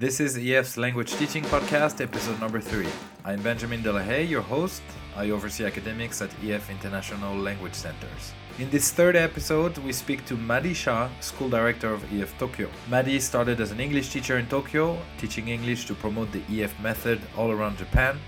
This 0.00 0.18
is 0.18 0.38
EF's 0.38 0.78
Language 0.78 1.12
Teaching 1.16 1.44
Podcast, 1.44 2.00
episode 2.00 2.40
number 2.40 2.58
three. 2.58 2.88
I'm 3.22 3.42
Benjamin 3.42 3.82
Delahaye, 3.82 4.26
your 4.26 4.40
host. 4.40 4.80
I 5.14 5.28
oversee 5.28 5.66
academics 5.66 6.22
at 6.22 6.30
EF 6.42 6.70
International 6.70 7.36
Language 7.36 7.74
Centers. 7.74 8.32
In 8.58 8.70
this 8.70 8.92
third 8.92 9.14
episode, 9.14 9.76
we 9.76 9.92
speak 9.92 10.24
to 10.24 10.38
Madi 10.38 10.72
Shah, 10.72 11.10
school 11.20 11.50
director 11.50 11.92
of 11.92 12.02
EF 12.18 12.32
Tokyo. 12.38 12.70
Madi 12.88 13.20
started 13.20 13.60
as 13.60 13.72
an 13.72 13.78
English 13.80 14.08
teacher 14.08 14.38
in 14.38 14.46
Tokyo, 14.46 14.96
teaching 15.18 15.48
English 15.48 15.84
to 15.84 15.94
promote 15.94 16.32
the 16.32 16.44
EF 16.48 16.72
method 16.80 17.20
all 17.36 17.50
around 17.50 17.76
Japan. 17.76 18.18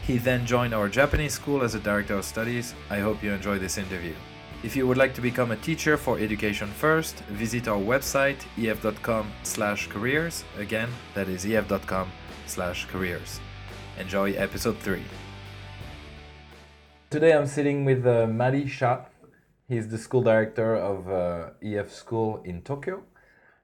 He 0.00 0.16
then 0.16 0.46
joined 0.46 0.72
our 0.72 0.88
Japanese 0.88 1.34
school 1.34 1.62
as 1.62 1.74
a 1.74 1.80
director 1.80 2.14
of 2.14 2.24
studies. 2.24 2.74
I 2.88 3.00
hope 3.00 3.22
you 3.22 3.30
enjoy 3.30 3.58
this 3.58 3.76
interview. 3.76 4.14
If 4.62 4.76
you 4.76 4.86
would 4.86 4.98
like 4.98 5.14
to 5.14 5.22
become 5.22 5.52
a 5.52 5.56
teacher 5.56 5.96
for 5.96 6.18
Education 6.18 6.68
First, 6.68 7.20
visit 7.30 7.66
our 7.66 7.78
website 7.78 8.44
ef.com/careers. 8.58 10.44
Again, 10.58 10.90
that 11.14 11.28
is 11.28 11.46
ef.com/careers. 11.46 13.40
Enjoy 13.98 14.32
episode 14.32 14.76
3. 14.78 15.02
Today 17.08 17.32
I'm 17.32 17.46
sitting 17.46 17.86
with 17.86 18.06
uh, 18.06 18.26
Madi 18.26 18.66
Shah. 18.66 19.06
He's 19.66 19.88
the 19.88 19.96
school 19.96 20.22
director 20.22 20.76
of 20.76 21.08
uh, 21.08 21.52
EF 21.62 21.90
school 21.90 22.42
in 22.44 22.60
Tokyo. 22.60 23.02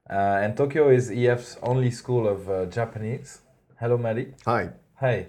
Uh, 0.08 0.40
and 0.42 0.56
Tokyo 0.56 0.88
is 0.88 1.10
EF's 1.10 1.58
only 1.62 1.90
school 1.90 2.26
of 2.26 2.48
uh, 2.48 2.64
Japanese. 2.66 3.42
Hello, 3.78 3.98
Madi. 3.98 4.32
Hi, 4.46 4.70
Hi. 5.00 5.26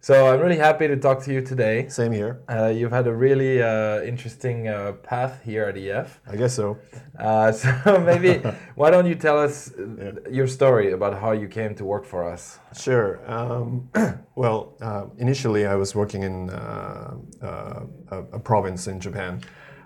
So 0.00 0.32
I'm 0.32 0.40
really 0.40 0.56
happy 0.56 0.86
to 0.86 0.96
talk 0.96 1.22
to 1.24 1.32
you 1.32 1.40
today. 1.40 1.88
same 1.88 2.12
here. 2.12 2.40
Uh, 2.48 2.66
you've 2.68 2.92
had 2.92 3.08
a 3.08 3.12
really 3.12 3.60
uh, 3.60 4.00
interesting 4.02 4.68
uh, 4.68 4.92
path 5.02 5.42
here 5.44 5.64
at 5.64 5.76
EF. 5.76 6.20
I 6.26 6.36
guess 6.36 6.54
so. 6.54 6.78
Uh, 7.18 7.50
so 7.60 8.00
maybe 8.06 8.34
why 8.76 8.90
don't 8.90 9.06
you 9.06 9.16
tell 9.16 9.38
us 9.38 9.72
uh, 9.74 10.12
your 10.30 10.46
story 10.46 10.92
about 10.92 11.20
how 11.20 11.32
you 11.32 11.48
came 11.48 11.74
to 11.74 11.84
work 11.84 12.04
for 12.04 12.22
us? 12.22 12.60
Sure. 12.78 13.20
Um, 13.26 13.90
well, 14.36 14.76
uh, 14.80 15.06
initially 15.18 15.66
I 15.66 15.74
was 15.74 15.96
working 15.96 16.22
in 16.22 16.50
uh, 16.50 17.16
uh, 17.42 17.80
a, 18.12 18.18
a 18.34 18.38
province 18.38 18.86
in 18.86 19.00
Japan, 19.00 19.42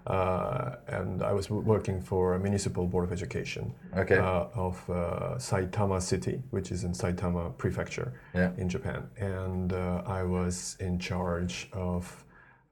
uh, 0.07 0.77
and 0.89 1.23
I 1.23 1.33
was 1.33 1.49
working 1.51 2.01
for 2.01 2.35
a 2.35 2.39
municipal 2.39 2.87
board 2.87 3.05
of 3.05 3.13
education 3.13 3.73
Okay. 3.97 4.17
uh, 4.19 4.47
of 4.55 4.77
uh, 4.91 4.95
Saitama 5.39 6.01
City, 6.03 6.43
which 6.51 6.71
is 6.73 6.85
in 6.85 6.93
Saitama 6.93 7.57
Prefecture 7.59 8.13
Yeah. 8.35 8.51
in 8.57 8.69
Japan, 8.69 9.03
and 9.19 9.73
uh, 9.73 10.03
I 10.07 10.23
was 10.23 10.77
in 10.81 10.99
charge 10.99 11.69
of. 11.73 12.25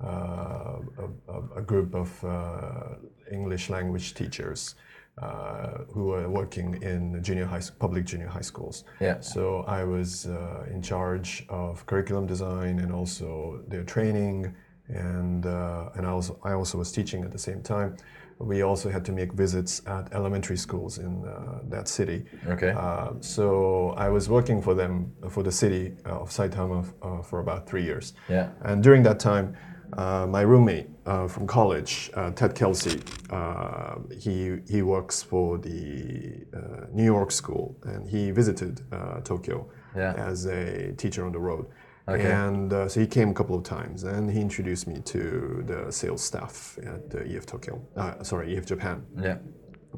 Uh, 0.03 0.78
a, 1.05 1.33
a- 1.33 1.59
a 1.61 1.61
group 1.61 1.95
of 1.95 2.25
uh, 2.25 2.95
English 3.31 3.69
language 3.69 4.15
teachers 4.15 4.75
uh, 5.20 5.84
who 5.92 6.05
were 6.05 6.27
working 6.27 6.83
in 6.83 7.22
junior 7.22 7.44
high, 7.44 7.61
public 7.78 8.06
junior 8.06 8.27
high 8.27 8.41
schools. 8.41 8.84
Yeah. 8.98 9.20
So 9.20 9.62
I 9.69 9.84
was 9.84 10.25
uh, 10.27 10.65
in 10.72 10.81
charge 10.81 11.44
of 11.50 11.84
curriculum 11.84 12.27
design 12.27 12.78
and 12.78 12.91
also 12.92 13.61
their 13.69 13.84
training, 13.84 14.55
and 14.95 15.47
uh, 15.47 15.91
and 15.97 16.07
I 16.07 16.11
also 16.11 16.39
I 16.45 16.53
also 16.53 16.79
was 16.79 16.93
teaching 16.93 17.25
at 17.25 17.31
the 17.33 17.39
same 17.39 17.63
time. 17.63 17.97
We 18.39 18.63
also 18.63 18.89
had 18.91 19.05
to 19.05 19.13
make 19.13 19.33
visits 19.35 19.83
at 19.87 20.13
elementary 20.15 20.57
schools 20.57 20.97
in 20.99 21.25
uh, 21.27 21.59
that 21.69 21.89
city. 21.89 22.25
Okay. 22.47 22.71
Uh, 22.71 23.11
so 23.21 23.91
I 23.99 24.09
was 24.09 24.29
working 24.31 24.63
for 24.63 24.75
them 24.75 25.13
for 25.29 25.43
the 25.43 25.53
city 25.53 25.93
of 26.07 26.31
Saitama 26.31 26.87
uh, 27.03 27.23
for 27.23 27.41
about 27.41 27.67
three 27.69 27.85
years. 27.85 28.15
Yeah. 28.31 28.49
And 28.63 28.83
during 28.83 29.03
that 29.03 29.19
time, 29.21 29.55
uh, 29.93 30.27
my 30.27 30.41
roommate 30.41 30.89
uh, 31.05 31.29
from 31.29 31.47
college, 31.47 32.11
uh, 32.15 32.31
Ted 32.31 32.55
Kelsey, 32.55 33.01
uh, 33.29 33.97
he 34.19 34.57
he 34.71 34.81
works 34.83 35.23
for 35.23 35.59
the 35.59 36.47
uh, 36.57 36.87
New 36.95 37.05
York 37.05 37.31
school, 37.33 37.77
and 37.85 38.09
he 38.09 38.31
visited 38.31 38.81
uh, 38.93 39.21
Tokyo 39.23 39.67
Yeah. 39.97 40.15
as 40.31 40.47
a 40.47 40.93
teacher 40.97 41.27
on 41.27 41.33
the 41.33 41.41
road. 41.41 41.67
Okay. 42.14 42.30
And 42.30 42.72
uh, 42.72 42.89
so 42.89 43.00
he 43.00 43.06
came 43.06 43.30
a 43.30 43.34
couple 43.34 43.56
of 43.56 43.62
times, 43.64 44.05
and 44.05 44.30
he 44.30 44.41
introduced 44.41 44.86
me 44.86 45.00
to 45.05 45.64
the 45.66 45.92
sales 45.92 46.22
staff 46.22 46.78
at 46.82 47.15
uh, 47.15 47.37
EF 47.37 47.47
Tokyo. 47.47 47.81
Uh, 47.97 48.22
sorry, 48.22 48.56
EF 48.56 48.66
Japan. 48.66 49.04
Yeah. 49.21 49.38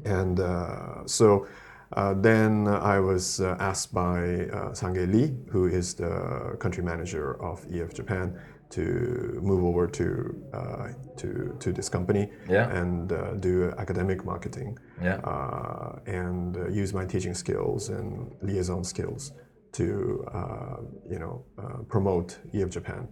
And 0.05 0.39
uh, 0.39 1.05
so 1.05 1.47
uh, 1.93 2.13
then 2.15 2.67
I 2.67 2.99
was 2.99 3.39
uh, 3.39 3.55
asked 3.59 3.93
by 3.93 4.47
uh, 4.47 4.73
Sange 4.73 5.05
Lee, 5.07 5.33
who 5.51 5.67
is 5.67 5.93
the 5.93 6.55
country 6.59 6.83
manager 6.83 7.41
of 7.41 7.65
EF 7.71 7.93
Japan, 7.93 8.39
to 8.71 9.39
move 9.43 9.63
over 9.63 9.85
to 9.87 10.05
uh, 10.53 10.87
to 11.17 11.55
to 11.59 11.71
this 11.71 11.89
company 11.89 12.31
Yeah. 12.49 12.81
and 12.81 13.11
uh, 13.11 13.35
do 13.39 13.71
academic 13.77 14.25
marketing 14.25 14.79
Yeah. 15.01 15.17
uh, 15.23 15.99
and 16.07 16.57
uh, 16.57 16.69
use 16.81 16.91
my 16.91 17.05
teaching 17.05 17.35
skills 17.35 17.89
and 17.89 18.31
liaison 18.41 18.83
skills 18.83 19.31
to 19.73 20.25
uh, 20.33 20.77
you 21.09 21.19
know 21.19 21.43
uh, 21.57 21.83
promote 21.89 22.37
EF 22.53 22.69
Japan, 22.69 23.07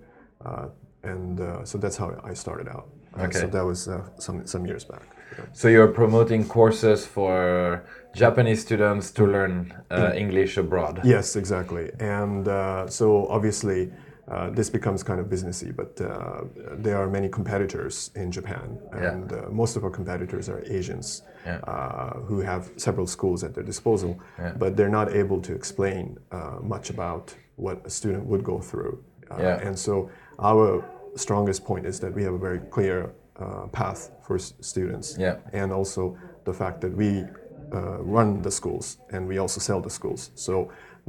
uh, 0.45 0.67
and 1.03 1.39
uh, 1.39 1.65
so 1.65 1.77
that's 1.77 1.97
how 1.97 2.19
I 2.23 2.33
started 2.33 2.67
out. 2.67 2.87
Uh, 3.17 3.23
Okay. 3.23 3.39
So 3.39 3.47
that 3.47 3.65
was 3.65 3.87
uh, 3.87 4.01
some 4.19 4.45
some 4.47 4.65
years 4.65 4.85
back. 4.85 5.03
Yeah. 5.37 5.45
So 5.53 5.67
you're 5.67 5.93
promoting 5.93 6.47
courses 6.47 7.05
for 7.05 7.83
Japanese 8.15 8.61
students 8.61 9.11
to 9.11 9.25
learn 9.25 9.73
uh, 9.91 10.11
English 10.15 10.57
abroad. 10.57 10.99
Yes, 11.03 11.35
exactly. 11.35 11.89
And 11.99 12.47
uh, 12.47 12.87
so 12.87 13.27
obviously, 13.27 13.91
uh, 14.31 14.49
this 14.49 14.69
becomes 14.69 15.03
kind 15.03 15.19
of 15.19 15.27
businessy, 15.27 15.75
but 15.75 15.99
uh, 16.01 16.41
there 16.85 16.97
are 16.97 17.09
many 17.09 17.27
competitors 17.29 18.11
in 18.15 18.31
Japan, 18.31 18.67
Yeah. 18.93 19.11
and 19.11 19.33
uh, 19.33 19.37
most 19.61 19.75
of 19.77 19.83
our 19.83 19.91
competitors 19.99 20.47
are 20.49 20.61
Asians 20.79 21.23
Yeah. 21.45 21.59
uh, 21.73 22.13
who 22.29 22.37
have 22.51 22.63
several 22.77 23.07
schools 23.07 23.43
at 23.43 23.53
their 23.53 23.65
disposal, 23.65 24.11
Yeah. 24.39 24.53
but 24.57 24.69
they're 24.77 24.95
not 24.99 25.07
able 25.23 25.39
to 25.41 25.53
explain 25.53 26.17
uh, 26.31 26.57
much 26.61 26.89
about 26.89 27.35
what 27.57 27.77
a 27.85 27.89
student 27.89 28.23
would 28.25 28.43
go 28.43 28.59
through. 28.69 28.93
Uh, 29.31 29.37
Yeah. 29.41 29.67
And 29.67 29.77
so 29.77 30.09
our 30.39 30.83
strongest 31.15 31.65
point 31.65 31.85
is 31.85 31.99
that 31.99 32.13
we 32.15 32.23
have 32.23 32.35
a 32.35 32.39
very 32.49 32.59
clear 32.69 33.09
uh, 33.39 33.67
path 33.71 34.11
for 34.21 34.35
s- 34.35 34.53
students 34.61 35.17
Yeah. 35.17 35.35
and 35.61 35.71
also 35.71 36.15
the 36.45 36.53
fact 36.53 36.79
that 36.81 36.93
we 36.95 37.25
uh, 37.73 37.97
run 38.17 38.41
the 38.41 38.51
schools 38.51 38.97
and 39.13 39.27
we 39.27 39.39
also 39.41 39.59
sell 39.59 39.81
the 39.81 39.89
schools. 39.89 40.31
So 40.35 40.53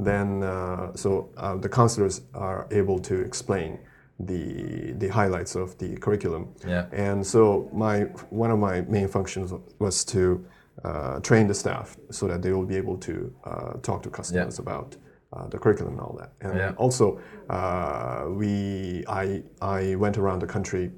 then, 0.05 0.43
uh, 0.43 0.95
so 0.95 1.29
uh, 1.37 1.55
the 1.57 1.69
counselors 1.69 2.21
are 2.33 2.67
able 2.71 2.99
to 2.99 3.15
explain 3.21 3.79
the 4.19 4.93
the 4.99 5.07
highlights 5.07 5.55
of 5.55 5.77
the 5.77 5.97
curriculum. 5.97 6.47
Yeah. 6.67 6.85
And 6.91 7.25
so 7.25 7.69
my 7.73 8.01
one 8.29 8.51
of 8.51 8.59
my 8.59 8.81
main 8.81 9.07
functions 9.07 9.53
was 9.79 10.05
to 10.05 10.45
uh, 10.83 11.19
train 11.19 11.47
the 11.47 11.53
staff 11.53 11.97
so 12.11 12.27
that 12.27 12.41
they 12.41 12.51
will 12.51 12.65
be 12.65 12.77
able 12.77 12.97
to 12.97 13.13
uh, 13.45 13.73
talk 13.81 14.03
to 14.03 14.09
customers 14.09 14.59
about. 14.59 14.95
Uh, 15.35 15.47
the 15.47 15.57
curriculum 15.57 15.93
and 15.93 16.01
all 16.01 16.15
that, 16.19 16.31
and 16.41 16.55
Yeah. 16.57 16.73
also 16.77 17.19
uh, 17.49 18.25
we 18.39 19.03
I 19.07 19.41
I 19.79 19.95
went 19.95 20.17
around 20.19 20.39
the 20.41 20.47
country 20.47 20.91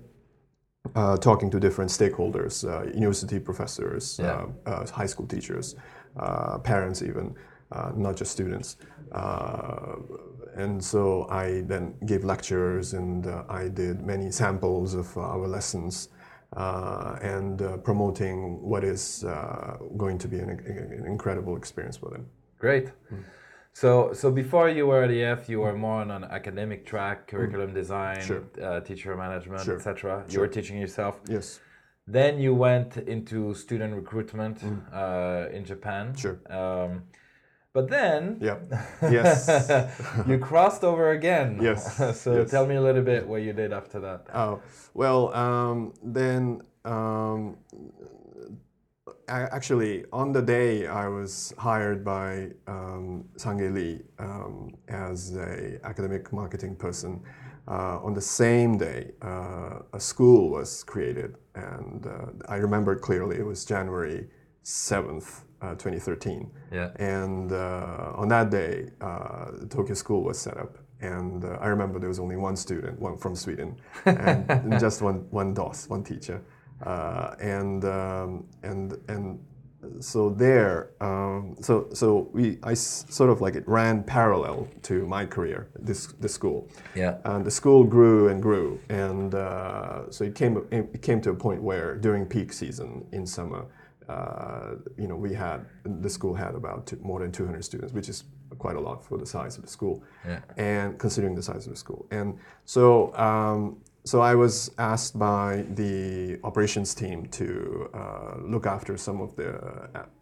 uh, 0.96 1.16
talking 1.18 1.50
to 1.52 1.60
different 1.60 1.90
stakeholders, 1.92 2.64
uh, 2.64 2.84
university 2.94 3.40
professors, 3.40 4.20
Yeah. 4.20 4.46
uh, 4.68 4.70
uh, 4.72 4.88
high 5.00 5.08
school 5.08 5.26
teachers, 5.28 5.76
uh, 6.20 6.58
parents, 6.60 7.02
even, 7.02 7.34
not 7.96 8.16
just 8.16 8.32
students. 8.32 8.78
Uh, 9.12 9.96
and 10.56 10.84
so 10.84 11.28
I 11.30 11.62
then 11.62 11.96
gave 12.06 12.24
lectures 12.24 12.94
and 12.94 13.28
uh, 13.28 13.44
I 13.50 13.68
did 13.68 14.02
many 14.06 14.32
samples 14.32 14.94
of 14.94 15.18
our 15.18 15.48
lessons. 15.48 16.10
Uh, 16.56 17.18
and 17.22 17.62
uh, 17.62 17.76
promoting 17.78 18.62
what 18.62 18.84
is 18.84 19.26
uh, 19.26 19.76
going 19.98 20.18
to 20.18 20.28
be 20.28 20.40
an, 20.40 20.50
an 20.52 21.04
incredible 21.06 21.58
experience 21.58 21.98
for 21.98 22.10
them. 22.12 22.26
Great. 22.60 22.94
So, 23.74 24.14
so 24.14 24.32
before 24.32 24.70
you 24.70 24.88
were 24.88 25.04
at 25.04 25.12
EF, 25.12 25.50
you 25.50 25.60
were 25.60 25.76
more 25.76 26.00
on 26.00 26.12
an 26.12 26.24
academic 26.24 26.86
track, 26.86 27.28
curriculum 27.28 27.74
design, 27.74 28.22
Sure. 28.22 28.44
uh, 28.64 28.80
teacher 28.80 29.18
management, 29.18 29.64
Sure. 29.66 29.76
etc. 29.76 30.24
You 30.28 30.34
Sure. 30.34 30.42
were 30.44 30.48
teaching 30.48 30.78
yourself. 30.80 31.16
Yes, 31.28 31.60
Then 32.08 32.40
you 32.40 32.54
went 32.56 32.96
into 32.98 33.54
student 33.56 33.94
recruitment 33.94 34.64
uh, 34.94 35.48
in 35.52 35.66
Japan. 35.66 36.14
Mm. 36.14 36.18
Sure. 36.24 36.38
Um, 36.50 37.04
but 37.76 37.90
then 37.90 38.38
yeah, 38.42 38.58
yes. 39.02 39.50
you 40.26 40.40
crossed 40.40 40.84
over 40.84 41.12
again. 41.12 41.60
Yes, 41.66 41.82
so 42.24 42.38
yes. 42.38 42.50
tell 42.50 42.66
me 42.66 42.76
a 42.76 42.82
little 42.82 43.04
bit 43.04 43.28
what 43.28 43.42
you 43.42 43.54
did 43.54 43.74
after 43.74 44.00
that. 44.00 44.28
Oh, 44.34 44.62
well, 44.94 45.34
um, 45.36 45.94
then 46.02 46.62
um, 46.86 47.58
a- 49.28 49.50
actually, 49.58 50.06
on 50.14 50.32
the 50.32 50.42
day 50.42 50.88
I 50.88 51.08
was 51.08 51.54
hired 51.58 52.06
by 52.06 52.52
um, 52.68 53.26
Sange 53.38 53.70
Lee 53.78 54.02
um, 54.20 54.76
as 54.88 55.36
a 55.36 55.80
academic 55.84 56.32
marketing 56.32 56.76
person, 56.76 57.22
uh, 57.68 58.00
on 58.08 58.14
the 58.14 58.22
same 58.22 58.78
day, 58.78 59.12
uh, 59.22 59.80
a 59.94 60.00
school 60.00 60.50
was 60.50 60.84
created, 60.84 61.36
and 61.56 62.08
uh, 62.08 62.28
I 62.48 62.58
remember 62.58 62.96
clearly. 62.96 63.38
It 63.38 63.46
was 63.46 63.66
January 63.66 64.28
seventh, 64.64 65.45
uh, 65.62 65.72
2013. 65.76 66.50
Yeah. 66.72 66.92
And 66.98 67.52
uh, 67.52 68.14
on 68.16 68.28
that 68.30 68.50
day, 68.50 68.90
uh, 69.02 69.52
Tokyo 69.70 69.94
School 69.96 70.24
was 70.24 70.38
set 70.40 70.58
up. 70.58 70.78
And 71.02 71.44
uh, 71.44 71.58
I 71.62 71.68
remember 71.68 72.00
there 72.00 72.10
was 72.10 72.20
only 72.20 72.38
one 72.38 72.56
student, 72.56 73.00
one 73.00 73.18
from 73.18 73.36
Sweden, 73.36 73.76
and 74.06 74.80
just 74.80 75.02
one, 75.02 75.28
one 75.30 75.54
DOS, 75.54 75.90
one 75.90 76.04
teacher. 76.04 76.42
Uh, 76.86 77.36
and, 77.40 77.84
um, 77.86 78.46
and, 78.64 78.98
and 79.08 79.40
so 80.00 80.30
there, 80.32 80.92
um, 81.00 81.56
so 81.62 81.88
so 81.94 82.28
we 82.34 82.58
I 82.64 82.72
s- 82.72 83.06
sort 83.10 83.30
of 83.30 83.40
like 83.40 83.54
it 83.56 83.68
ran 83.68 84.04
parallel 84.04 84.68
to 84.84 85.06
my 85.06 85.28
career. 85.28 85.68
This 85.78 86.08
this 86.20 86.34
school, 86.34 86.68
Yeah. 86.96 87.18
and 87.24 87.46
the 87.46 87.52
school 87.52 87.84
grew 87.84 88.30
and 88.30 88.42
grew, 88.42 88.80
and 88.90 89.36
uh, 89.36 90.10
so 90.10 90.24
it 90.24 90.34
came 90.34 90.58
it 90.72 91.04
came 91.04 91.22
to 91.22 91.30
a 91.30 91.36
point 91.36 91.62
where 91.62 91.96
during 91.98 92.26
peak 92.26 92.52
season 92.52 93.06
in 93.12 93.28
summer, 93.28 93.66
uh, 94.10 94.76
you 94.98 95.08
know, 95.08 95.16
we 95.16 95.34
had 95.34 95.66
the 95.84 96.10
school 96.10 96.34
had 96.36 96.56
about 96.56 96.88
two, 96.88 96.98
more 97.02 97.20
than 97.20 97.32
200 97.32 97.64
students, 97.64 97.94
which 97.94 98.10
is 98.10 98.24
quite 98.58 98.76
a 98.76 98.80
lot 98.80 99.04
for 99.04 99.18
the 99.18 99.26
size 99.26 99.58
of 99.58 99.64
the 99.64 99.70
school, 99.70 100.04
Yeah. 100.26 100.40
and 100.58 100.98
considering 101.00 101.36
the 101.36 101.42
size 101.44 101.66
of 101.68 101.72
the 101.74 101.78
school, 101.80 102.06
and 102.12 102.38
so. 102.66 103.16
Um, 103.16 103.78
so 104.08 104.22
I 104.22 104.36
was 104.36 104.70
asked 104.78 105.18
by 105.18 105.66
the 105.74 106.40
operations 106.44 106.94
team 106.94 107.26
to 107.40 107.90
uh, 107.92 108.36
look 108.40 108.68
after 108.68 108.98
some 108.98 109.20
of 109.20 109.36
the 109.36 109.50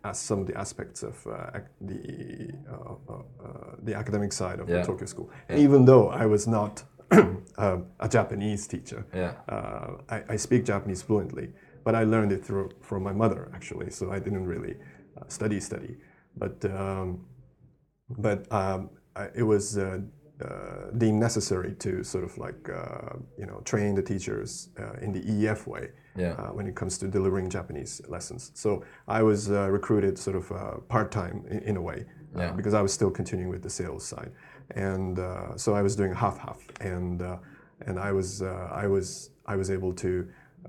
uh, 0.06 0.14
some 0.14 0.40
of 0.40 0.48
the 0.48 0.58
aspects 0.58 1.04
of 1.04 1.16
uh, 1.28 1.50
ac- 1.54 1.66
the 1.82 2.54
uh, 2.72 3.14
uh, 3.14 3.76
the 3.84 3.94
academic 3.94 4.32
side 4.32 4.62
of 4.62 4.70
Yeah. 4.70 4.78
the 4.80 4.88
Tokyo 4.88 5.06
school. 5.06 5.30
And 5.50 5.60
even 5.60 5.84
though 5.84 6.08
I 6.08 6.26
was 6.26 6.48
not 6.48 6.82
a 8.00 8.08
Japanese 8.10 8.68
teacher, 8.68 9.06
Yeah. 9.14 9.34
uh, 9.50 9.98
I, 10.10 10.24
I 10.30 10.38
speak 10.38 10.64
Japanese 10.64 11.02
fluently, 11.02 11.50
but 11.84 11.96
I 11.96 12.04
learned 12.04 12.32
it 12.32 12.44
through 12.46 12.70
from 12.82 13.04
my 13.04 13.14
mother 13.14 13.52
actually. 13.54 13.90
So 13.92 14.12
I 14.12 14.20
didn't 14.20 14.46
really 14.46 14.76
uh, 15.18 15.28
study 15.28 15.60
study, 15.60 15.98
but 16.38 16.64
um, 16.66 17.26
but 18.10 18.52
um, 18.52 18.90
I, 19.16 19.28
it 19.36 19.44
was 19.44 19.78
uh, 19.78 20.00
uh, 20.44 20.92
deemed 20.98 21.20
necessary 21.20 21.74
to 21.76 22.04
sort 22.04 22.24
of 22.24 22.38
like 22.38 22.70
uh, 22.70 23.18
you 23.38 23.46
know 23.46 23.62
train 23.66 23.96
the 23.96 24.02
teachers 24.02 24.70
uh, 24.80 24.94
in 25.02 25.12
the 25.14 25.22
EF 25.50 25.68
way 25.68 25.90
Yeah. 26.16 26.34
uh, 26.40 26.52
when 26.58 26.68
it 26.68 26.76
comes 26.76 26.98
to 27.00 27.08
delivering 27.08 27.50
Japanese 27.50 28.02
lessons. 28.08 28.52
So 28.54 28.84
I 29.08 29.22
was 29.24 29.50
uh, 29.50 29.70
recruited 29.72 30.18
sort 30.18 30.36
of 30.42 30.52
uh, 30.52 30.78
part 30.94 31.12
time 31.12 31.38
in, 31.50 31.60
in 31.70 31.76
a 31.78 31.82
way 31.82 32.06
Yeah. 32.36 32.52
because 32.58 32.74
I 32.80 32.82
was 32.82 32.92
still 32.94 33.12
continuing 33.12 33.52
with 33.56 33.62
the 33.68 33.70
sales 33.70 34.04
side, 34.14 34.32
and 34.92 35.20
uh, 35.20 35.56
so 35.64 35.70
I 35.80 35.82
was 35.82 35.96
doing 35.96 36.14
half 36.24 36.38
half, 36.46 36.60
and 36.82 37.22
uh, 37.22 37.38
and 37.88 37.96
I 38.00 38.12
was 38.12 38.42
uh, 38.42 38.84
I 38.84 38.88
was 38.96 39.08
I 39.46 39.56
was 39.62 39.70
able 39.70 39.94
to. 40.06 40.12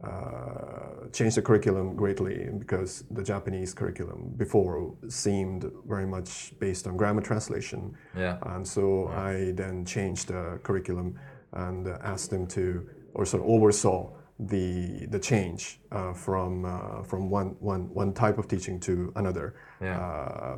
Uh, 0.02 1.08
change 1.12 1.35
the 1.35 1.43
curriculum 1.43 1.94
greatly 1.94 2.49
because 2.58 3.05
the 3.11 3.23
Japanese 3.23 3.73
curriculum 3.75 4.32
before 4.37 4.94
seemed 5.08 5.70
very 5.87 6.06
much 6.06 6.52
based 6.58 6.87
on 6.87 6.96
grammar 6.96 7.23
translation 7.23 7.94
Yeah. 8.17 8.38
and 8.55 8.67
so 8.67 9.08
I 9.08 9.52
then 9.55 9.85
changed 9.85 10.29
the 10.29 10.58
curriculum 10.62 11.19
and 11.52 11.87
asked 12.02 12.31
them 12.31 12.46
to, 12.49 12.88
or 13.14 13.25
sort 13.25 13.43
of 13.43 13.49
oversaw 13.49 14.11
the 14.41 15.06
the 15.11 15.19
change 15.20 15.79
uh, 15.93 16.12
from 16.12 16.64
uh, 16.64 17.02
from 17.05 17.31
one, 17.31 17.55
one, 17.61 17.82
one 17.94 18.12
type 18.12 18.37
of 18.37 18.49
teaching 18.49 18.81
to 18.81 19.12
another. 19.14 19.55
Yeah. 19.81 20.00
Uh, 20.00 20.56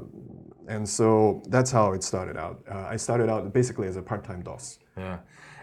and 0.68 0.88
so 0.88 1.42
that's 1.48 1.70
how 1.70 1.92
it 1.92 2.02
started 2.02 2.36
out. 2.38 2.62
Uh, 2.70 2.86
I 2.94 2.96
started 2.96 3.28
out 3.28 3.52
basically 3.52 3.86
as 3.86 3.96
a 3.96 4.02
part-time 4.02 4.42
DOS. 4.42 4.78
Yeah, 4.96 5.18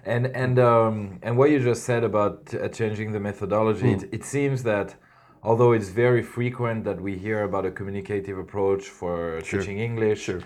and 0.06 0.28
and 0.28 0.60
um, 0.60 1.20
and 1.22 1.38
what 1.38 1.50
you 1.52 1.60
just 1.60 1.84
said 1.84 2.04
about 2.04 2.54
uh, 2.54 2.68
changing 2.70 3.12
the 3.12 3.20
methodology, 3.20 3.92
Hmm. 3.94 4.04
it, 4.04 4.10
it 4.18 4.24
seems 4.24 4.64
that 4.64 4.96
although 5.44 5.72
it's 5.74 5.90
very 5.90 6.22
frequent 6.24 6.84
that 6.86 7.00
we 7.02 7.18
hear 7.18 7.44
about 7.44 7.66
a 7.66 7.72
communicative 7.72 8.38
approach 8.38 8.84
for 9.00 9.42
teaching 9.42 9.78
English, 9.80 10.22
Sure. 10.24 10.42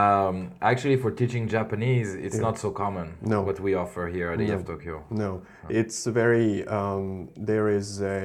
um, 0.00 0.52
actually 0.62 0.96
for 0.96 1.10
teaching 1.10 1.48
Japanese, 1.48 2.14
it's 2.14 2.38
not 2.38 2.56
so 2.58 2.70
common. 2.70 3.06
No. 3.20 3.42
what 3.42 3.58
we 3.60 3.74
offer 3.74 4.08
here 4.08 4.30
at 4.32 4.40
EF 4.40 4.64
Tokyo. 4.64 5.04
No, 5.10 5.42
it's 5.68 6.06
very. 6.06 6.66
Um, 6.78 7.28
there 7.36 7.68
is 7.68 8.00
a, 8.00 8.24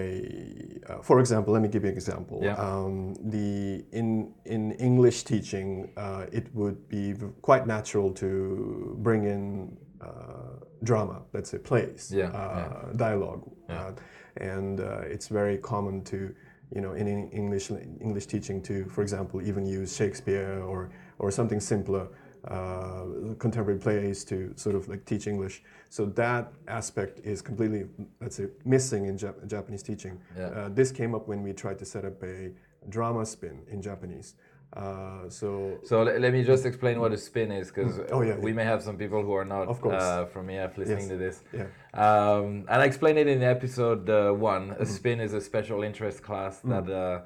uh, 0.89 1.01
for 1.01 1.19
example, 1.19 1.51
let 1.53 1.61
me 1.61 1.69
give 1.69 1.83
you 1.83 1.89
an 1.89 1.95
example. 1.97 2.39
Yeah. 2.43 2.55
Um, 2.67 3.15
the 3.35 3.83
in 3.91 4.07
in 4.45 4.71
English 4.89 5.23
teaching, 5.23 5.89
uh, 5.97 6.25
it 6.39 6.45
would 6.53 6.87
be 6.89 7.15
quite 7.41 7.65
natural 7.67 8.11
to 8.21 8.95
bring 9.07 9.23
in 9.25 9.77
uh, 10.01 10.65
drama, 10.83 11.21
let's 11.33 11.49
say 11.49 11.57
plays, 11.57 12.11
Yeah, 12.13 12.29
uh, 12.29 12.93
dialogue, 12.95 13.43
uh, 13.69 13.91
and 14.37 14.79
uh, 14.79 15.01
it's 15.01 15.27
very 15.27 15.57
common 15.57 16.03
to, 16.05 16.33
you 16.75 16.81
know, 16.81 16.93
in 16.93 17.07
English 17.31 17.71
English 18.01 18.27
teaching 18.27 18.61
to, 18.63 18.85
for 18.85 19.01
example, 19.01 19.41
even 19.41 19.65
use 19.65 19.95
Shakespeare 19.95 20.61
or 20.61 20.89
or 21.19 21.31
something 21.31 21.59
simpler 21.59 22.07
uh, 22.47 23.03
contemporary 23.39 23.79
plays 23.79 24.23
to 24.23 24.53
sort 24.55 24.75
of 24.75 24.87
like 24.87 25.03
teach 25.05 25.27
English. 25.27 25.63
So 25.89 26.05
that 26.05 26.53
aspect 26.67 27.19
is 27.25 27.41
completely, 27.41 27.85
let's 28.21 28.35
say, 28.37 28.47
missing 28.63 29.05
in 29.05 29.17
Jap- 29.17 29.45
Japanese 29.47 29.83
teaching. 29.83 30.19
Yeah. 30.37 30.69
This 30.73 30.91
came 30.91 31.15
up 31.15 31.27
when 31.27 31.41
we 31.43 31.53
tried 31.53 31.79
to 31.79 31.85
set 31.85 32.05
up 32.05 32.23
a 32.23 32.51
drama 32.89 33.25
spin 33.25 33.63
in 33.69 33.81
Japanese. 33.81 34.35
Uh, 34.73 35.29
so 35.29 35.79
So 35.83 36.03
le- 36.03 36.19
let 36.19 36.33
me 36.33 36.43
just 36.43 36.65
explain 36.65 36.99
what 36.99 37.11
a 37.13 37.17
spin 37.17 37.51
is, 37.51 37.67
because 37.71 37.99
Oh, 38.11 38.21
yeah, 38.21 38.37
we 38.37 38.51
may 38.53 38.65
have 38.65 38.83
some 38.83 38.97
people 38.97 39.23
who 39.23 39.33
are 39.33 39.45
not 39.45 39.67
Of 39.67 39.81
course. 39.81 40.03
uh, 40.03 40.25
from 40.25 40.49
EF 40.49 40.77
listening 40.77 40.99
Yes. 40.99 41.07
to 41.09 41.17
this. 41.17 41.43
yeah, 41.53 41.67
Um, 41.93 42.65
and 42.69 42.81
I 42.83 42.85
explained 42.85 43.17
it 43.17 43.27
in 43.27 43.41
episode 43.43 44.09
uh, 44.09 44.31
one. 44.33 44.69
Mm-hmm. 44.69 44.81
A 44.83 44.85
spin 44.85 45.19
is 45.21 45.33
a 45.33 45.41
special 45.41 45.83
interest 45.83 46.21
class 46.21 46.59
that 46.61 46.87
uh, 46.89 47.21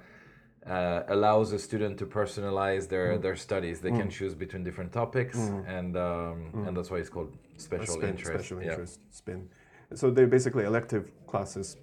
uh, 0.69 1.03
allows 1.15 1.51
a 1.53 1.59
student 1.59 1.97
to 1.97 2.05
personalize 2.05 2.87
their, 2.87 3.13
Mm-hmm. 3.13 3.21
their 3.23 3.35
studies. 3.35 3.81
They 3.81 3.91
can 3.91 4.09
choose 4.09 4.35
between 4.35 4.63
different 4.63 4.91
topics, 4.93 5.37
and 5.77 5.97
um, 5.97 6.37
and 6.67 6.77
that's 6.77 6.91
why 6.91 6.97
it's 7.03 7.09
called 7.09 7.31
special 7.57 7.95
Mm-hmm. 7.95 8.01
spin, 8.01 8.09
interest. 8.09 8.33
special 8.39 8.57
yeah. 8.61 8.69
interest 8.71 8.99
spin. 9.09 9.49
So 9.95 10.05
they're 10.11 10.33
basically 10.37 10.63
elective 10.65 11.03
classes 11.31 11.75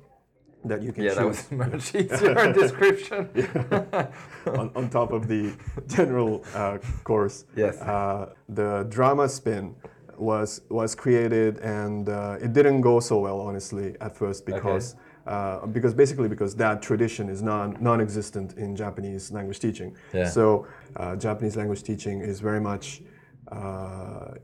that 0.64 0.82
you 0.82 0.92
can 0.92 1.04
Yeah, 1.04 1.14
that 1.14 1.22
choose 1.22 1.50
was 1.50 1.52
much 1.72 1.94
easier 1.94 2.52
description. 2.52 3.28
on, 4.46 4.70
on 4.74 4.90
top 4.90 5.12
of 5.12 5.28
the 5.28 5.54
general 5.86 6.44
uh, 6.54 6.78
course. 7.04 7.44
Yes. 7.56 7.80
Uh, 7.80 8.34
the 8.48 8.86
drama 8.88 9.28
spin 9.28 9.74
was 10.16 10.62
was 10.68 10.94
created, 10.94 11.58
and 11.58 12.08
uh, 12.08 12.36
it 12.40 12.52
didn't 12.52 12.80
go 12.80 13.00
so 13.00 13.18
well, 13.20 13.40
honestly, 13.40 13.96
at 14.00 14.16
first 14.16 14.46
because. 14.46 14.96
Uh, 15.26 15.66
because 15.66 15.92
basically 15.92 16.26
because 16.26 16.56
that 16.56 16.80
tradition 16.80 17.28
is 17.28 17.42
non 17.42 17.76
non-existent 17.80 18.54
in 18.56 18.74
Japanese 18.74 19.30
language 19.30 19.58
teaching. 19.60 19.94
Yeah. 20.14 20.24
So 20.24 20.66
uh, 20.96 21.16
Japanese 21.16 21.54
language 21.54 21.82
teaching 21.82 22.22
is 22.22 22.40
very 22.40 22.62
much 22.62 23.02
uh, 23.52 24.36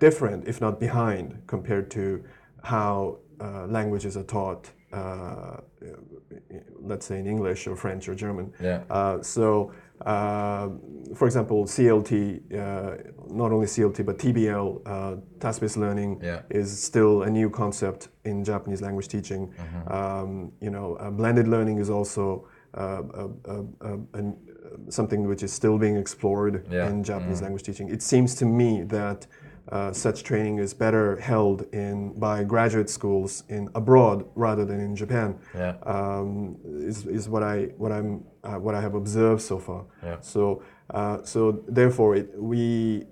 different, 0.00 0.48
if 0.48 0.60
not 0.60 0.80
behind, 0.80 1.40
compared 1.46 1.88
to 1.92 2.24
how 2.64 3.18
uh, 3.40 3.66
languages 3.66 4.16
are 4.16 4.24
taught. 4.24 4.70
Uh, 4.92 5.56
let's 6.80 7.04
say 7.06 7.18
in 7.18 7.26
English 7.26 7.66
or 7.66 7.76
French 7.76 8.08
or 8.08 8.14
German. 8.14 8.52
Yeah. 8.62 8.84
Uh, 8.88 9.20
so, 9.22 9.70
uh, 10.06 10.68
for 11.14 11.26
example, 11.26 11.64
CLT, 11.66 12.40
uh, 12.54 12.96
not 13.28 13.52
only 13.52 13.66
CLT 13.66 14.04
but 14.06 14.18
TBL, 14.18 14.80
uh, 14.86 15.16
task-based 15.40 15.76
learning, 15.76 16.20
Yeah. 16.22 16.40
is 16.50 16.82
still 16.82 17.22
a 17.24 17.30
new 17.30 17.50
concept 17.50 18.08
in 18.24 18.44
Japanese 18.44 18.80
language 18.80 19.08
teaching. 19.08 19.48
Mm-hmm. 19.48 19.92
Um, 19.92 20.52
you 20.60 20.70
know, 20.70 20.94
uh, 20.96 21.10
blended 21.10 21.48
learning 21.48 21.78
is 21.78 21.90
also 21.90 22.46
uh, 22.74 23.02
a, 23.14 23.28
a, 23.44 23.98
a, 24.14 24.32
something 24.88 25.26
which 25.28 25.42
is 25.42 25.52
still 25.52 25.78
being 25.78 25.96
explored 25.96 26.54
Yeah. 26.70 26.86
Mm-hmm. 26.86 26.92
in 26.98 27.04
Japanese 27.04 27.42
language 27.42 27.62
teaching. 27.64 27.88
It 27.90 28.02
seems 28.02 28.34
to 28.36 28.46
me 28.46 28.82
that 28.84 29.26
uh, 29.70 29.92
such 29.92 30.22
training 30.22 30.58
is 30.58 30.72
better 30.74 31.20
held 31.20 31.62
in 31.72 32.18
by 32.18 32.44
graduate 32.44 32.88
schools 32.88 33.44
in 33.48 33.68
abroad 33.74 34.24
rather 34.34 34.64
than 34.64 34.80
in 34.80 34.96
Japan. 34.96 35.38
Yeah. 35.54 35.76
Um, 35.84 36.56
is, 36.64 37.06
is 37.06 37.28
what 37.28 37.42
I 37.42 37.56
what 37.76 37.92
I'm 37.92 38.24
uh, 38.44 38.54
what 38.54 38.74
I 38.74 38.80
have 38.80 38.94
observed 38.94 39.42
so 39.42 39.58
far. 39.58 39.84
Yeah. 40.02 40.16
So 40.20 40.62
uh, 40.90 41.22
so 41.22 41.62
therefore 41.68 42.16
it, 42.16 42.30
we 42.36 43.04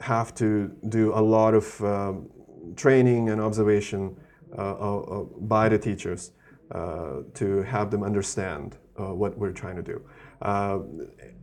have 0.00 0.34
to 0.36 0.70
do 0.88 1.12
a 1.14 1.20
lot 1.20 1.54
of 1.54 1.80
um, 1.82 2.28
training 2.76 3.30
and 3.30 3.40
observation 3.40 4.16
uh, 4.56 4.60
uh, 4.60 5.00
uh, 5.00 5.22
by 5.40 5.68
the 5.68 5.78
teachers 5.78 6.32
uh, 6.70 7.22
to 7.34 7.62
have 7.62 7.90
them 7.90 8.02
understand 8.02 8.76
uh, 8.98 9.12
what 9.12 9.36
we're 9.36 9.52
trying 9.52 9.76
to 9.76 9.82
do. 9.82 10.00
Uh, 10.42 10.78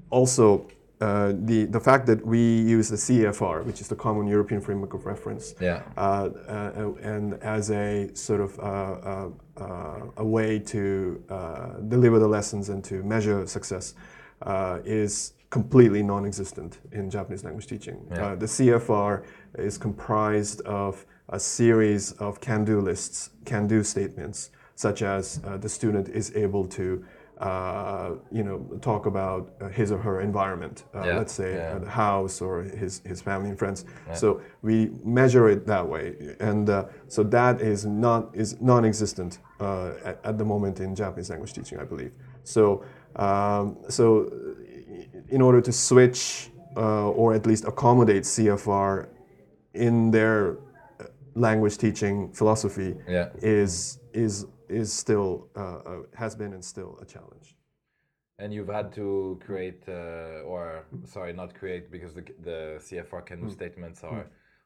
also, 0.10 0.68
uh, 1.02 1.34
the, 1.36 1.66
the 1.66 1.80
fact 1.80 2.06
that 2.06 2.26
we 2.26 2.40
use 2.40 2.90
the 2.90 2.96
CFR, 2.96 3.66
which 3.66 3.82
is 3.82 3.88
the 3.88 3.96
Common 3.96 4.28
European 4.28 4.62
Framework 4.62 4.94
of 4.94 5.06
Reference, 5.06 5.56
Yeah. 5.60 5.82
uh, 5.98 6.30
uh, 6.48 6.94
and 7.02 7.34
as 7.42 7.72
a 7.72 8.10
sort 8.14 8.42
of 8.42 8.60
uh, 8.60 9.30
uh, 9.58 10.00
a 10.18 10.26
way 10.26 10.60
to 10.60 11.24
uh, 11.30 11.68
deliver 11.88 12.20
the 12.20 12.28
lessons 12.28 12.70
and 12.70 12.84
to 12.84 13.04
measure 13.04 13.46
success 13.48 13.96
uh, 14.44 14.80
is 14.86 15.34
completely 15.50 16.02
non-existent 16.04 16.80
in 16.92 17.10
Japanese 17.10 17.44
language 17.44 17.68
teaching. 17.68 17.98
Yeah. 18.10 18.26
Uh, 18.28 18.36
the 18.36 18.46
CFR 18.46 19.24
is 19.58 19.78
comprised 19.78 20.62
of 20.62 21.06
a 21.30 21.40
series 21.40 22.14
of 22.14 22.40
can-do 22.40 22.80
lists, 22.80 23.32
can-do 23.46 23.84
statements, 23.84 24.52
such 24.76 25.02
as 25.02 25.42
uh, 25.46 25.58
the 25.58 25.70
student 25.70 26.10
is 26.10 26.36
able 26.36 26.66
to 26.68 27.04
uh, 27.42 28.10
you 28.38 28.44
know, 28.44 28.58
talk 28.82 29.06
about 29.08 29.42
uh, 29.62 29.68
his 29.80 29.92
or 29.92 29.98
her 30.08 30.22
environment. 30.22 30.76
Uh, 30.94 31.00
Yeah, 31.08 31.18
Let's 31.20 31.34
say 31.34 31.50
yeah. 31.56 31.76
uh, 31.76 31.80
the 31.86 31.90
house 31.90 32.36
or 32.46 32.54
his, 32.82 33.02
his 33.12 33.20
family 33.22 33.50
and 33.50 33.58
friends. 33.58 33.86
So 34.14 34.28
we 34.62 34.76
measure 35.04 35.46
it 35.54 35.66
that 35.74 35.86
way, 35.94 36.06
and 36.40 36.70
uh, 36.70 36.86
so 37.16 37.24
that 37.38 37.56
is 37.62 37.86
not 37.86 38.22
is 38.42 38.50
non-existent 38.62 39.40
uh, 39.60 40.10
at, 40.10 40.16
at 40.30 40.36
the 40.38 40.46
moment 40.46 40.80
in 40.80 40.90
Japanese 40.96 41.30
language 41.32 41.54
teaching, 41.54 41.80
I 41.80 41.86
believe. 41.94 42.12
So 42.44 42.64
Um, 43.16 43.76
so, 43.90 44.08
in 45.36 45.42
order 45.42 45.62
to 45.62 45.72
switch 45.72 46.50
uh, 46.78 47.20
or 47.20 47.34
at 47.34 47.46
least 47.46 47.64
accommodate 47.72 48.24
CFR 48.24 49.08
in 49.74 50.12
their 50.12 50.38
uh, 50.52 51.06
language 51.36 51.76
teaching 51.78 52.32
philosophy 52.34 52.96
Yeah. 53.08 53.28
is 53.60 54.00
is 54.14 54.46
is 54.72 54.92
still 54.94 55.50
uh, 55.56 55.60
uh, 55.62 55.98
has 56.16 56.36
been 56.36 56.54
and 56.54 56.64
still 56.64 56.98
a 57.02 57.06
challenge. 57.06 57.56
And 58.40 58.52
you've 58.54 58.70
had 58.74 58.92
to 58.94 59.40
create, 59.46 59.84
uh, 59.88 60.42
or 60.52 60.86
sorry, 61.06 61.32
not 61.34 61.54
create, 61.54 61.92
because 61.92 62.14
the, 62.16 62.24
the 62.44 62.80
CFR 62.80 63.24
can-do 63.26 63.50
statements 63.50 64.04
are 64.04 64.26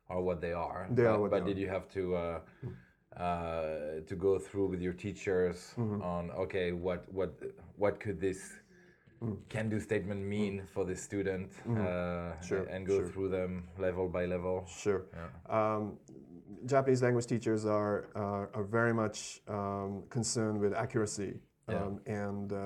are 0.10 0.22
what 0.22 0.40
they 0.40 0.54
are. 0.54 0.88
Mm. 0.90 0.96
They 0.96 1.04
but, 1.04 1.10
are 1.12 1.20
what 1.20 1.32
But 1.32 1.46
they 1.46 1.54
did 1.54 1.62
you 1.62 1.68
have 1.70 1.90
to 1.90 2.16
uh, 2.16 2.40
uh, 3.20 4.02
to 4.10 4.16
go 4.16 4.40
through 4.40 4.68
with 4.68 4.82
your 4.82 4.94
teachers 4.94 5.74
Mm-hmm. 5.78 6.02
on 6.02 6.32
okay, 6.32 6.72
what 6.72 7.02
what 7.12 7.32
what 7.78 8.00
could 8.00 8.20
this 8.20 8.40
Mm. 9.24 9.38
can 9.50 9.70
do 9.70 9.80
statement 9.80 10.22
mean 10.22 10.62
for 10.74 10.84
the 10.86 10.96
student, 10.96 11.50
uh, 11.66 11.70
Mm-hmm. 11.70 12.46
Sure, 12.48 12.64
and 12.74 12.86
go 12.86 12.98
sure. 12.98 13.08
through 13.08 13.30
them 13.30 13.64
level 13.80 14.10
by 14.10 14.26
level? 14.26 14.66
Sure. 14.68 15.02
Um, 15.50 15.98
Japanese 16.66 17.02
language 17.04 17.28
teachers 17.28 17.66
are, 17.66 18.08
are, 18.16 18.50
are 18.54 18.64
very 18.64 18.94
much 18.94 19.42
um, 19.48 20.04
concerned 20.10 20.60
with 20.60 20.74
accuracy, 20.74 21.34
Yeah. 21.70 21.84
um, 21.84 22.00
and 22.06 22.54
uh, 22.54 22.58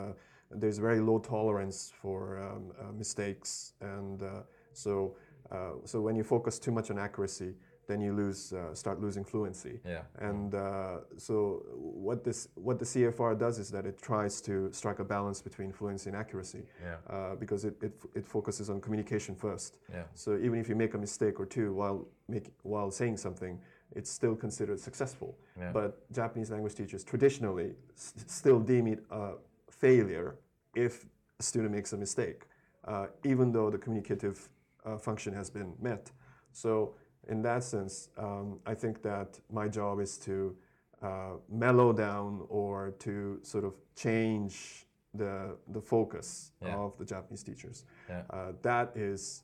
there's 0.51 0.77
very 0.79 0.99
low 0.99 1.19
tolerance 1.19 1.91
for 2.01 2.39
um, 2.39 2.71
uh, 2.79 2.91
mistakes. 2.91 3.73
And 3.81 4.21
uh, 4.23 4.41
so, 4.73 5.15
uh, 5.51 5.73
so 5.85 6.01
when 6.01 6.15
you 6.15 6.23
focus 6.23 6.59
too 6.59 6.71
much 6.71 6.89
on 6.91 6.97
accuracy, 6.97 7.53
then 7.87 8.01
you 8.01 8.13
lose, 8.13 8.53
uh, 8.53 8.73
start 8.75 9.01
losing 9.01 9.23
fluency. 9.25 9.79
Yeah. 9.83 10.03
And 10.19 10.53
uh, 10.53 10.97
so, 11.17 11.63
what 11.75 12.23
this, 12.23 12.47
what 12.53 12.77
the 12.77 12.85
CFR 12.85 13.37
does 13.39 13.57
is 13.57 13.71
that 13.71 13.85
it 13.87 13.99
tries 13.99 14.41
to 14.41 14.69
strike 14.71 14.99
a 14.99 15.03
balance 15.03 15.41
between 15.41 15.71
fluency 15.71 16.09
and 16.09 16.15
accuracy, 16.17 16.63
Yeah. 16.83 16.97
uh, 17.15 17.35
because 17.35 17.65
it, 17.65 17.75
it, 17.81 17.93
it 18.13 18.25
focuses 18.27 18.69
on 18.69 18.79
communication 18.79 19.33
first. 19.35 19.77
Yeah. 19.91 20.03
So 20.13 20.37
even 20.37 20.59
if 20.59 20.69
you 20.69 20.75
make 20.75 20.93
a 20.93 20.99
mistake 20.99 21.39
or 21.39 21.47
two 21.47 21.73
while 21.73 22.07
make, 22.27 22.51
while 22.61 22.91
saying 22.91 23.17
something, 23.17 23.59
it's 23.95 24.09
still 24.09 24.35
considered 24.35 24.79
successful. 24.79 25.37
Yeah. 25.57 25.71
But 25.71 26.11
Japanese 26.11 26.51
language 26.51 26.75
teachers 26.75 27.03
traditionally 27.03 27.73
still 27.95 28.59
deem 28.59 28.87
it 28.87 29.03
a 29.11 29.33
failure 29.71 30.35
if 30.75 31.05
a 31.39 31.43
student 31.43 31.71
makes 31.73 31.93
a 31.93 31.97
mistake, 31.97 32.43
uh, 32.85 33.07
even 33.23 33.51
though 33.51 33.69
the 33.69 33.77
communicative 33.77 34.49
uh, 34.85 34.97
function 34.97 35.33
has 35.33 35.49
been 35.49 35.73
met. 35.81 36.11
So 36.51 36.95
in 37.27 37.41
that 37.43 37.63
sense, 37.63 38.09
um, 38.17 38.59
I 38.65 38.73
think 38.75 39.01
that 39.03 39.39
my 39.51 39.67
job 39.67 39.99
is 39.99 40.17
to 40.19 40.55
uh, 41.01 41.33
mellow 41.49 41.93
down 41.93 42.45
or 42.49 42.91
to 42.99 43.39
sort 43.43 43.63
of 43.63 43.73
change 43.95 44.85
the 45.15 45.55
the 45.69 45.81
focus 45.81 46.51
Yeah. 46.61 46.75
of 46.77 46.97
the 46.97 47.05
Japanese 47.05 47.43
teachers. 47.43 47.85
Yeah. 48.09 48.21
Uh, 48.29 48.51
that 48.61 48.95
is 48.95 49.43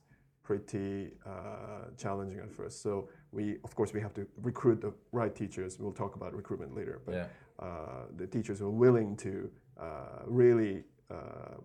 pretty 0.49 1.11
uh, 1.25 1.89
challenging 1.97 2.39
at 2.39 2.51
first. 2.51 2.81
So 2.81 3.09
we, 3.31 3.57
of 3.63 3.75
course, 3.75 3.91
we 3.93 3.99
have 3.99 4.13
to 4.13 4.23
recruit 4.41 4.79
the 4.79 4.93
right 5.11 5.35
teachers. 5.35 5.79
We'll 5.79 5.91
talk 6.03 6.15
about 6.15 6.33
recruitment 6.41 6.71
later. 6.79 7.01
But 7.05 7.13
Yeah. 7.15 7.27
uh, 7.59 7.67
the 8.21 8.27
teachers 8.27 8.59
who 8.59 8.67
are 8.67 8.79
willing 8.85 9.17
to 9.25 9.31
uh, 9.77 9.85
really 10.41 10.83
uh, 11.11 11.55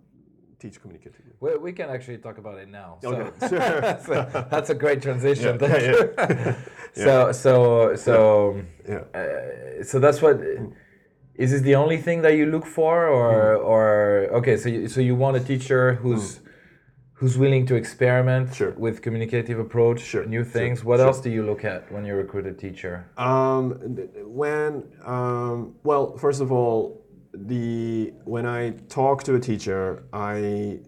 teach 0.58 0.76
communicatively. 0.82 1.32
We, 1.40 1.50
we 1.66 1.72
can 1.72 1.88
actually 1.90 2.18
talk 2.18 2.38
about 2.38 2.58
it 2.58 2.68
now. 2.68 2.98
So, 3.02 3.08
Okay, 3.08 3.48
sure. 3.48 3.98
so 4.06 4.46
that's 4.50 4.70
a 4.70 4.74
great 4.74 5.00
transition. 5.02 5.52
Yeah, 5.60 5.68
Thank 5.68 5.82
yeah, 5.82 5.90
you. 5.90 6.54
So 7.04 7.32
so 7.44 7.52
so 8.06 8.14
Yeah. 8.88 9.04
uh, 9.20 9.84
so 9.90 9.94
that's 10.04 10.20
what. 10.24 10.36
Is 11.44 11.52
this 11.52 11.62
the 11.62 11.76
only 11.76 11.96
thing 12.06 12.20
that 12.26 12.34
you 12.40 12.46
look 12.54 12.66
for, 12.66 12.94
or 13.18 13.32
Hmm. 13.56 13.70
or 13.72 13.88
okay? 14.38 14.56
So 14.62 14.68
you, 14.68 14.88
so 14.88 15.00
you 15.00 15.14
want 15.24 15.36
a 15.36 15.40
teacher 15.52 15.82
who's 16.02 16.40
who's 17.20 17.36
willing 17.36 17.66
to 17.66 17.74
experiment 17.74 18.54
Sure. 18.54 18.72
with 18.78 19.02
communicative 19.02 19.58
approach, 19.58 20.00
Sure, 20.00 20.24
new 20.24 20.42
sure, 20.42 20.52
things. 20.58 20.82
What 20.82 20.96
sure. 21.00 21.06
else 21.08 21.20
do 21.20 21.28
you 21.30 21.42
look 21.44 21.66
at 21.66 21.92
when 21.92 22.06
you 22.06 22.14
recruit 22.14 22.46
a 22.46 22.52
teacher? 22.64 22.94
Um, 23.18 23.72
when 24.42 24.84
um, 25.04 25.74
well, 25.84 26.16
first 26.16 26.40
of 26.40 26.50
all, 26.50 27.04
the 27.34 28.14
when 28.24 28.46
I 28.46 28.70
talk 28.88 29.22
to 29.24 29.34
a 29.34 29.40
teacher, 29.50 30.04
I 30.14 30.80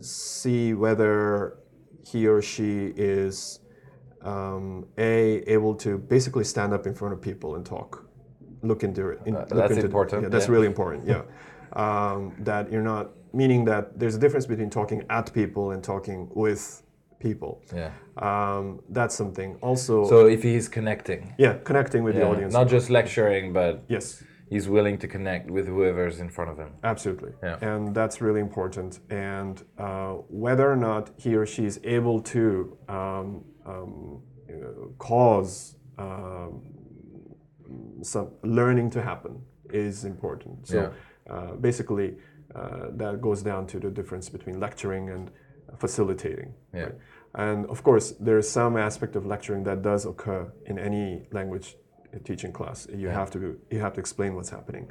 see 0.00 0.74
whether 0.74 1.58
he 2.06 2.28
or 2.28 2.40
she 2.40 2.92
is 2.96 3.58
um, 4.22 4.86
a 4.96 5.42
able 5.56 5.74
to 5.84 5.98
basically 5.98 6.44
stand 6.44 6.72
up 6.72 6.86
in 6.86 6.94
front 6.94 7.14
of 7.14 7.20
people 7.20 7.56
and 7.56 7.66
talk, 7.66 7.90
look 8.62 8.84
into 8.84 9.08
it. 9.10 9.18
in- 9.26 9.34
Uh, 9.34 9.40
look 9.40 9.48
that's 9.50 9.72
into- 9.72 9.86
important, 9.86 10.22
Yeah, 10.22 10.28
that's 10.28 10.46
yeah. 10.46 10.52
really 10.54 10.68
important. 10.68 11.04
Yeah, 11.06 11.22
um, 11.74 12.34
that 12.40 12.70
you're 12.72 12.82
not 12.82 13.10
meaning 13.32 13.64
that 13.66 13.98
there's 13.98 14.14
a 14.14 14.18
difference 14.18 14.46
between 14.46 14.70
talking 14.70 15.04
at 15.10 15.32
people 15.32 15.70
and 15.72 15.82
talking 15.84 16.28
with 16.34 16.82
people. 17.20 17.62
Yeah. 17.74 17.90
Um, 18.16 18.80
that's 18.88 19.14
something. 19.14 19.56
Also, 19.60 20.08
So 20.08 20.26
if 20.26 20.42
he's 20.42 20.68
connecting, 20.68 21.34
yeah, 21.38 21.54
connecting 21.64 22.02
with 22.04 22.14
the 22.14 22.24
audience. 22.26 22.52
not 22.52 22.68
just 22.68 22.90
lecturing, 22.90 23.52
but 23.52 23.84
yes, 23.88 24.22
he's 24.48 24.68
willing 24.68 24.96
to 24.98 25.06
connect 25.08 25.50
with 25.50 25.66
whoever's 25.66 26.20
in 26.20 26.28
front 26.30 26.50
of 26.50 26.56
him. 26.58 26.72
absolutely. 26.84 27.32
Yeah. 27.42 27.58
And 27.60 27.94
that's 27.94 28.20
really 28.20 28.40
important. 28.40 29.00
And 29.10 29.62
uh, 29.78 30.12
whether 30.44 30.70
or 30.70 30.76
not 30.76 31.10
he 31.16 31.36
or 31.36 31.44
she 31.46 31.64
is 31.66 31.80
able 31.84 32.20
to 32.34 32.78
um, 32.88 33.44
um, 33.66 34.22
you 34.48 34.56
know, 34.56 34.94
cause 34.98 35.76
um, 35.98 36.62
some 38.02 38.28
learning 38.42 38.90
to 38.90 39.02
happen 39.02 39.42
is 39.70 40.04
important. 40.04 40.66
So 40.66 40.80
Yeah. 40.80 40.88
Uh, 41.28 41.52
basically, 41.56 42.16
uh, 42.54 42.86
that 42.92 43.20
goes 43.20 43.42
down 43.42 43.66
to 43.66 43.78
the 43.78 43.90
difference 43.90 44.28
between 44.28 44.58
lecturing 44.60 45.10
and 45.10 45.30
facilitating. 45.78 46.54
Yeah. 46.72 46.82
right? 46.82 46.94
And 47.34 47.66
of 47.66 47.82
course, 47.82 48.12
there 48.12 48.38
is 48.38 48.48
some 48.50 48.76
aspect 48.76 49.16
of 49.16 49.26
lecturing 49.26 49.64
that 49.64 49.82
does 49.82 50.06
occur 50.06 50.50
in 50.66 50.78
any 50.78 51.26
language 51.30 51.76
teaching 52.24 52.52
class. 52.52 52.86
You 52.92 53.08
have 53.08 53.30
to 53.32 53.58
you 53.70 53.80
have 53.80 53.92
to 53.94 54.00
explain 54.00 54.34
what's 54.34 54.50
happening, 54.50 54.90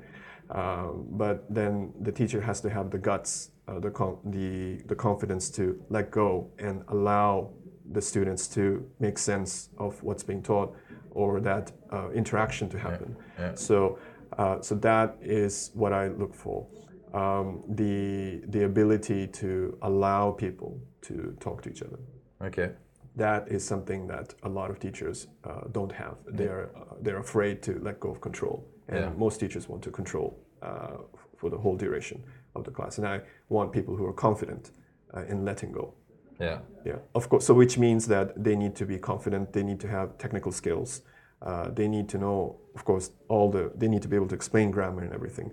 um, 0.51 1.07
but 1.09 1.51
then 1.53 1.93
the 2.01 2.11
teacher 2.11 2.41
has 2.41 2.61
to 2.61 2.69
have 2.69 2.91
the 2.91 2.99
guts, 2.99 3.51
uh, 3.67 3.79
the, 3.79 3.89
con- 3.89 4.19
the 4.25 4.83
the 4.87 4.95
confidence 4.95 5.49
to 5.51 5.83
let 5.89 6.11
go 6.11 6.51
and 6.59 6.83
allow 6.89 7.49
the 7.91 8.01
students 8.01 8.47
to 8.49 8.85
make 8.99 9.17
sense 9.17 9.69
of 9.77 10.01
what's 10.03 10.23
being 10.23 10.43
taught 10.43 10.75
or 11.11 11.39
that 11.39 11.71
uh, 11.91 12.09
interaction 12.11 12.69
to 12.69 12.77
happen. 12.77 13.15
yeah. 13.39 13.55
So, 13.55 13.97
uh, 14.37 14.61
so 14.61 14.75
that 14.75 15.17
is 15.21 15.71
what 15.73 15.93
I 15.93 16.07
look 16.07 16.33
for. 16.33 16.67
Um, 17.13 17.63
the 17.69 18.41
the 18.47 18.65
ability 18.65 19.27
to 19.27 19.77
allow 19.81 20.31
people 20.31 20.79
to 21.01 21.35
talk 21.39 21.61
to 21.63 21.69
each 21.69 21.81
other. 21.81 21.99
Okay. 22.41 22.69
That 23.15 23.47
is 23.47 23.65
something 23.65 24.07
that 24.07 24.35
a 24.43 24.49
lot 24.49 24.69
of 24.69 24.77
teachers 24.79 25.27
uh, 25.43 25.61
don't 25.71 25.91
have. 25.91 26.15
They're 26.27 26.69
uh, 26.75 26.95
they're 27.01 27.19
afraid 27.19 27.61
to 27.63 27.71
let 27.81 27.99
go 27.99 28.09
of 28.11 28.19
control, 28.21 28.57
and 28.87 28.99
Yeah. 28.99 29.11
most 29.17 29.39
teachers 29.39 29.67
want 29.69 29.83
to 29.83 29.91
control 29.91 30.29
uh, 30.61 30.97
for 31.37 31.49
the 31.49 31.57
whole 31.57 31.75
duration 31.77 32.23
of 32.55 32.63
the 32.63 32.71
class. 32.71 32.97
And 32.99 33.07
I 33.07 33.21
want 33.49 33.71
people 33.71 33.95
who 33.95 34.05
are 34.05 34.13
confident 34.13 34.71
uh, 35.15 35.31
in 35.31 35.45
letting 35.45 35.71
go. 35.71 35.93
Yeah. 36.39 36.59
Yeah, 36.85 36.99
of 37.13 37.27
course. 37.29 37.45
So 37.45 37.53
which 37.53 37.77
means 37.79 38.05
that 38.07 38.43
they 38.43 38.55
need 38.55 38.75
to 38.75 38.85
be 38.85 38.99
confident. 38.99 39.53
They 39.53 39.63
need 39.63 39.79
to 39.79 39.87
have 39.87 40.17
technical 40.17 40.51
skills. 40.51 41.01
Uh, 41.41 41.69
they 41.69 41.87
need 41.87 42.09
to 42.09 42.17
know, 42.17 42.57
of 42.75 42.83
course, 42.83 43.11
all 43.27 43.49
the. 43.51 43.71
They 43.75 43.87
need 43.87 44.01
to 44.01 44.07
be 44.07 44.15
able 44.15 44.27
to 44.27 44.35
explain 44.35 44.71
grammar 44.71 45.03
and 45.03 45.13
everything. 45.13 45.51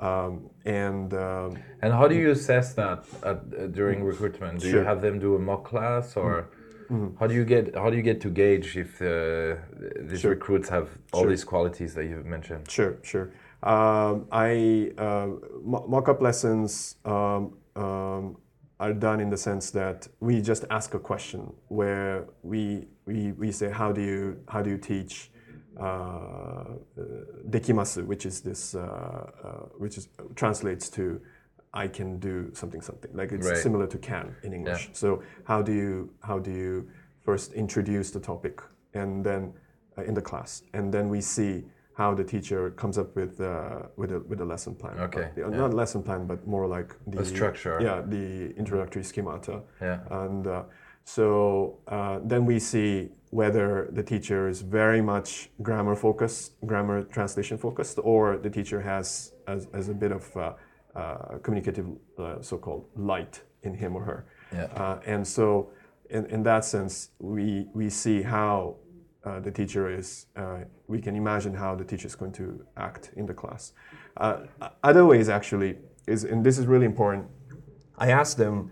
Um, 0.00 0.50
and 0.64 1.12
um, 1.14 1.56
And 1.82 1.92
how 1.92 2.06
do 2.08 2.14
you 2.14 2.30
assess 2.30 2.74
that 2.74 3.04
at, 3.22 3.36
uh, 3.36 3.66
during 3.68 4.02
recruitment? 4.04 4.60
Do 4.60 4.68
you 4.68 4.78
have 4.78 5.00
them 5.00 5.18
do 5.18 5.34
a 5.36 5.38
mock 5.38 5.64
class, 5.64 6.16
or 6.16 6.48
how 7.18 7.26
do 7.26 7.34
you 7.34 7.44
get 7.44 7.74
how 7.74 7.90
do 7.90 7.96
you 7.96 8.02
get 8.02 8.20
to 8.22 8.30
gauge 8.30 8.76
if 8.76 9.00
uh, 9.02 9.56
these 10.00 10.20
Sure. 10.20 10.30
recruits 10.32 10.68
have 10.68 10.88
all 11.12 11.22
Sure. 11.22 11.30
these 11.30 11.44
qualities 11.44 11.94
that 11.94 12.04
you've 12.04 12.26
mentioned? 12.26 12.70
Sure, 12.70 12.96
sure. 13.02 13.30
Um, 13.62 14.26
I 14.30 14.92
uh, 14.98 15.28
mock-up 15.64 16.20
lessons 16.20 16.96
um, 17.04 17.54
um, 17.74 18.36
are 18.78 18.92
done 18.92 19.20
in 19.20 19.30
the 19.30 19.36
sense 19.36 19.70
that 19.70 20.06
we 20.20 20.40
just 20.40 20.64
ask 20.70 20.94
a 20.94 20.98
question 20.98 21.52
where 21.68 22.26
we 22.42 22.86
we, 23.06 23.32
we 23.32 23.50
say 23.52 23.70
how 23.70 23.92
do 23.92 24.02
you 24.02 24.36
how 24.48 24.62
do 24.62 24.70
you 24.70 24.78
teach 24.78 25.30
uh, 25.78 25.82
uh, 25.82 26.74
dekimasu, 27.50 28.04
which 28.06 28.26
is 28.26 28.40
this 28.40 28.74
uh, 28.74 28.80
uh, 28.80 29.48
which 29.78 29.98
is 29.98 30.08
translates 30.34 30.88
to 30.90 31.20
I 31.74 31.88
can 31.88 32.18
do 32.18 32.50
something 32.54 32.80
something 32.80 33.10
like 33.14 33.32
it's 33.32 33.46
Right. 33.48 33.56
similar 33.58 33.86
to 33.86 33.98
can 33.98 34.34
in 34.42 34.52
English. 34.52 34.90
So 34.92 35.22
how 35.44 35.62
do 35.62 35.72
you 35.72 36.10
how 36.22 36.38
do 36.38 36.50
you 36.50 36.88
first 37.24 37.52
introduce 37.54 38.10
the 38.10 38.20
topic 38.20 38.60
and 38.94 39.24
then 39.24 39.52
uh, 39.98 40.02
in 40.04 40.14
the 40.14 40.22
class 40.22 40.62
and 40.72 40.92
then 40.92 41.08
we 41.08 41.20
see 41.20 41.64
how 41.96 42.14
the 42.14 42.24
teacher 42.24 42.70
comes 42.72 42.98
up 42.98 43.16
with 43.16 43.40
uh, 43.40 43.88
with 43.96 44.12
a 44.12 44.20
with 44.28 44.40
a 44.40 44.44
lesson 44.44 44.74
plan. 44.74 44.98
Okay, 44.98 45.30
Uh, 45.36 45.48
yeah. 45.50 45.56
Not 45.56 45.72
lesson 45.72 46.02
plan, 46.02 46.26
but 46.26 46.46
more 46.46 46.66
like 46.66 46.94
the 47.06 47.24
structure. 47.24 47.78
Yeah, 47.80 48.02
the 48.06 48.54
introductory 48.56 49.02
schemata. 49.02 49.62
Yeah. 49.80 50.00
And 50.10 50.46
uh, 50.46 50.62
so 51.04 51.78
uh, 51.88 52.18
then 52.22 52.44
we 52.44 52.58
see 52.58 53.08
whether 53.30 53.88
the 53.92 54.02
teacher 54.02 54.48
is 54.48 54.60
very 54.60 55.00
much 55.00 55.50
grammar 55.62 55.96
focused, 55.96 56.52
grammar 56.66 57.02
translation 57.04 57.56
focused, 57.58 57.98
or 58.02 58.36
the 58.36 58.50
teacher 58.50 58.80
has 58.80 59.32
as, 59.46 59.66
as 59.72 59.88
a 59.88 59.94
bit 59.94 60.12
of 60.12 60.36
uh, 60.36 60.52
uh, 60.94 61.38
communicative, 61.42 61.86
uh, 62.18 62.40
so-called 62.42 62.84
light 62.94 63.42
in 63.62 63.74
him 63.74 63.96
or 63.96 64.04
her. 64.04 64.26
Yeah. 64.52 64.64
Uh, 64.64 65.00
and 65.06 65.26
so, 65.26 65.70
in, 66.10 66.26
in 66.26 66.42
that 66.42 66.64
sense, 66.64 67.10
we 67.18 67.66
we 67.72 67.88
see 67.88 68.20
how 68.22 68.76
uh, 69.26 69.40
the 69.40 69.50
teacher 69.50 69.90
is. 69.90 70.26
Uh, 70.36 70.58
we 70.86 71.00
can 71.00 71.16
imagine 71.16 71.52
how 71.52 71.74
the 71.74 71.84
teacher 71.84 72.06
is 72.06 72.14
going 72.14 72.32
to 72.32 72.64
act 72.76 73.10
in 73.16 73.26
the 73.26 73.34
class. 73.34 73.72
Uh, 74.16 74.46
other 74.82 75.04
ways, 75.04 75.28
actually, 75.28 75.76
is 76.06 76.24
and 76.24 76.46
this 76.46 76.58
is 76.58 76.66
really 76.66 76.86
important. 76.86 77.26
I 77.98 78.10
ask 78.10 78.36
them 78.36 78.70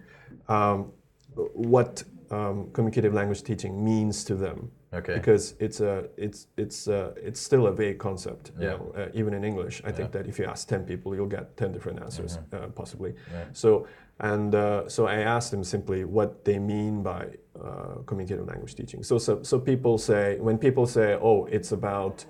um, 0.49 0.92
what 1.34 2.04
um, 2.30 2.70
communicative 2.73 3.12
language 3.12 3.42
teaching 3.42 3.84
means 3.84 4.23
to 4.25 4.34
them. 4.37 4.70
Okay. 4.98 5.14
Because 5.14 5.54
it's 5.58 5.80
a 5.80 6.08
it's 6.16 6.46
it's 6.56 6.88
uh, 6.88 7.12
it's 7.28 7.40
still 7.40 7.66
a 7.66 7.72
vague 7.72 7.98
concept. 7.98 8.52
You 8.58 8.66
know, 8.66 8.92
uh, 8.96 9.20
even 9.20 9.34
in 9.34 9.44
English, 9.44 9.82
I 9.84 9.92
think 9.92 10.12
that 10.12 10.26
if 10.26 10.38
you 10.38 10.44
ask 10.46 10.68
ten 10.68 10.84
people, 10.84 11.14
you'll 11.14 11.34
get 11.38 11.56
ten 11.56 11.72
different 11.72 12.00
answers, 12.02 12.38
Mm-hmm. 12.38 12.64
uh, 12.64 12.68
possibly. 12.68 13.14
So 13.52 13.86
and 14.20 14.54
uh, 14.54 14.88
so 14.88 15.06
I 15.06 15.16
asked 15.36 15.50
them 15.50 15.64
simply 15.64 16.04
what 16.04 16.44
they 16.44 16.58
mean 16.58 17.02
by 17.02 17.22
uh, 17.60 18.02
communicative 18.06 18.46
language 18.46 18.74
teaching. 18.74 19.02
So, 19.02 19.18
so 19.18 19.42
so 19.42 19.58
people 19.58 19.98
say 19.98 20.38
when 20.40 20.58
people 20.58 20.86
say, 20.86 21.18
oh, 21.20 21.46
it's 21.56 21.72
about 21.72 22.24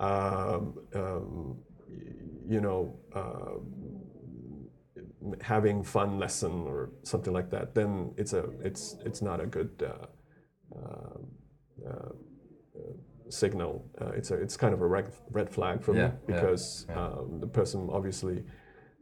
um, 0.00 0.74
um, 0.94 1.56
you 2.48 2.60
know. 2.60 2.94
Uh, 3.14 3.58
having 5.42 5.82
fun 5.82 6.18
lesson 6.18 6.52
or 6.66 6.90
something 7.02 7.32
like 7.34 7.50
that, 7.50 7.74
then 7.74 8.12
it's 8.16 8.32
a 8.32 8.44
it's 8.62 8.96
it's 9.04 9.20
not 9.20 9.40
a 9.40 9.46
good 9.46 9.70
uh, 9.82 10.06
uh, 10.74 10.78
uh, 10.78 11.18
signal. 13.30 13.84
Uh, 14.00 14.12
it's 14.16 14.30
a 14.30 14.34
it's 14.34 14.56
kind 14.56 14.72
of 14.74 14.80
a 14.80 14.86
red, 14.86 15.06
red 15.30 15.50
flag 15.50 15.82
for 15.82 15.94
Yeah, 15.94 16.08
me 16.08 16.12
yeah, 16.28 16.34
because 16.34 16.86
Um, 16.96 17.40
the 17.40 17.46
person 17.46 17.88
obviously 17.92 18.44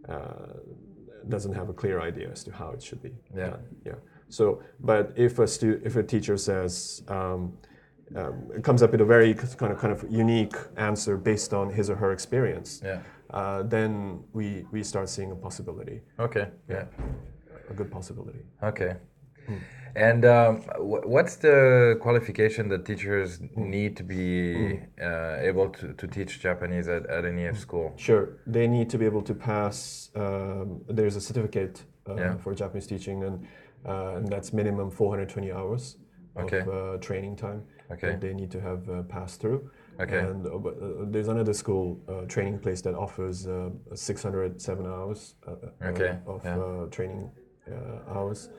uh, 0.08 0.54
doesn't 1.28 1.54
have 1.54 1.68
a 1.68 1.72
clear 1.72 2.00
idea 2.00 2.30
as 2.30 2.44
to 2.44 2.50
how 2.52 2.70
it 2.70 2.82
should 2.82 3.02
be 3.02 3.12
Yeah. 3.34 3.50
done. 3.50 3.62
Yeah. 3.84 3.94
So, 4.28 4.60
but 4.80 5.12
if 5.16 5.38
a 5.38 5.46
stu- 5.46 5.80
if 5.84 5.96
a 5.96 6.02
teacher 6.02 6.36
says 6.36 7.02
um, 7.08 7.56
um, 8.16 8.50
it 8.56 8.62
comes 8.64 8.82
up 8.82 8.90
with 8.92 9.00
a 9.00 9.04
very 9.04 9.34
kind 9.34 9.72
of 9.72 9.78
kind 9.78 9.92
of 9.92 10.04
unique 10.10 10.56
answer 10.76 11.16
based 11.16 11.52
on 11.54 11.70
his 11.70 11.90
or 11.90 11.96
her 11.96 12.12
experience, 12.12 12.80
Yeah. 12.84 13.00
uh, 13.30 13.62
then 13.68 14.22
we 14.32 14.66
we 14.72 14.82
start 14.82 15.08
seeing 15.08 15.30
a 15.32 15.36
possibility, 15.36 16.02
Okay. 16.18 16.46
Yeah. 16.68 16.86
a 17.70 17.74
good 17.74 17.90
possibility. 17.90 18.42
Okay. 18.62 18.96
And 19.94 20.24
um, 20.26 20.56
wh- 20.90 21.06
what's 21.08 21.36
the 21.36 21.96
qualification 22.02 22.68
that 22.68 22.84
teachers 22.84 23.40
need 23.56 23.96
to 23.96 24.02
be 24.04 24.80
uh, 25.02 25.36
able 25.40 25.70
to, 25.70 25.94
to 25.94 26.06
teach 26.06 26.38
Japanese 26.40 26.86
at, 26.86 27.06
at 27.06 27.24
an 27.24 27.38
EF 27.38 27.58
school? 27.58 27.94
Sure, 27.96 28.28
they 28.46 28.66
need 28.68 28.90
to 28.90 28.98
be 28.98 29.06
able 29.06 29.22
to 29.22 29.34
pass. 29.34 30.10
Um, 30.14 30.82
there's 30.88 31.16
a 31.16 31.20
certificate 31.20 31.82
uh, 32.08 32.14
Yeah. 32.16 32.36
for 32.36 32.54
Japanese 32.54 32.86
teaching, 32.86 33.24
and 33.24 33.46
uh, 33.86 34.16
and 34.16 34.28
that's 34.28 34.52
minimum 34.52 34.90
420 34.90 35.50
hours 35.52 35.96
of 36.34 36.52
uh, 36.52 36.98
training 37.00 37.36
time. 37.36 37.62
Okay. 37.88 38.08
that 38.08 38.20
they 38.20 38.34
need 38.34 38.50
to 38.50 38.60
have 38.60 38.82
uh, 38.90 39.02
passed 39.04 39.40
through. 39.40 39.70
Okay. 40.00 40.18
And 40.18 40.44
uh, 40.44 40.58
there's 41.12 41.28
another 41.28 41.52
school 41.54 42.00
uh, 42.08 42.26
training 42.26 42.58
place 42.58 42.80
that 42.82 42.96
offers 42.96 43.46
uh, 43.46 43.70
607 43.94 44.84
hours 44.86 45.36
Okay, 45.80 46.18
of 46.26 46.44
yeah. 46.44 46.58
uh, 46.58 46.86
training 46.90 47.30
uh, 47.70 48.12
hours, 48.12 48.50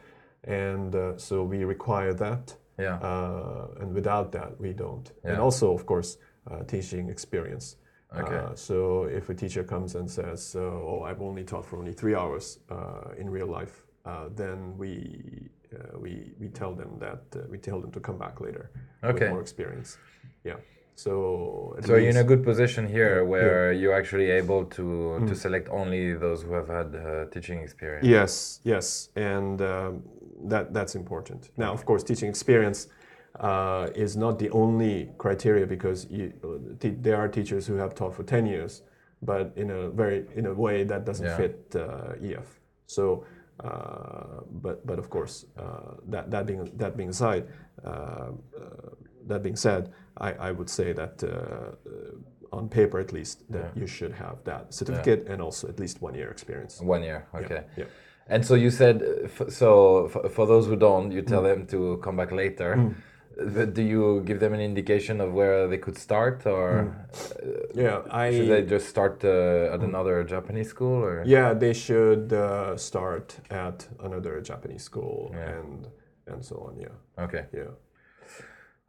and 0.48 0.96
uh, 0.96 1.18
so 1.18 1.44
we 1.44 1.64
require 1.66 2.14
that. 2.14 2.56
Yeah. 2.80 2.96
Uh, 2.98 3.82
and 3.82 3.94
without 3.94 4.32
that, 4.32 4.60
we 4.60 4.72
don't. 4.74 5.12
And 5.24 5.38
also, 5.38 5.74
of 5.74 5.86
course, 5.86 6.18
uh, 6.50 6.64
teaching 6.64 7.10
experience. 7.10 7.76
Okay. 8.16 8.36
Uh, 8.38 8.56
so 8.56 9.04
if 9.04 9.30
a 9.30 9.34
teacher 9.34 9.64
comes 9.64 9.96
and 9.96 10.10
says, 10.10 10.56
"Oh, 10.56 11.02
I've 11.08 11.22
only 11.22 11.44
taught 11.44 11.66
for 11.66 11.78
only 11.78 11.94
three 11.94 12.16
hours 12.16 12.60
uh, 12.70 13.10
in 13.20 13.30
real 13.30 13.48
life," 13.48 13.84
uh, 14.06 14.30
then 14.36 14.78
we 14.78 15.50
uh, 15.74 16.00
we 16.00 16.32
we 16.40 16.48
tell 16.50 16.74
them 16.76 16.92
that 17.00 17.22
uh, 17.36 17.40
we 17.52 17.58
tell 17.58 17.82
them 17.82 17.92
to 17.92 18.00
come 18.00 18.18
back 18.18 18.40
later 18.40 18.70
Okay. 19.04 19.26
with 19.26 19.30
more 19.32 19.42
experience. 19.42 19.98
Yeah. 20.46 20.56
So. 20.96 21.76
So 21.86 21.96
you're 21.96 22.10
in 22.10 22.18
a 22.18 22.24
good 22.24 22.44
position 22.44 22.88
here 22.88 23.24
where 23.26 23.74
you're 23.74 23.94
actually 24.02 24.30
able 24.32 24.66
to, 24.78 24.84
Mm. 25.20 25.28
to 25.28 25.36
select 25.36 25.68
only 25.70 26.14
those 26.14 26.40
who 26.46 26.54
have 26.54 26.70
had 26.78 26.96
uh, 26.96 27.26
teaching 27.34 27.60
experience. 27.62 28.08
Yes, 28.08 28.60
yes, 28.64 29.10
and 29.16 29.62
um, 29.62 30.02
that 30.46 30.74
that's 30.74 30.96
important. 30.96 31.50
Now, 31.58 31.74
of 31.74 31.86
course, 31.86 32.04
teaching 32.04 32.30
experience 32.30 32.88
uh, 33.40 33.90
is 33.96 34.16
not 34.16 34.40
the 34.40 34.50
only 34.52 35.10
criteria 35.18 35.66
because 35.66 36.08
you, 36.10 36.34
there 36.80 37.18
are 37.18 37.28
teachers 37.28 37.68
who 37.68 37.76
have 37.76 37.94
taught 37.96 38.16
for 38.16 38.24
ten 38.24 38.46
years, 38.46 38.82
but 39.22 39.52
in 39.56 39.72
a 39.72 39.90
very 39.90 40.26
in 40.36 40.46
a 40.46 40.54
way 40.54 40.84
that 40.84 41.06
doesn't 41.06 41.26
Yeah. 41.26 41.38
fit 41.38 41.76
uh, 41.76 42.14
EF. 42.22 42.60
So, 42.88 43.26
uh, 43.64 44.42
but 44.62 44.86
but 44.86 45.00
of 45.00 45.10
course, 45.10 45.46
uh, 45.58 45.96
that 46.10 46.32
that 46.32 46.46
being 46.46 46.72
that 46.78 46.96
being 46.96 47.10
aside, 47.10 47.48
uh, 47.84 47.90
uh, 47.90 48.32
that 49.28 49.44
being 49.44 49.56
said, 49.58 49.92
I, 50.18 50.34
I 50.34 50.52
would 50.52 50.70
say 50.70 50.94
that. 50.94 51.24
On 52.54 52.70
paper, 52.70 52.98
at 52.98 53.12
least, 53.12 53.44
that 53.52 53.76
you 53.76 53.86
should 53.88 54.14
have 54.14 54.42
that 54.46 54.74
certificate 54.74 55.28
and 55.28 55.42
also 55.42 55.68
at 55.68 55.80
least 55.82 56.02
one 56.02 56.16
year 56.16 56.32
experience. 56.32 56.80
One 56.82 57.04
year, 57.04 57.28
okay. 57.36 57.64
yeah. 57.76 57.84
And 58.30 58.46
so 58.46 58.56
you 58.56 58.70
said, 58.72 59.02
uh, 59.02 59.26
f- 59.26 59.50
so 59.50 60.12
f- 60.14 60.32
for 60.32 60.46
those 60.48 60.66
who 60.68 60.76
don't, 60.76 61.12
you 61.12 61.22
tell 61.22 61.44
them 61.44 61.66
to 61.68 61.98
come 62.04 62.18
back 62.18 62.32
later. 62.32 62.72
Uh, 63.40 63.66
Do 63.66 63.82
you 63.84 64.24
give 64.26 64.40
them 64.40 64.54
an 64.54 64.60
indication 64.60 65.22
of 65.22 65.32
where 65.32 65.68
they 65.68 65.78
could 65.78 65.98
start, 65.98 66.46
or 66.48 66.68
Yeah, 67.76 68.02
I. 68.10 68.32
should 68.32 68.50
they 68.50 68.64
just 68.76 68.88
start 68.90 69.24
uh, 69.24 69.74
at 69.76 69.82
another 69.82 70.24
Japanese 70.24 70.70
school? 70.70 71.04
Or 71.04 71.24
Yeah, 71.26 71.54
they 71.54 71.74
should 71.74 72.34
uh, 72.34 72.76
start 72.78 73.38
at 73.52 73.88
another 74.04 74.42
Japanese 74.42 74.84
school 74.84 75.32
Yeah. 75.34 75.60
and 75.60 75.88
and 76.32 76.44
so 76.44 76.56
on. 76.68 76.74
Yeah, 76.86 77.24
okay, 77.26 77.44
yeah. 77.54 77.72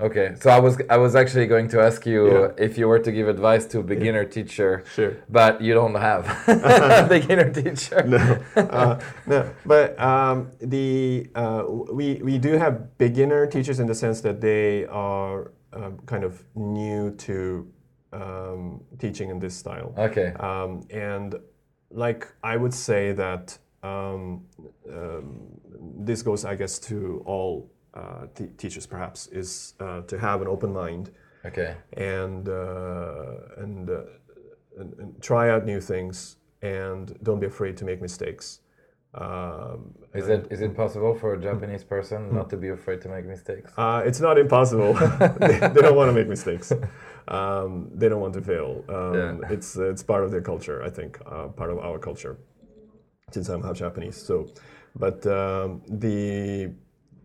Okay. 0.01 0.35
So 0.41 0.51
I 0.51 0.59
was 0.61 0.81
I 0.91 0.97
was 0.97 1.15
actually 1.15 1.47
going 1.47 1.69
to 1.69 1.81
ask 1.81 2.07
you 2.07 2.21
Yeah. 2.33 2.65
if 2.67 2.79
you 2.79 2.89
were 2.89 2.99
to 3.01 3.13
give 3.13 3.29
advice 3.29 3.67
to 3.73 3.81
a 3.81 3.83
beginner 3.83 4.25
teacher, 4.25 4.85
Sure. 4.95 5.17
but 5.29 5.61
you 5.61 5.75
don't 5.75 5.95
have 5.95 6.25
a 6.49 7.07
beginner 7.17 7.51
teacher. 7.53 8.03
No, 8.07 8.39
uh, 8.57 9.01
no. 9.27 9.51
But 9.67 9.99
um, 10.01 10.51
the 10.61 11.29
uh, 11.35 11.65
we 11.93 12.21
we 12.23 12.39
do 12.39 12.53
have 12.59 12.97
beginner 12.99 13.47
teachers 13.47 13.81
in 13.81 13.87
the 13.87 13.95
sense 13.95 14.21
that 14.23 14.41
they 14.41 14.87
are 14.87 15.53
um, 15.73 15.99
kind 16.07 16.25
of 16.25 16.45
new 16.55 17.11
to 17.27 17.67
um, 18.13 18.81
teaching 18.99 19.31
in 19.31 19.39
this 19.39 19.55
style. 19.55 19.93
Okay. 19.99 20.33
Um, 20.41 20.87
and 20.91 21.35
like 21.91 22.27
I 22.43 22.57
would 22.57 22.75
say 22.75 23.13
that 23.13 23.59
um, 23.83 24.45
um, 24.91 25.41
this 26.07 26.23
goes, 26.23 26.45
I 26.45 26.55
guess, 26.57 26.79
to 26.81 27.23
all 27.27 27.71
uh, 27.99 28.27
te- 28.37 28.53
teachers. 28.63 28.87
Perhaps 28.87 29.19
is 29.41 29.75
uh, 29.81 30.01
to 30.11 30.17
have 30.19 30.39
an 30.45 30.49
open 30.55 30.71
mind 30.73 31.05
Okay. 31.49 31.71
and 31.97 32.49
uh, 32.49 33.63
and, 33.65 33.85
uh, 33.91 34.81
and 34.81 34.89
and 35.01 35.09
try 35.31 35.45
out 35.53 35.63
new 35.73 35.81
things 35.81 36.17
and 36.63 37.05
don't 37.23 37.41
be 37.41 37.47
afraid 37.55 37.75
to 37.81 37.85
make 37.85 38.01
mistakes. 38.09 38.47
Um, 39.15 39.81
Is 40.21 40.29
it 40.29 40.43
is 40.55 40.61
it 40.61 40.73
possible 40.77 41.15
for 41.21 41.29
a 41.35 41.41
Japanese 41.49 41.85
person 41.95 42.19
not 42.39 42.47
to 42.51 42.57
be 42.57 42.69
afraid 42.79 43.01
to 43.05 43.09
make 43.09 43.25
mistakes? 43.37 43.73
uh, 43.79 44.03
it's 44.09 44.21
not 44.21 44.37
impossible. 44.39 44.93
they, 45.49 45.59
they 45.75 45.81
don't 45.85 45.97
want 46.01 46.09
to 46.13 46.17
make 46.21 46.29
mistakes. 46.37 46.73
Um, 47.39 47.71
they 48.01 48.09
don't 48.11 48.21
want 48.27 48.35
to 48.35 48.43
fail. 48.53 48.71
Um, 48.97 49.15
Yeah. 49.15 49.55
It's 49.55 49.71
it's 49.93 50.03
part 50.13 50.23
of 50.25 50.31
their 50.31 50.43
culture, 50.53 50.79
I 50.89 50.91
think, 50.99 51.11
uh, 51.35 51.49
part 51.61 51.71
of 51.75 51.79
our 51.79 51.99
culture, 51.99 52.35
since 53.35 53.47
I'm 53.53 53.63
half 53.63 53.77
Japanese. 53.85 54.17
So, 54.29 54.35
but 55.05 55.19
um, 55.27 55.81
the 56.05 56.71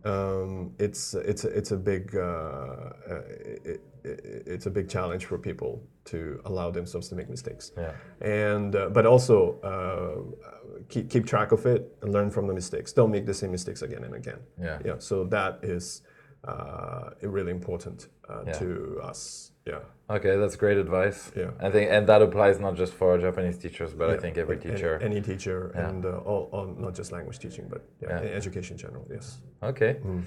um, 0.04 0.72
it's 0.78 1.14
it's 1.14 1.44
it's 1.44 1.70
a 1.72 1.76
big 1.76 2.14
uh, 2.14 2.20
uh, 2.20 3.22
it, 3.28 3.80
it, 4.04 4.44
it's 4.46 4.66
a 4.66 4.70
big 4.70 4.88
challenge 4.88 5.24
for 5.24 5.38
people 5.38 5.82
to 6.04 6.40
allow 6.44 6.70
themselves 6.70 7.08
to 7.08 7.14
make 7.14 7.30
mistakes. 7.30 7.72
Yeah. 7.76 7.92
And 8.20 8.76
uh, 8.76 8.90
but 8.90 9.06
also 9.06 9.58
uh, 9.62 10.80
keep 10.88 11.08
keep 11.10 11.26
track 11.26 11.52
of 11.52 11.64
it 11.66 11.96
and 12.02 12.12
learn 12.12 12.30
from 12.30 12.46
the 12.46 12.54
mistakes. 12.54 12.92
Don't 12.92 13.10
make 13.10 13.24
the 13.24 13.34
same 13.34 13.50
mistakes 13.50 13.82
again 13.82 14.04
and 14.04 14.14
again. 14.14 14.40
Yeah. 14.60 14.78
Yeah. 14.84 14.94
So 14.98 15.24
that 15.24 15.60
is 15.62 16.02
uh, 16.44 17.10
really 17.22 17.50
important 17.52 18.08
uh, 18.28 18.42
Yeah. 18.46 18.52
to 18.58 19.00
us. 19.02 19.52
Yeah. 19.66 19.80
Okay, 20.10 20.36
that's 20.36 20.56
great 20.56 20.76
advice. 20.76 21.32
Yeah. 21.34 21.50
I 21.60 21.70
think, 21.70 21.90
and 21.90 22.06
that 22.06 22.20
applies 22.20 22.58
not 22.60 22.74
just 22.76 22.92
for 22.92 23.16
Japanese 23.18 23.56
teachers, 23.56 23.94
but 23.94 24.10
I 24.10 24.18
think 24.18 24.36
every 24.36 24.58
teacher. 24.58 24.98
Any, 25.02 25.22
teacher, 25.22 25.72
Yeah. 25.74 25.88
and 25.88 26.04
uh, 26.04 26.18
all, 26.18 26.50
all, 26.52 26.66
not 26.66 26.94
just 26.94 27.10
language 27.12 27.38
teaching, 27.38 27.66
but 27.70 27.82
yeah, 28.02 28.22
Yeah. 28.22 28.28
education 28.40 28.74
in 28.74 28.78
general. 28.78 29.06
Yes. 29.10 29.38
Okay. 29.62 29.96
Mm. 30.04 30.22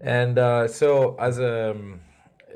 And 0.00 0.38
uh, 0.38 0.66
so, 0.66 1.16
as 1.20 1.38
a 1.38 1.70
um, 1.70 2.00
uh, 2.50 2.54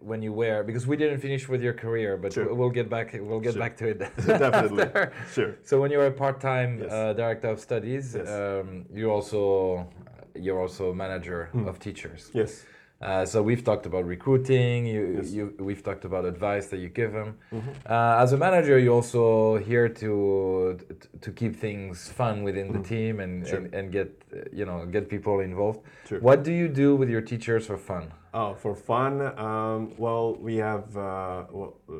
when 0.00 0.20
you 0.22 0.32
wear, 0.32 0.64
because 0.64 0.84
we 0.88 0.96
didn't 0.96 1.20
finish 1.20 1.48
with 1.48 1.62
your 1.62 1.72
career, 1.72 2.16
but 2.16 2.32
Sure. 2.32 2.52
we'll 2.52 2.70
get 2.80 2.88
back. 2.90 3.12
We'll 3.20 3.40
get 3.40 3.52
Sure. 3.54 3.60
back 3.62 3.76
to 3.76 3.86
it. 3.92 3.98
Definitely. 4.26 4.82
after. 4.82 5.12
Sure. 5.32 5.54
So 5.62 5.80
when 5.80 5.90
you're 5.92 6.06
a 6.06 6.10
part-time 6.24 6.80
Yes. 6.80 6.92
uh, 6.92 7.12
director 7.12 7.48
of 7.48 7.60
studies, 7.60 8.14
Yes. 8.16 8.28
um, 8.28 8.86
you 8.92 9.10
also 9.10 9.88
you're 10.34 10.60
also 10.60 10.90
a 10.90 10.94
manager 10.94 11.48
Mm. 11.54 11.68
of 11.68 11.78
teachers. 11.78 12.30
Yes. 12.34 12.66
Uh, 13.00 13.26
so 13.26 13.42
we've 13.42 13.62
talked 13.62 13.84
about 13.86 14.04
recruiting. 14.06 14.86
You, 14.86 15.16
Yes. 15.18 15.30
you, 15.32 15.54
we've 15.58 15.82
talked 15.82 16.04
about 16.06 16.24
advice 16.24 16.66
that 16.68 16.78
you 16.78 16.88
give 16.88 17.12
them. 17.12 17.36
Mm-hmm. 17.52 17.70
Uh, 17.84 18.22
as 18.22 18.32
a 18.32 18.38
manager, 18.38 18.78
you're 18.78 18.94
also 18.94 19.58
here 19.58 19.88
to 20.02 20.78
to 21.20 21.30
keep 21.32 21.54
things 21.56 22.08
fun 22.08 22.42
within 22.42 22.72
the 22.72 22.82
team 22.92 23.20
and, 23.20 23.42
Mm-hmm. 23.42 23.50
Sure. 23.50 23.58
and, 23.58 23.74
and 23.74 23.92
get 23.92 24.08
you 24.52 24.64
know 24.64 24.86
get 24.86 25.08
people 25.10 25.40
involved. 25.40 25.80
Sure. 26.08 26.20
What 26.20 26.42
do 26.42 26.52
you 26.52 26.68
do 26.68 26.96
with 26.96 27.10
your 27.10 27.20
teachers 27.32 27.66
for 27.66 27.76
fun? 27.76 28.04
Oh, 28.38 28.52
for 28.54 28.74
fun, 28.74 29.22
um, 29.38 29.94
well, 29.96 30.34
we 30.34 30.56
have 30.56 30.94
uh, 30.94 31.44
well, 31.50 31.80
uh, 31.88 31.94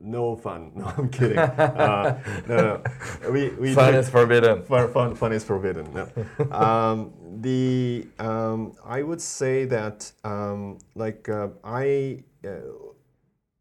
no 0.00 0.36
fun. 0.36 0.70
No, 0.76 0.84
I'm 0.96 1.08
kidding. 1.08 1.36
Uh, 1.36 2.22
no, 2.46 2.56
no. 3.24 3.30
We, 3.32 3.48
we 3.62 3.74
Fun 3.74 3.94
is 3.96 4.08
forbidden. 4.08 4.62
fun, 4.62 4.92
fun, 4.92 5.16
fun 5.16 5.32
is 5.32 5.42
forbidden. 5.42 5.86
No. 5.92 6.06
um, 6.52 7.12
the 7.40 8.06
um, 8.20 8.74
I 8.84 9.02
would 9.02 9.20
say 9.20 9.64
that 9.64 10.12
um, 10.22 10.78
like 10.94 11.28
uh, 11.28 11.48
I. 11.64 12.22
Uh, 12.46 12.50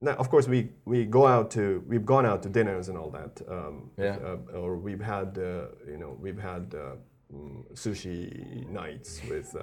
now, 0.02 0.12
of 0.24 0.30
course, 0.30 0.48
we, 0.48 0.70
we 0.86 1.06
go 1.06 1.26
out 1.26 1.50
to 1.52 1.84
we've 1.88 2.06
gone 2.06 2.28
out 2.28 2.44
to 2.44 2.50
dinners 2.50 2.90
and 2.90 2.98
all 2.98 3.10
that. 3.10 3.42
Um, 3.50 3.90
Yeah. 3.98 4.18
uh, 4.24 4.60
or 4.60 4.78
we've 4.78 5.02
had 5.02 5.30
uh, 5.40 5.70
you 5.88 5.98
know 5.98 6.16
we've 6.22 6.42
had 6.52 6.76
uh, 6.76 6.96
mm, 7.34 7.64
sushi 7.74 8.70
nights 8.70 9.20
with 9.28 9.56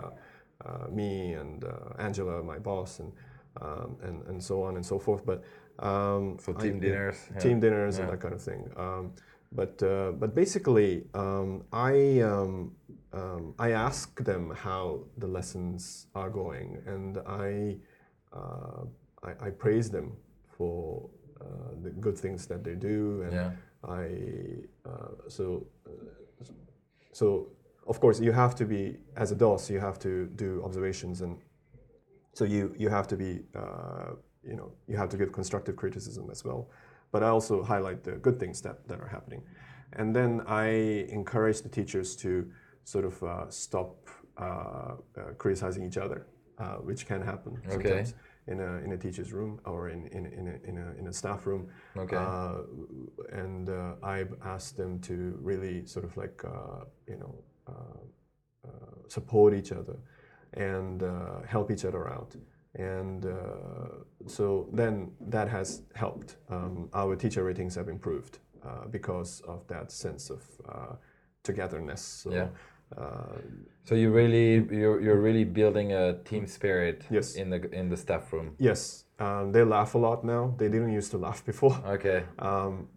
me 0.91 1.35
and 1.35 1.65
uh, 1.65 1.71
Angela, 1.99 2.43
my 2.43 2.59
boss, 2.59 3.01
and, 3.01 3.13
um, 3.61 3.97
and 4.03 4.23
and 4.29 4.43
so 4.43 4.63
on 4.63 4.77
and 4.77 4.85
so 4.85 4.99
forth. 4.99 5.23
But 5.25 5.43
um, 5.79 6.39
So 6.41 6.53
team 6.53 6.75
yeah, 6.75 6.81
dinners. 6.81 7.19
yeah. 7.35 7.41
team 7.41 7.61
dinners 7.61 7.99
and 7.99 8.09
that 8.11 8.21
kind 8.21 8.35
of 8.35 8.43
thing. 8.43 8.63
Um, 8.77 9.13
but 9.53 9.83
uh, 9.83 10.13
but 10.13 10.35
basically, 10.35 11.05
um, 11.15 11.65
I 11.73 12.21
um, 12.21 12.73
um, 13.13 13.55
I 13.59 13.71
ask 13.73 14.23
them 14.25 14.53
how 14.55 15.01
the 15.19 15.27
lessons 15.27 16.07
are 16.15 16.31
going, 16.31 16.79
and 16.87 17.19
I 17.27 17.77
uh, 18.33 18.85
I, 19.23 19.47
I 19.47 19.51
praise 19.51 19.91
them 19.91 20.13
for 20.57 21.09
uh, 21.41 21.45
the 21.83 21.91
good 21.91 22.17
things 22.17 22.47
that 22.47 22.63
they 22.63 22.75
do, 22.75 23.23
and 23.25 23.33
Yeah. 23.33 23.51
I 23.83 24.05
uh, 24.89 25.13
so 25.29 25.67
uh, 25.87 26.45
so 27.13 27.49
of 27.87 28.01
course 28.01 28.21
you 28.21 28.33
have 28.33 28.55
to 28.55 28.65
be 28.65 28.97
as 29.17 29.33
a 29.33 29.35
DOS 29.35 29.71
you 29.71 29.81
have 29.81 29.99
to 29.99 30.27
do 30.37 30.63
observations 30.65 31.21
and 31.21 31.39
so 32.35 32.45
you 32.45 32.75
you 32.79 32.89
have 32.89 33.07
to 33.09 33.17
be 33.17 33.41
uh, 33.55 34.13
you 34.43 34.57
know 34.57 34.73
you 34.87 34.97
have 34.97 35.09
to 35.09 35.17
give 35.17 35.33
constructive 35.33 35.77
criticism 35.77 36.29
as 36.31 36.45
well 36.45 36.71
but 37.13 37.23
I 37.23 37.29
also 37.29 37.63
highlight 37.63 38.05
the 38.05 38.13
good 38.13 38.39
things 38.39 38.61
that, 38.63 38.87
that 38.89 39.01
are 39.01 39.09
happening 39.09 39.43
and 39.95 40.15
then 40.15 40.43
I 40.47 40.69
encourage 41.09 41.63
the 41.63 41.69
teachers 41.69 42.15
to 42.17 42.49
sort 42.85 43.05
of 43.05 43.23
uh, 43.23 43.51
stop 43.51 44.09
uh, 44.39 44.43
uh, 44.45 44.97
criticizing 45.39 45.85
each 45.85 45.97
other 45.99 46.27
uh, 46.59 46.77
which 46.77 47.07
can 47.07 47.21
happen 47.23 47.61
Okay. 47.67 47.73
sometimes 47.73 48.15
in 48.47 48.61
a, 48.61 48.79
in 48.79 48.93
a 48.93 48.97
teacher's 48.97 49.33
room 49.33 49.61
or 49.65 49.89
in, 49.91 50.07
in, 50.09 50.27
in, 50.27 50.49
a, 50.49 50.69
in, 50.69 50.79
a, 50.79 50.99
in 50.99 51.07
a 51.09 51.13
staff 51.13 51.47
room 51.47 51.69
Okay. 51.97 52.17
uh, 52.17 52.59
and 53.33 53.69
uh, 53.69 53.95
I've 54.03 54.35
asked 54.45 54.77
them 54.77 55.01
to 55.01 55.39
really 55.41 55.87
sort 55.87 56.05
of 56.05 56.17
like 56.17 56.43
uh, 56.45 56.85
you 57.09 57.17
know 57.19 57.35
support 59.09 59.55
each 59.55 59.73
other 59.73 59.97
and 60.55 61.03
uh, 61.03 61.41
help 61.47 61.71
each 61.71 61.85
other 61.85 62.09
out. 62.09 62.35
And 62.75 63.27
uh, 63.27 64.05
so 64.27 64.69
then 64.73 65.11
that 65.29 65.49
has 65.49 65.83
helped. 65.95 66.37
Um, 66.49 66.89
our 66.95 67.17
teacher 67.17 67.43
ratings 67.45 67.75
have 67.75 67.89
improved 67.89 68.39
uh, 68.65 68.87
because 68.91 69.41
of 69.49 69.67
that 69.67 69.91
sense 69.91 70.31
of 70.31 70.43
uh, 70.69 70.95
togetherness. 71.43 72.01
So, 72.23 72.31
Yeah. 72.31 72.49
uh, 72.97 73.39
So 73.85 73.95
you 73.95 74.13
really 74.13 74.53
you're, 74.81 75.01
you're 75.01 75.21
really 75.21 75.45
building 75.45 75.93
a 75.93 76.13
team 76.25 76.47
spirit 76.47 77.05
Yes. 77.11 77.35
in 77.37 77.51
the 77.51 77.59
in 77.73 77.89
the 77.89 77.97
staff 77.97 78.33
room. 78.33 78.55
yes, 78.59 79.05
um, 79.19 79.53
they 79.53 79.65
laugh 79.65 79.95
a 79.95 79.99
lot 79.99 80.25
now. 80.25 80.55
They 80.59 80.69
didn't 80.69 80.93
used 80.99 81.11
to 81.11 81.19
laugh 81.19 81.45
before. 81.45 81.77
Okay, 81.95 82.23
Um, 82.39 82.89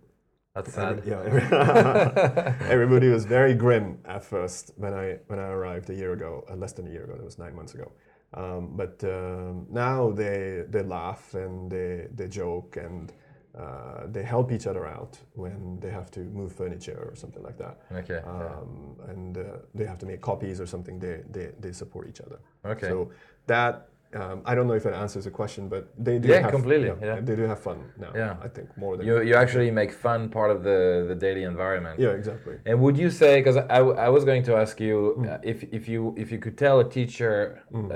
that's 0.55 0.73
sad. 0.73 0.99
Every- 1.07 1.11
yeah, 1.51 2.55
everybody 2.69 3.09
was 3.09 3.25
very 3.25 3.53
grim 3.55 3.99
at 4.05 4.23
first 4.23 4.71
when 4.75 4.93
I 4.93 5.17
when 5.27 5.39
I 5.39 5.47
arrived 5.47 5.89
a 5.89 5.95
year 5.95 6.13
ago, 6.13 6.45
uh, 6.49 6.55
less 6.55 6.73
than 6.73 6.87
a 6.87 6.91
year 6.91 7.05
ago. 7.05 7.15
That 7.15 7.25
was 7.25 7.39
nine 7.39 7.55
months 7.55 7.73
ago. 7.73 7.91
Um, 8.35 8.71
but 8.75 9.03
um, 9.03 9.67
now 9.69 10.11
they 10.11 10.63
they 10.69 10.83
laugh 10.83 11.33
and 11.33 11.71
they 11.71 12.07
they 12.13 12.27
joke 12.27 12.77
and 12.77 13.13
uh, 13.57 14.07
they 14.07 14.23
help 14.23 14.51
each 14.51 14.65
other 14.65 14.87
out 14.87 15.17
when 15.33 15.79
they 15.79 15.91
have 15.91 16.09
to 16.11 16.19
move 16.21 16.51
furniture 16.51 17.07
or 17.09 17.15
something 17.15 17.43
like 17.43 17.57
that. 17.57 17.81
Okay. 17.91 18.17
Um, 18.25 18.95
and 19.07 19.37
uh, 19.37 19.43
they 19.75 19.85
have 19.85 19.99
to 19.99 20.05
make 20.07 20.21
copies 20.21 20.59
or 20.59 20.65
something. 20.65 20.99
They 20.99 21.21
they, 21.29 21.51
they 21.59 21.71
support 21.71 22.07
each 22.09 22.21
other. 22.21 22.39
Okay. 22.65 22.89
So 22.89 23.11
that. 23.47 23.89
Um, 24.15 24.41
I 24.45 24.53
don't 24.55 24.67
know 24.67 24.73
if 24.73 24.83
that 24.83 24.93
answers 24.93 25.23
the 25.25 25.31
question, 25.31 25.69
but 25.69 25.83
they 25.97 26.19
do 26.19 26.27
Yeah, 26.29 26.41
have, 26.41 26.51
completely, 26.51 26.91
yeah. 27.01 27.19
they 27.19 27.35
do 27.35 27.43
have 27.43 27.59
fun 27.59 27.79
now. 27.97 28.11
Yeah. 28.15 28.35
I 28.43 28.47
think 28.47 28.67
more 28.77 28.95
than 28.97 29.05
You 29.07 29.21
you 29.29 29.35
actually 29.43 29.71
make 29.71 29.91
fun 30.07 30.29
part 30.29 30.49
of 30.55 30.59
the 30.69 30.79
the 31.11 31.15
daily 31.25 31.43
environment. 31.53 31.95
yeah, 32.05 32.19
exactly. 32.21 32.55
And 32.67 32.75
would 32.83 32.97
you 33.03 33.09
say, 33.21 33.31
because 33.41 33.57
I, 33.77 33.79
I 34.07 34.09
was 34.17 34.23
going 34.29 34.43
to 34.49 34.53
ask 34.63 34.75
you, 34.87 34.97
Mm. 35.17 35.29
uh, 35.31 35.51
if, 35.51 35.57
if 35.77 35.83
you 35.93 36.01
if 36.23 36.27
you 36.33 36.39
could 36.45 36.57
tell 36.65 36.77
a 36.85 36.87
teacher, 36.97 37.35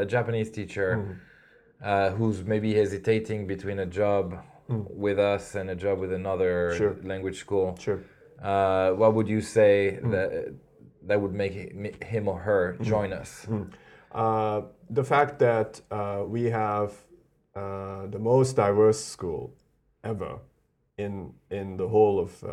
a 0.03 0.05
Japanese 0.15 0.49
teacher, 0.59 0.89
Mm. 0.95 1.15
uh, 1.89 2.09
who's 2.17 2.37
maybe 2.53 2.69
hesitating 2.81 3.39
between 3.53 3.79
a 3.87 3.89
job 4.01 4.25
with 5.05 5.19
us 5.33 5.43
and 5.59 5.65
a 5.75 5.77
job 5.85 5.95
with 6.03 6.11
another 6.21 6.53
Mm. 6.71 6.77
Sure. 6.79 6.95
language 7.11 7.37
school, 7.45 7.67
Sure. 7.85 7.99
uh, 8.51 8.89
what 9.01 9.11
would 9.15 9.27
you 9.35 9.41
say 9.57 9.75
Mm. 10.01 10.11
that 10.15 10.29
that 11.09 11.17
would 11.23 11.35
make 11.43 11.55
him 12.13 12.23
or 12.33 12.37
her 12.49 12.63
join 12.93 13.09
us? 13.21 13.31
Uh, 14.11 14.61
the 14.89 15.03
fact 15.03 15.39
that 15.39 15.81
uh, 15.91 16.23
we 16.25 16.45
have 16.45 16.93
uh, 17.55 18.07
the 18.07 18.19
most 18.19 18.55
diverse 18.55 19.03
school 19.03 19.53
ever 20.03 20.39
in 20.97 21.33
in 21.51 21.77
the 21.77 21.87
whole 21.87 22.19
of 22.19 22.43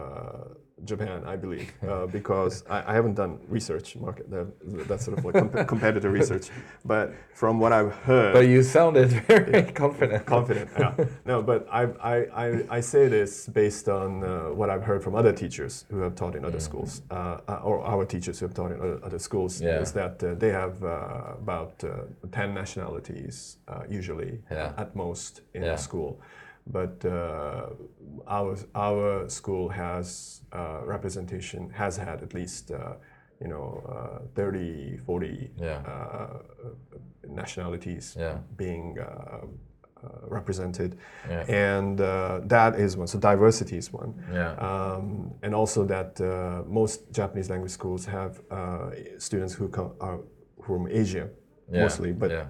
Japan, 0.85 1.23
I 1.25 1.37
believe, 1.37 1.73
uh, 1.89 2.07
because 2.07 2.65
I, 2.69 2.91
I 2.91 2.95
haven't 2.95 3.15
done 3.15 3.39
research 3.49 3.97
market 3.97 4.31
that, 4.31 4.47
that's 4.89 5.05
sort 5.05 5.19
of 5.19 5.25
like 5.25 5.35
comp- 5.35 5.69
competitor 5.75 6.11
research, 6.11 6.51
but 6.85 7.13
from 7.33 7.59
what 7.59 7.73
I've 7.73 7.93
heard, 7.93 8.33
But 8.35 8.47
you 8.47 8.63
sounded 8.63 9.09
very 9.27 9.63
confident. 9.83 10.27
confident. 10.27 10.71
Yeah. 10.79 10.95
No, 11.25 11.43
but 11.43 11.67
I, 11.71 11.83
I, 12.01 12.17
I, 12.47 12.65
I 12.71 12.81
say 12.81 13.09
this 13.09 13.49
based 13.49 13.89
on 13.89 14.23
uh, 14.23 14.29
what 14.51 14.71
I've 14.71 14.83
heard 14.83 15.03
from 15.03 15.15
other 15.15 15.33
teachers 15.33 15.85
who 15.91 15.99
have 16.01 16.15
taught 16.15 16.35
in 16.37 16.45
other 16.45 16.61
schools, 16.61 17.03
uh, 17.11 17.39
uh, 17.49 17.61
or 17.65 17.85
our 17.85 18.05
teachers 18.05 18.39
who 18.41 18.47
have 18.47 18.55
taught 18.55 18.73
in 18.73 18.81
other, 18.81 19.01
other 19.05 19.19
schools, 19.19 19.61
Yeah. 19.61 19.81
is 19.81 19.93
that 19.93 20.23
uh, 20.23 20.35
they 20.35 20.51
have 20.51 20.83
uh, 20.85 21.35
about 21.43 21.83
uh, 21.85 21.89
10 22.33 22.55
nationalities 22.55 23.57
uh, 23.69 23.83
usually 23.89 24.41
Yeah. 24.51 24.73
at 24.77 24.95
most 24.95 25.41
in 25.55 25.63
Yeah. 25.63 25.71
the 25.73 25.77
school. 25.77 26.21
But 26.67 27.05
uh, 27.05 27.67
our, 28.27 28.57
our 28.75 29.29
school 29.29 29.69
has 29.69 30.41
uh, 30.53 30.81
representation, 30.85 31.71
has 31.71 31.97
had 31.97 32.23
at 32.23 32.33
least, 32.35 32.71
uh, 32.71 32.95
you 33.41 33.49
know, 33.49 33.83
uh, 33.89 34.27
30, 34.35 34.99
40 35.07 35.51
Yeah. 35.59 35.83
uh, 35.87 36.39
nationalities 37.29 38.17
Yeah. 38.19 38.39
being 38.57 38.99
uh, 38.99 39.05
uh, 39.05 40.09
represented, 40.29 40.97
Yeah. 41.29 41.45
and 41.49 42.01
uh, 42.01 42.41
that 42.47 42.79
is 42.79 42.97
one. 42.97 43.07
So 43.07 43.19
diversity 43.19 43.77
is 43.77 43.93
one, 43.93 44.15
Yeah. 44.33 44.53
um, 44.59 45.33
and 45.43 45.55
also 45.55 45.85
that 45.87 46.21
uh, 46.21 46.63
most 46.67 47.11
Japanese 47.13 47.49
language 47.51 47.73
schools 47.73 48.07
have 48.07 48.41
uh, 48.51 48.91
students 49.19 49.55
who 49.55 49.69
come 49.69 49.93
are 50.01 50.21
from 50.63 50.87
Asia 50.89 51.29
mostly, 51.71 52.13
but 52.13 52.31
yeah. 52.31 52.47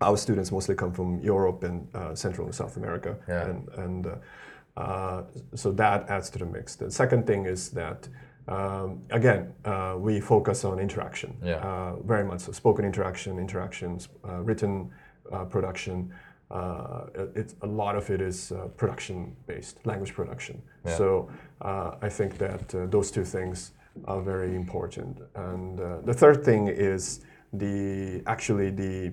Our 0.00 0.16
students 0.16 0.52
mostly 0.52 0.74
come 0.74 0.92
from 0.92 1.20
Europe 1.20 1.64
and 1.64 1.88
uh, 1.94 2.14
Central 2.14 2.46
and 2.46 2.54
South 2.54 2.76
America, 2.76 3.16
Yeah. 3.28 3.48
and, 3.48 3.68
and 3.76 4.06
uh, 4.06 4.80
uh, 4.80 5.24
so 5.54 5.72
that 5.72 6.08
adds 6.08 6.30
to 6.30 6.38
the 6.38 6.46
mix. 6.46 6.76
The 6.76 6.90
second 6.90 7.26
thing 7.26 7.46
is 7.46 7.70
that 7.70 8.08
um, 8.46 9.02
again 9.10 9.52
uh, 9.64 9.96
we 9.98 10.20
focus 10.20 10.64
on 10.64 10.78
interaction, 10.78 11.36
Yeah. 11.42 11.56
uh, 11.56 11.96
very 12.06 12.24
much 12.24 12.40
so. 12.40 12.52
Spoken 12.52 12.84
interaction, 12.84 13.38
interactions, 13.38 14.08
uh, 14.24 14.40
written 14.42 14.90
uh, 15.32 15.44
production. 15.44 16.12
Uh, 16.50 17.06
it- 17.14 17.32
it's 17.34 17.54
a 17.62 17.66
lot 17.66 17.94
of 17.96 18.08
it 18.10 18.20
is 18.20 18.52
uh, 18.52 18.68
production 18.76 19.36
based, 19.46 19.84
language 19.84 20.14
production. 20.14 20.62
Yeah. 20.86 20.96
So 20.96 21.28
uh, 21.60 21.96
I 22.00 22.08
think 22.08 22.38
that 22.38 22.74
uh, 22.74 22.86
those 22.86 23.10
two 23.10 23.24
things 23.24 23.72
are 24.06 24.22
very 24.22 24.54
important. 24.54 25.18
And 25.34 25.80
uh, 25.80 25.98
the 26.04 26.14
third 26.14 26.44
thing 26.44 26.68
is 26.68 27.20
the 27.52 28.22
actually 28.26 28.70
the 28.70 29.12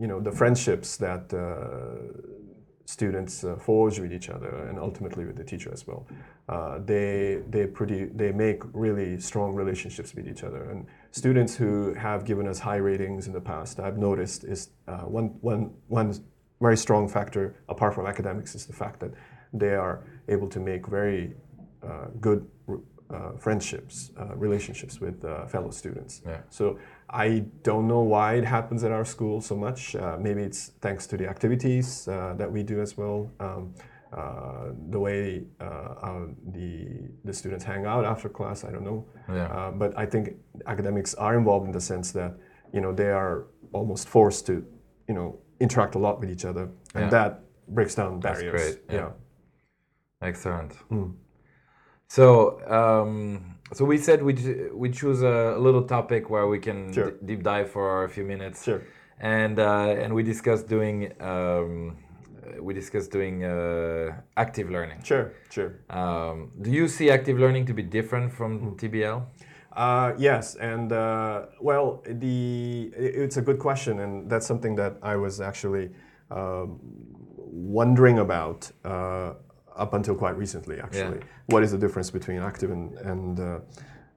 you 0.00 0.06
know 0.06 0.20
the 0.20 0.32
friendships 0.32 0.96
that 0.96 1.32
uh, 1.34 2.30
students 2.86 3.44
uh, 3.44 3.54
forge 3.56 4.00
with 4.00 4.12
each 4.12 4.28
other 4.28 4.66
and 4.68 4.78
ultimately 4.78 5.24
with 5.24 5.36
the 5.36 5.44
teacher 5.44 5.70
as 5.72 5.86
well. 5.86 6.06
Uh, 6.48 6.78
they 6.84 7.42
they 7.48 7.66
pretty 7.66 8.06
they 8.06 8.32
make 8.32 8.62
really 8.72 9.20
strong 9.20 9.54
relationships 9.54 10.14
with 10.14 10.26
each 10.26 10.42
other 10.42 10.62
and 10.70 10.86
students 11.12 11.54
who 11.54 11.94
have 11.94 12.24
given 12.24 12.48
us 12.48 12.58
high 12.58 12.82
ratings 12.90 13.26
in 13.28 13.32
the 13.32 13.40
past 13.52 13.78
I've 13.78 13.98
noticed 13.98 14.44
is 14.44 14.70
uh, 14.88 15.02
one 15.18 15.28
one 15.40 15.62
one 15.88 16.08
very 16.60 16.76
strong 16.76 17.08
factor 17.08 17.44
apart 17.68 17.94
from 17.94 18.06
academics 18.06 18.54
is 18.54 18.66
the 18.66 18.72
fact 18.82 18.98
that 19.00 19.12
they 19.52 19.74
are 19.74 20.04
able 20.28 20.48
to 20.48 20.60
make 20.60 20.86
very 20.86 21.34
uh, 21.82 22.06
good 22.20 22.46
uh, 23.12 23.32
friendships, 23.38 24.12
uh, 24.20 24.36
relationships 24.36 25.00
with 25.00 25.24
uh, 25.24 25.46
fellow 25.46 25.70
students. 25.70 26.22
Yeah. 26.24 26.42
So 26.48 26.78
I 27.12 27.44
don't 27.62 27.88
know 27.88 28.00
why 28.02 28.34
it 28.34 28.44
happens 28.44 28.84
at 28.84 28.92
our 28.92 29.04
school 29.04 29.40
so 29.40 29.56
much. 29.56 29.96
Uh, 29.96 30.16
maybe 30.20 30.42
it's 30.42 30.68
thanks 30.80 31.06
to 31.08 31.16
the 31.16 31.28
activities 31.28 32.06
uh, 32.06 32.34
that 32.36 32.50
we 32.50 32.62
do 32.62 32.80
as 32.80 32.96
well. 32.96 33.30
Um, 33.40 33.74
uh, 34.12 34.72
the 34.90 34.98
way 34.98 35.44
uh, 35.60 36.26
the 36.52 37.08
the 37.24 37.32
students 37.32 37.64
hang 37.64 37.84
out 37.86 38.04
after 38.04 38.28
class, 38.28 38.64
I 38.64 38.70
don't 38.70 38.84
know. 38.84 39.04
Yeah. 39.28 39.46
Uh, 39.46 39.70
but 39.72 39.96
I 39.96 40.06
think 40.06 40.34
academics 40.66 41.14
are 41.14 41.36
involved 41.36 41.66
in 41.66 41.72
the 41.72 41.80
sense 41.80 42.12
that 42.12 42.34
you 42.72 42.80
know 42.80 42.92
they 42.92 43.10
are 43.10 43.46
almost 43.72 44.08
forced 44.08 44.46
to 44.46 44.64
you 45.08 45.14
know 45.14 45.38
interact 45.60 45.94
a 45.94 45.98
lot 45.98 46.20
with 46.20 46.30
each 46.30 46.44
other, 46.44 46.70
and 46.94 47.04
Yeah. 47.04 47.10
that 47.10 47.42
breaks 47.68 47.94
down 47.94 48.20
barriers. 48.20 48.52
That's 48.52 48.74
great, 48.74 48.84
yeah. 48.88 49.10
yeah. 50.22 50.28
Excellent. 50.28 50.72
Mm. 50.90 51.14
So, 52.08 52.60
um, 52.68 53.56
so 53.72 53.84
we 53.84 53.98
said 53.98 54.22
we 54.22 54.34
we 54.72 54.90
choose 54.90 55.22
a 55.22 55.56
little 55.58 55.82
topic 55.82 56.30
where 56.30 56.46
we 56.46 56.58
can 56.58 56.92
Sure. 56.92 57.12
deep 57.24 57.42
dive 57.42 57.70
for 57.70 58.04
a 58.04 58.08
few 58.08 58.24
minutes, 58.24 58.64
Sure. 58.64 58.82
and 59.20 59.58
uh, 59.58 60.02
and 60.02 60.14
we 60.14 60.22
discussed 60.22 60.68
doing 60.68 61.12
um, 61.20 61.96
we 62.60 62.74
discussed 62.74 63.10
doing 63.12 63.44
uh, 63.44 64.12
active 64.36 64.70
learning. 64.70 65.02
Sure. 65.02 65.32
Sure. 65.50 65.72
Um, 65.88 66.50
do 66.60 66.70
you 66.70 66.88
see 66.88 67.10
active 67.10 67.38
learning 67.38 67.66
to 67.66 67.74
be 67.74 67.82
different 67.82 68.32
from 68.32 68.76
TBL? 68.76 69.22
Uh, 69.72 70.12
yes, 70.18 70.56
and 70.56 70.92
uh, 70.92 71.46
well, 71.60 72.02
the 72.06 72.90
it's 72.96 73.36
a 73.36 73.42
good 73.42 73.58
question, 73.58 74.00
and 74.00 74.28
that's 74.28 74.46
something 74.46 74.74
that 74.76 74.96
I 75.02 75.14
was 75.16 75.40
actually 75.40 75.90
um, 76.30 76.80
wondering 77.36 78.18
about 78.18 78.70
uh, 78.84 79.34
up 79.80 79.94
until 79.94 80.14
quite 80.14 80.36
recently. 80.36 80.78
Actually, 80.80 81.20
what 81.46 81.62
is 81.64 81.70
the 81.72 81.78
difference 81.78 82.10
between 82.10 82.40
active 82.50 82.70
and, 82.70 82.86
and 82.98 83.40
uh, 83.40 83.44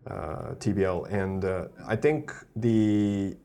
uh, 0.08 0.56
TBL? 0.64 1.12
And 1.12 1.46
uh, 1.46 1.68
I 1.88 1.96
think 1.96 2.32
the 2.56 3.36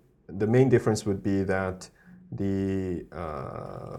the 0.40 0.46
main 0.46 0.68
difference 0.68 1.06
would 1.06 1.22
be 1.22 1.42
that 1.44 1.88
the 2.32 3.06
uh, 3.12 3.96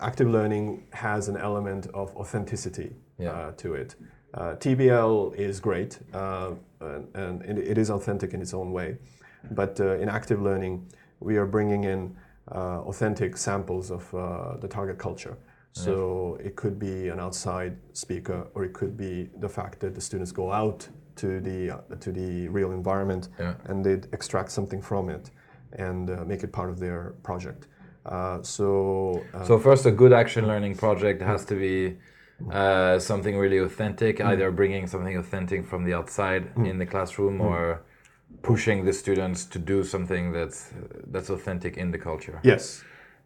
active 0.00 0.28
learning 0.28 0.86
has 0.92 1.28
an 1.28 1.36
element 1.36 1.86
of 1.92 2.06
authenticity 2.16 2.90
Yeah. 3.18 3.32
uh, 3.32 3.52
to 3.62 3.74
it. 3.74 3.90
Uh, 4.34 4.54
TBL 4.64 5.34
is 5.36 5.60
great 5.60 5.98
uh, 6.14 6.52
and, 6.80 7.42
and 7.42 7.58
it, 7.58 7.78
is 7.78 7.90
authentic 7.90 8.34
in 8.34 8.40
its 8.42 8.52
own 8.54 8.70
way, 8.72 8.98
but 9.50 9.80
uh, 9.80 10.02
in 10.02 10.08
active 10.08 10.40
learning, 10.42 10.74
we 11.20 11.36
are 11.38 11.46
bringing 11.46 11.84
in 11.84 12.00
uh, 12.52 12.80
authentic 12.90 13.36
samples 13.36 13.90
of 13.90 14.02
uh, 14.14 14.56
the 14.62 14.68
target 14.68 14.98
culture. 14.98 15.36
So 15.84 16.38
it 16.42 16.56
could 16.56 16.78
be 16.78 17.08
an 17.08 17.20
outside 17.20 17.76
speaker, 17.92 18.46
or 18.54 18.64
it 18.64 18.72
could 18.72 18.96
be 18.96 19.28
the 19.40 19.48
fact 19.48 19.80
that 19.80 19.94
the 19.94 20.00
students 20.00 20.32
go 20.32 20.50
out 20.50 20.88
to 21.16 21.40
the 21.40 21.58
uh, 21.70 21.96
to 22.04 22.10
the 22.12 22.48
real 22.48 22.72
environment 22.72 23.28
Yeah. 23.38 23.54
and 23.68 23.84
they 23.84 23.94
extract 24.12 24.50
something 24.50 24.82
from 24.82 25.08
it 25.10 25.30
and 25.78 26.08
uh, 26.10 26.24
make 26.26 26.42
it 26.46 26.52
part 26.52 26.70
of 26.70 26.78
their 26.78 27.12
project. 27.22 27.66
Uh, 28.06 28.38
so 28.42 28.66
uh, 29.34 29.44
So 29.44 29.58
first, 29.58 29.86
a 29.86 29.90
good 29.90 30.12
action 30.12 30.46
learning 30.46 30.76
project 30.76 31.20
has 31.22 31.44
to 31.46 31.54
be 31.54 31.96
uh, 32.50 32.98
something 32.98 33.36
really 33.38 33.58
authentic, 33.58 34.20
either 34.20 34.50
bringing 34.50 34.86
something 34.86 35.16
authentic 35.16 35.66
from 35.66 35.84
the 35.84 35.94
outside 35.94 36.44
in 36.56 36.78
the 36.78 36.86
classroom 36.86 37.40
or 37.40 37.82
pushing 38.42 38.84
the 38.84 38.92
students 38.92 39.44
to 39.46 39.58
do 39.58 39.82
something 39.84 40.32
that's 40.32 40.72
that's 41.12 41.30
authentic 41.30 41.76
in 41.76 41.90
the 41.90 41.98
culture. 41.98 42.38
yes, 42.44 42.84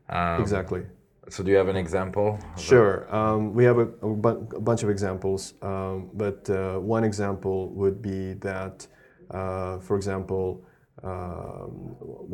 Um, 0.09 0.41
exactly. 0.43 0.83
So 1.31 1.45
do 1.45 1.51
you 1.53 1.57
have 1.57 1.69
an 1.69 1.77
example? 1.77 2.39
Sure. 2.57 3.15
Um, 3.15 3.55
we 3.55 3.63
have 3.65 3.79
a, 3.79 3.87
a, 4.03 4.15
bu- 4.15 4.49
a 4.57 4.61
bunch 4.61 4.83
of 4.83 4.91
examples, 4.91 5.55
um, 5.63 6.11
but 6.15 6.51
uh, 6.51 6.79
one 6.79 7.05
example 7.05 7.71
would 7.71 8.03
be 8.03 8.35
that, 8.35 8.87
uh, 9.31 9.79
for 9.79 9.97
example, 9.97 10.65
um, 11.05 11.71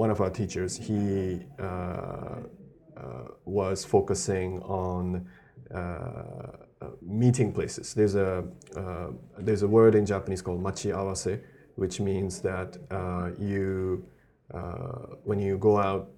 one 0.02 0.10
of 0.10 0.20
our 0.22 0.30
teachers, 0.30 0.76
he 0.76 1.40
uh, 1.58 1.62
uh, 1.62 2.40
was 3.44 3.84
focusing 3.84 4.60
on 4.62 5.28
uh, 5.74 6.56
meeting 7.02 7.52
places. 7.52 7.92
There's 7.92 8.14
a 8.14 8.44
uh, 8.76 9.08
there's 9.38 9.62
a 9.62 9.68
word 9.68 9.94
in 9.94 10.06
Japanese 10.06 10.40
called 10.40 10.62
machi 10.62 10.88
awase, 10.88 11.40
which 11.76 12.00
means 12.00 12.40
that 12.40 12.78
you 13.38 14.04
when 15.24 15.38
you 15.38 15.58
go 15.58 15.76
out 15.78 16.10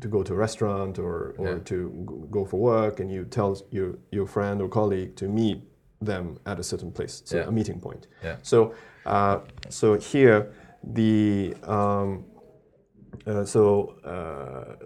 to 0.00 0.08
go 0.08 0.22
to 0.22 0.32
a 0.32 0.36
restaurant 0.36 0.98
or, 0.98 1.34
or 1.38 1.48
Yeah. 1.48 1.58
to 1.64 2.28
go 2.30 2.44
for 2.44 2.60
work 2.60 3.00
and 3.00 3.10
you 3.10 3.24
tell 3.24 3.56
your, 3.70 3.98
your 4.10 4.26
friend 4.26 4.60
or 4.60 4.68
colleague 4.68 5.16
to 5.16 5.28
meet 5.28 5.62
them 6.00 6.38
at 6.46 6.58
a 6.58 6.62
certain 6.62 6.92
place, 6.92 7.22
so 7.24 7.38
Yeah. 7.38 7.48
a 7.48 7.50
meeting 7.50 7.80
point. 7.80 8.06
Yeah. 8.22 8.36
So, 8.42 8.72
uh, 9.06 9.38
so 9.68 9.94
here, 9.94 10.52
the 10.84 11.54
um, 11.64 12.24
uh, 13.26 13.44
so 13.44 13.94
uh, 14.04 14.76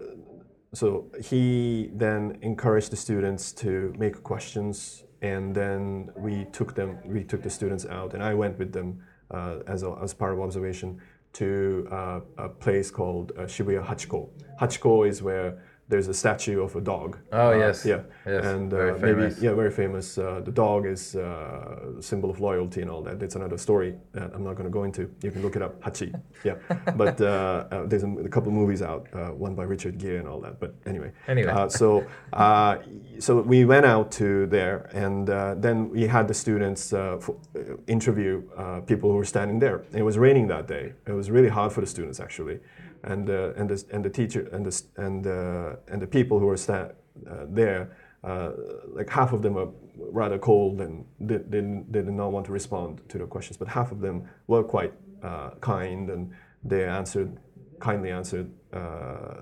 so 0.73 1.05
he 1.21 1.91
then 1.93 2.39
encouraged 2.41 2.89
the 2.91 2.95
students 2.95 3.51
to 3.53 3.93
make 3.97 4.23
questions, 4.23 5.03
and 5.21 5.53
then 5.53 6.09
we 6.17 6.45
took 6.51 6.73
them, 6.73 6.97
we 7.05 7.23
took 7.23 7.43
the 7.43 7.49
students 7.49 7.85
out, 7.85 8.15
and 8.15 8.23
I 8.23 8.33
went 8.33 8.57
with 8.57 8.71
them 8.73 9.03
uh, 9.29 9.59
as 9.67 9.83
a, 9.83 9.95
as 10.01 10.15
part 10.15 10.33
of 10.33 10.39
observation 10.39 10.99
to 11.33 11.87
uh, 11.91 12.19
a 12.37 12.49
place 12.49 12.91
called 12.91 13.31
uh, 13.31 13.41
Shibuya 13.41 13.85
Hachiko. 13.85 14.29
Hachiko 14.61 15.07
is 15.07 15.21
where 15.21 15.61
there's 15.89 16.07
a 16.07 16.13
statue 16.13 16.61
of 16.63 16.75
a 16.75 16.81
dog. 16.81 17.17
Oh, 17.31 17.49
Uh, 17.51 17.57
yes. 17.57 17.85
yeah, 17.85 18.01
Yes, 18.25 18.45
and 18.45 18.71
very 18.71 18.91
uh, 18.91 18.97
maybe 18.97 19.35
yeah, 19.41 19.53
very 19.53 19.69
famous. 19.71 20.17
Uh, 20.17 20.39
the 20.45 20.51
dog 20.51 20.85
is 20.85 21.15
uh, 21.15 22.01
symbol 22.01 22.29
of 22.29 22.39
loyalty 22.39 22.81
and 22.81 22.89
all 22.89 23.01
that. 23.03 23.21
It's 23.21 23.35
another 23.35 23.57
story 23.57 23.93
that 24.13 24.31
I'm 24.33 24.43
not 24.43 24.55
going 24.55 24.63
to 24.71 24.73
go 24.79 24.83
into. 24.85 25.01
You 25.21 25.31
can 25.31 25.41
look 25.41 25.55
it 25.55 25.61
up, 25.61 25.81
Hachi. 25.81 26.13
Yeah, 26.43 26.55
but 26.95 27.19
uh, 27.21 27.25
uh, 27.71 27.85
there's 27.85 28.03
a, 28.03 28.07
a 28.25 28.29
couple 28.29 28.49
of 28.49 28.55
movies 28.55 28.81
out, 28.81 29.07
uh, 29.13 29.27
one 29.47 29.55
by 29.55 29.63
Richard 29.63 29.97
Gere 29.97 30.17
and 30.17 30.27
all 30.27 30.41
that. 30.41 30.59
But 30.59 30.73
anyway, 30.85 31.11
Anyway. 31.27 31.51
uh, 31.51 31.69
so 31.69 32.05
uh, 32.33 32.77
so 33.19 33.41
we 33.41 33.63
went 33.65 33.85
out 33.85 34.11
to 34.13 34.45
there, 34.47 34.89
and 34.93 35.29
uh, 35.29 35.55
then 35.65 35.89
we 35.89 36.07
had 36.07 36.27
the 36.27 36.33
students 36.33 36.93
uh, 36.93 36.99
uh, 36.99 37.59
interview 37.87 38.41
uh, 38.57 38.81
people 38.81 39.09
who 39.11 39.17
were 39.17 39.25
standing 39.35 39.59
there. 39.59 39.83
It 39.93 40.03
was 40.03 40.17
raining 40.17 40.47
that 40.47 40.67
day. 40.67 40.93
It 41.07 41.13
was 41.13 41.29
really 41.29 41.49
hard 41.49 41.71
for 41.71 41.81
the 41.81 41.87
students 41.87 42.19
actually, 42.19 42.59
and 43.03 43.29
uh, 43.29 43.53
and 43.57 43.69
the 43.69 43.83
and 43.93 44.03
the 44.05 44.09
teacher 44.09 44.47
and 44.51 44.65
the 44.65 44.83
and 44.97 45.27
uh, 45.27 45.75
and 45.91 46.01
the 46.01 46.07
people 46.07 46.39
who 46.39 46.45
were 46.47 46.57
sta- 46.57 46.91
uh, 47.29 47.45
there. 47.49 47.95
Uh, 48.23 48.51
like 48.95 49.09
half 49.09 49.33
of 49.33 49.41
them 49.41 49.53
were 49.53 49.67
rather 49.97 50.39
cold 50.39 50.79
and 50.79 51.03
they, 51.19 51.35
they, 51.35 51.59
didn't- 51.59 51.91
they 51.91 52.01
did 52.01 52.13
not 52.13 52.31
want 52.31 52.45
to 52.45 52.53
respond 52.53 53.01
to 53.09 53.17
the 53.17 53.25
questions, 53.25 53.57
but 53.57 53.67
half 53.67 53.91
of 53.91 53.99
them 53.99 54.23
were 54.47 54.63
quite 54.63 54.93
uh, 55.21 55.49
kind 55.59 56.09
and 56.09 56.31
they 56.63 56.85
answered, 56.85 57.37
kindly 57.81 58.11
answered 58.11 58.49
uh, 58.71 59.41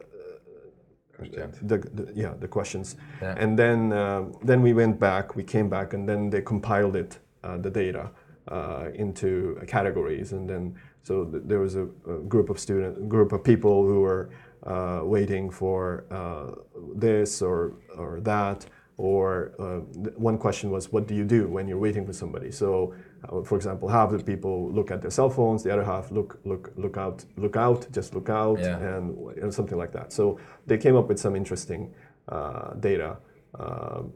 the, 1.62 1.78
the 1.94 2.12
yeah 2.16 2.34
the 2.40 2.48
questions 2.48 2.96
Yeah. 3.22 3.36
and 3.38 3.58
then 3.60 3.94
um, 3.94 4.34
then 4.44 4.62
we 4.64 4.74
went 4.74 5.00
back 5.00 5.36
we 5.36 5.44
came 5.44 5.70
back 5.70 5.94
and 5.94 6.10
then 6.10 6.32
they 6.32 6.42
compiled 6.42 6.96
it 6.96 7.20
uh, 7.44 7.58
the 7.58 7.70
data 7.70 8.10
uh, 8.48 8.88
into 8.96 9.60
categories 9.68 10.32
and 10.34 10.50
then 10.50 10.76
so 11.04 11.26
th- 11.26 11.44
there 11.46 11.60
was 11.60 11.76
a, 11.76 11.84
a 12.10 12.18
group 12.28 12.50
of 12.50 12.60
student 12.60 13.08
group 13.10 13.32
of 13.32 13.44
people 13.44 13.86
who 13.88 14.02
were 14.02 14.30
uh, 14.64 15.02
waiting 15.04 15.50
for 15.50 16.06
uh, 16.12 16.52
this 16.96 17.42
or 17.42 17.74
or 17.98 18.20
that 18.22 18.66
or 18.98 19.54
uh, 19.60 19.80
th- 20.04 20.16
one 20.18 20.38
question 20.38 20.70
was 20.70 20.92
what 20.92 21.08
do 21.08 21.16
you 21.16 21.24
do 21.26 21.48
when 21.48 21.68
you're 21.68 21.80
waiting 21.88 22.06
for 22.06 22.14
somebody 22.14 22.52
so 22.52 22.94
uh, 23.30 23.42
for 23.44 23.56
example 23.56 23.88
half 23.90 24.12
the 24.12 24.20
people 24.24 24.72
look 24.72 24.92
at 24.92 25.02
their 25.02 25.10
cell 25.12 25.30
phones 25.30 25.64
the 25.64 25.72
other 25.74 25.84
half 25.84 26.12
look 26.12 26.40
look 26.46 26.72
look 26.76 26.98
out 26.98 27.26
look 27.38 27.56
out 27.56 27.88
just 27.92 28.14
look 28.14 28.30
out 28.30 28.60
Yeah. 28.60 28.78
and, 28.78 29.18
and 29.42 29.52
something 29.54 29.78
like 29.78 29.92
that 29.94 30.14
so 30.14 30.38
they 30.68 30.78
came 30.78 30.96
up 30.96 31.08
with 31.08 31.20
some 31.20 31.36
interesting 31.36 31.92
uh, 32.30 32.74
data 32.76 33.18
um, 33.60 34.14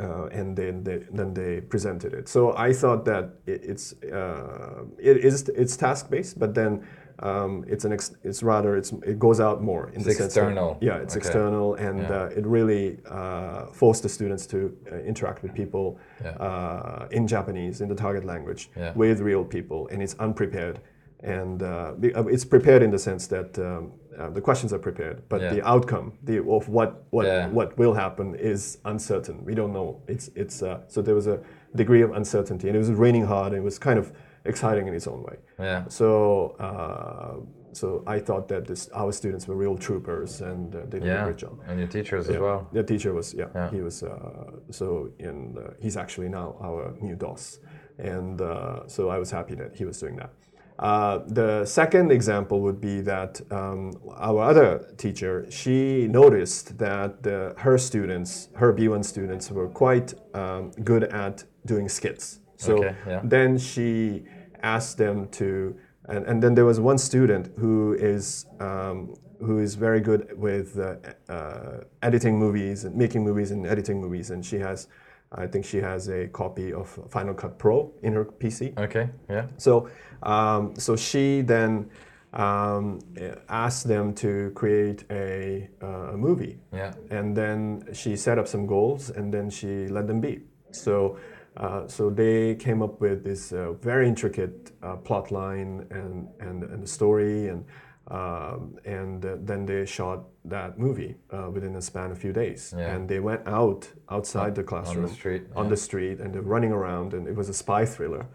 uh, 0.00 0.26
and 0.26 0.56
then 0.56 0.82
they, 0.84 0.98
then 1.12 1.32
they 1.34 1.60
presented 1.60 2.12
it. 2.12 2.28
So 2.28 2.56
I 2.56 2.72
thought 2.72 3.04
that 3.04 3.24
it, 3.46 3.60
it's 3.64 3.94
uh, 4.04 4.84
it 4.98 5.16
is 5.24 5.48
it's 5.48 5.76
task 5.76 6.10
based, 6.10 6.38
but 6.38 6.54
then 6.54 6.82
um, 7.20 7.64
it's 7.66 7.84
an 7.86 7.92
ex, 7.92 8.14
it's 8.24 8.42
rather 8.42 8.76
it's 8.76 8.92
it 9.06 9.18
goes 9.18 9.40
out 9.40 9.62
more 9.62 9.88
in 9.88 9.96
It's 9.96 10.04
the 10.04 10.12
sense 10.12 10.34
that- 10.34 10.40
external. 10.48 10.76
yeah, 10.80 10.96
it's 11.04 11.16
Okay. 11.16 11.26
external, 11.26 11.74
and 11.76 12.00
Yeah. 12.00 12.12
uh, 12.24 12.38
it 12.38 12.46
really 12.46 12.98
uh, 13.08 13.66
forced 13.72 14.02
the 14.02 14.08
students 14.08 14.46
to 14.48 14.58
uh, 14.92 14.96
interact 14.98 15.42
with 15.42 15.54
people 15.54 15.98
Yeah. 16.22 16.30
uh, 16.46 17.08
in 17.10 17.26
Japanese 17.26 17.80
in 17.80 17.88
the 17.88 17.94
target 17.94 18.24
language 18.24 18.70
Yeah. 18.76 18.92
with 18.94 19.20
real 19.20 19.44
people, 19.44 19.88
and 19.92 20.02
it's 20.02 20.16
unprepared. 20.18 20.78
And 21.22 21.62
uh, 21.62 21.94
it's 22.34 22.44
prepared 22.44 22.82
in 22.82 22.90
the 22.90 22.98
sense 22.98 23.26
that 23.28 23.58
um, 23.58 23.92
uh, 24.18 24.30
the 24.30 24.40
questions 24.40 24.72
are 24.72 24.78
prepared, 24.78 25.22
but 25.28 25.40
Yeah. 25.40 25.54
the 25.54 25.62
outcome 25.66 26.12
the, 26.24 26.38
of 26.48 26.68
what 26.68 27.04
what 27.10 27.26
Yeah. 27.26 27.48
what 27.50 27.76
will 27.78 27.94
happen 27.94 28.34
is 28.34 28.78
uncertain. 28.84 29.44
We 29.44 29.54
don't 29.54 29.72
know. 29.72 30.00
It's 30.08 30.28
it's 30.34 30.62
uh, 30.62 30.78
so 30.88 31.02
there 31.02 31.14
was 31.14 31.26
a 31.26 31.38
degree 31.74 32.02
of 32.02 32.10
uncertainty, 32.12 32.68
and 32.68 32.76
it 32.76 32.78
was 32.78 32.90
raining 32.90 33.24
hard, 33.26 33.52
and 33.52 33.58
it 33.62 33.64
was 33.64 33.78
kind 33.78 33.98
of 33.98 34.12
exciting 34.44 34.86
in 34.88 34.94
its 34.94 35.06
own 35.06 35.22
way. 35.22 35.36
Yeah. 35.58 35.84
So 35.88 36.56
uh, 36.58 37.34
so 37.72 38.02
I 38.06 38.20
thought 38.20 38.48
that 38.48 38.64
this, 38.66 38.88
our 38.94 39.12
students 39.12 39.46
were 39.46 39.54
real 39.54 39.76
troopers, 39.76 40.40
and 40.40 40.74
uh, 40.74 40.78
they 40.88 40.98
did 41.00 41.10
a 41.10 41.24
great 41.24 41.36
job. 41.36 41.60
And 41.68 41.78
your 41.78 41.88
teachers 41.88 42.28
as 42.28 42.38
well. 42.38 42.66
The 42.72 42.82
teacher 42.82 43.12
was 43.12 43.34
yeah, 43.34 43.48
Yeah. 43.54 43.70
he 43.70 43.82
was 43.82 44.02
uh, 44.02 44.50
so 44.70 45.10
and 45.28 45.58
uh, 45.58 45.62
he's 45.78 45.96
actually 45.96 46.28
now 46.30 46.56
our 46.62 46.94
new 47.00 47.16
DOS, 47.16 47.60
and 47.98 48.40
uh, 48.40 48.86
so 48.86 49.10
I 49.10 49.18
was 49.18 49.30
happy 49.30 49.54
that 49.56 49.76
he 49.76 49.84
was 49.84 49.98
doing 50.00 50.16
that. 50.16 50.30
Uh, 50.78 51.20
the 51.26 51.64
second 51.64 52.10
example 52.12 52.60
would 52.60 52.80
be 52.80 53.00
that 53.00 53.40
um, 53.50 53.92
our 54.16 54.42
other 54.42 54.92
teacher, 54.98 55.46
she 55.50 56.06
noticed 56.06 56.76
that 56.78 57.22
the, 57.22 57.54
her 57.56 57.78
students, 57.78 58.48
her 58.56 58.74
B1 58.74 59.04
students, 59.04 59.50
were 59.50 59.68
quite 59.68 60.12
um, 60.34 60.70
good 60.84 61.04
at 61.04 61.44
doing 61.64 61.88
skits. 61.88 62.40
So 62.56 62.78
Okay, 62.78 62.96
yeah. 63.06 63.20
then 63.24 63.58
she 63.58 64.24
asked 64.62 64.98
them 64.98 65.28
to, 65.28 65.76
and, 66.06 66.26
and 66.26 66.42
then 66.42 66.54
there 66.54 66.64
was 66.64 66.78
one 66.80 66.98
student 66.98 67.52
who 67.58 67.94
is 67.94 68.46
um, 68.60 69.14
who 69.40 69.58
is 69.58 69.74
very 69.74 70.00
good 70.00 70.38
with 70.38 70.78
uh, 70.78 70.96
uh, 71.32 71.80
editing 72.02 72.38
movies 72.38 72.84
and 72.84 72.96
making 72.96 73.22
movies 73.22 73.50
and 73.50 73.66
editing 73.66 74.00
movies, 74.00 74.30
and 74.30 74.44
she 74.44 74.58
has, 74.58 74.88
I 75.36 75.46
think 75.46 75.64
she 75.64 75.78
has 75.78 76.08
a 76.08 76.28
copy 76.28 76.72
of 76.72 76.88
Final 77.10 77.34
Cut 77.34 77.58
Pro 77.58 77.92
in 78.02 78.12
her 78.14 78.24
PC. 78.24 78.76
Okay. 78.78 79.10
Yeah. 79.28 79.46
So, 79.58 79.88
um, 80.22 80.74
so 80.76 80.96
she 80.96 81.42
then 81.42 81.90
um, 82.32 83.00
asked 83.48 83.86
them 83.88 84.14
to 84.14 84.50
create 84.54 85.04
a, 85.10 85.68
uh, 85.82 86.14
a 86.14 86.16
movie, 86.16 86.58
Yeah. 86.72 86.92
and 87.10 87.36
then 87.36 87.84
she 87.92 88.16
set 88.16 88.38
up 88.38 88.46
some 88.48 88.66
goals, 88.66 89.10
and 89.10 89.32
then 89.32 89.50
she 89.50 89.88
let 89.88 90.06
them 90.06 90.20
be. 90.20 90.42
So, 90.70 91.16
uh, 91.56 91.86
so 91.86 92.10
they 92.10 92.54
came 92.56 92.82
up 92.82 93.00
with 93.00 93.24
this 93.24 93.52
uh, 93.52 93.72
very 93.80 94.06
intricate 94.08 94.72
uh, 94.82 94.96
plot 94.96 95.30
line 95.30 95.86
and 95.90 96.28
and 96.40 96.64
and 96.64 96.82
the 96.82 96.86
story, 96.86 97.48
and 97.48 97.64
um, 98.08 98.76
and 98.84 99.24
uh, 99.24 99.36
then 99.40 99.66
they 99.66 99.84
shot 99.84 100.24
that 100.44 100.78
movie 100.78 101.16
uh, 101.32 101.50
within 101.52 101.74
a 101.76 101.82
span 101.82 102.10
of 102.12 102.16
a 102.16 102.20
few 102.20 102.32
days. 102.32 102.72
Yeah. 102.76 102.94
And 102.94 103.08
they 103.08 103.18
went 103.20 103.46
out 103.46 103.88
outside 104.08 104.54
the 104.54 104.62
classroom 104.62 105.04
on 105.04 105.10
the 105.10 105.14
street, 105.16 105.42
on 105.56 105.64
yeah. 105.64 105.70
the 105.70 105.76
street, 105.76 106.20
and 106.20 106.32
they're 106.32 106.42
running 106.42 106.72
around, 106.72 107.14
and 107.14 107.26
it 107.26 107.34
was 107.34 107.48
a 107.48 107.54
spy 107.54 107.84
thriller. 107.84 108.26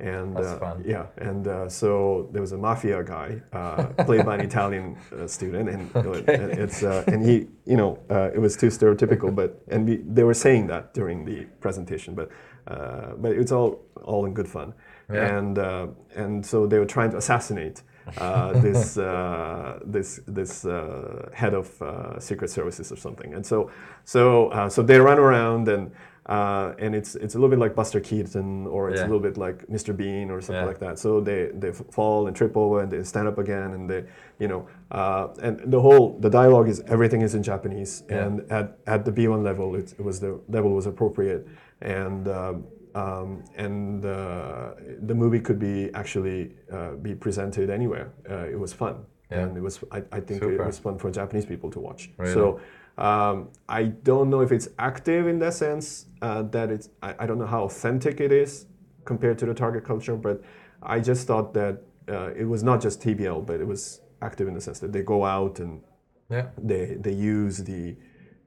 And 0.00 0.34
That's 0.34 0.46
uh, 0.46 0.58
fun. 0.58 0.82
yeah, 0.86 1.06
and 1.18 1.46
uh, 1.46 1.68
so 1.68 2.30
there 2.32 2.40
was 2.40 2.52
a 2.52 2.56
mafia 2.56 3.04
guy 3.04 3.42
uh, 3.52 3.84
played 4.04 4.24
by 4.24 4.36
an 4.36 4.40
Italian 4.50 4.96
uh, 5.12 5.26
student, 5.26 5.68
and 5.68 5.94
and 6.26 6.52
it's 6.58 6.82
uh, 6.82 7.04
and 7.06 7.22
he, 7.22 7.48
you 7.66 7.76
know, 7.76 7.98
uh, 8.08 8.30
it 8.32 8.38
was 8.38 8.56
too 8.56 8.68
stereotypical, 8.68 9.32
but 9.34 9.62
and 9.68 9.86
we, 9.86 9.96
they 9.96 10.24
were 10.24 10.32
saying 10.32 10.68
that 10.68 10.94
during 10.94 11.26
the 11.26 11.44
presentation, 11.60 12.14
but 12.14 12.30
uh, 12.66 13.12
but 13.18 13.32
it's 13.32 13.52
all 13.52 13.82
all 14.02 14.24
in 14.24 14.32
good 14.32 14.48
fun, 14.48 14.72
Yeah. 15.12 15.36
and 15.36 15.58
uh, 15.58 15.88
and 16.16 16.46
so 16.46 16.66
they 16.66 16.78
were 16.78 16.86
trying 16.86 17.10
to 17.10 17.18
assassinate. 17.18 17.82
Uh, 18.18 18.52
this 18.60 18.96
uh, 18.96 19.78
this 19.84 20.20
this 20.26 20.64
uh, 20.64 21.28
head 21.32 21.54
of 21.54 21.80
uh, 21.82 22.18
secret 22.18 22.50
services 22.50 22.90
or 22.90 22.96
something, 22.96 23.34
and 23.34 23.44
so 23.46 23.70
so 24.04 24.48
uh, 24.48 24.68
so 24.68 24.82
they 24.82 24.98
run 24.98 25.18
around 25.18 25.68
and 25.68 25.92
uh, 26.26 26.74
and 26.78 26.94
it's 26.94 27.14
it's 27.14 27.34
a 27.34 27.38
little 27.38 27.48
bit 27.50 27.58
like 27.58 27.74
Buster 27.74 28.00
Keaton 28.00 28.66
or 28.66 28.90
it's 28.90 28.98
Yeah. 29.00 29.06
a 29.06 29.08
little 29.10 29.20
bit 29.20 29.36
like 29.36 29.66
Mr. 29.68 29.96
Bean 29.96 30.30
or 30.30 30.40
something 30.40 30.62
Yeah. 30.62 30.68
like 30.72 30.78
that. 30.80 30.98
So 30.98 31.20
they 31.20 31.50
they 31.54 31.72
fall 31.72 32.26
and 32.26 32.36
trip 32.36 32.56
over 32.56 32.80
and 32.82 32.90
they 32.90 33.02
stand 33.04 33.26
up 33.28 33.38
again 33.38 33.72
and 33.74 33.88
they 33.88 34.04
you 34.38 34.48
know 34.48 34.66
uh, 34.90 35.28
and 35.42 35.60
the 35.70 35.80
whole 35.80 36.18
the 36.20 36.30
dialogue 36.30 36.68
is 36.68 36.80
everything 36.86 37.22
is 37.22 37.34
in 37.34 37.42
Japanese 37.42 38.02
Yeah. 38.08 38.24
and 38.26 38.52
at, 38.52 38.78
at 38.86 39.04
the 39.04 39.12
B1 39.12 39.42
level 39.44 39.74
it, 39.76 39.92
it 39.98 40.04
was 40.04 40.18
the 40.20 40.40
level 40.48 40.70
was 40.72 40.86
appropriate 40.86 41.46
and 41.80 42.28
um, 42.28 42.64
um, 42.94 43.44
and 43.56 44.04
uh, 44.04 44.72
the 45.02 45.14
movie 45.14 45.40
could 45.40 45.58
be 45.58 45.90
actually 45.94 46.54
uh, 46.72 46.92
be 46.92 47.14
presented 47.14 47.70
anywhere. 47.70 48.12
Uh, 48.30 48.46
it 48.54 48.58
was 48.58 48.72
fun 48.72 48.96
Yeah. 49.30 49.40
and 49.42 49.56
it 49.56 49.60
was 49.62 49.78
I, 49.92 49.98
I 50.12 50.20
think 50.20 50.42
Super. 50.42 50.62
it 50.62 50.66
was 50.66 50.78
fun 50.78 50.98
for 50.98 51.10
Japanese 51.10 51.46
people 51.46 51.70
to 51.70 51.80
watch. 51.80 52.10
Really? 52.18 52.32
So. 52.34 52.60
Um, 52.98 53.48
I 53.68 53.84
don't 53.84 54.28
know 54.28 54.40
if 54.42 54.52
it's 54.52 54.68
active 54.78 55.26
in 55.26 55.38
that 55.38 55.54
sense 55.54 56.06
uh, 56.20 56.42
that 56.50 56.70
it's. 56.70 56.90
I, 57.02 57.14
I 57.20 57.26
don't 57.26 57.38
know 57.38 57.46
how 57.46 57.62
authentic 57.64 58.20
it 58.20 58.30
is 58.32 58.66
compared 59.06 59.38
to 59.38 59.46
the 59.46 59.54
target 59.54 59.84
culture, 59.84 60.16
but 60.16 60.42
I 60.82 61.00
just 61.00 61.26
thought 61.26 61.54
that 61.54 61.80
uh, 62.10 62.30
it 62.36 62.44
was 62.44 62.62
not 62.62 62.82
just 62.82 63.00
TBL, 63.00 63.46
but 63.46 63.58
it 63.60 63.66
was 63.66 64.02
active 64.20 64.48
in 64.48 64.54
the 64.54 64.60
sense 64.60 64.80
that 64.80 64.92
they 64.92 65.02
go 65.02 65.24
out 65.24 65.60
and 65.60 65.80
Yeah. 66.28 66.46
they 66.70 66.96
they 67.00 67.12
use 67.12 67.58
the 67.64 67.96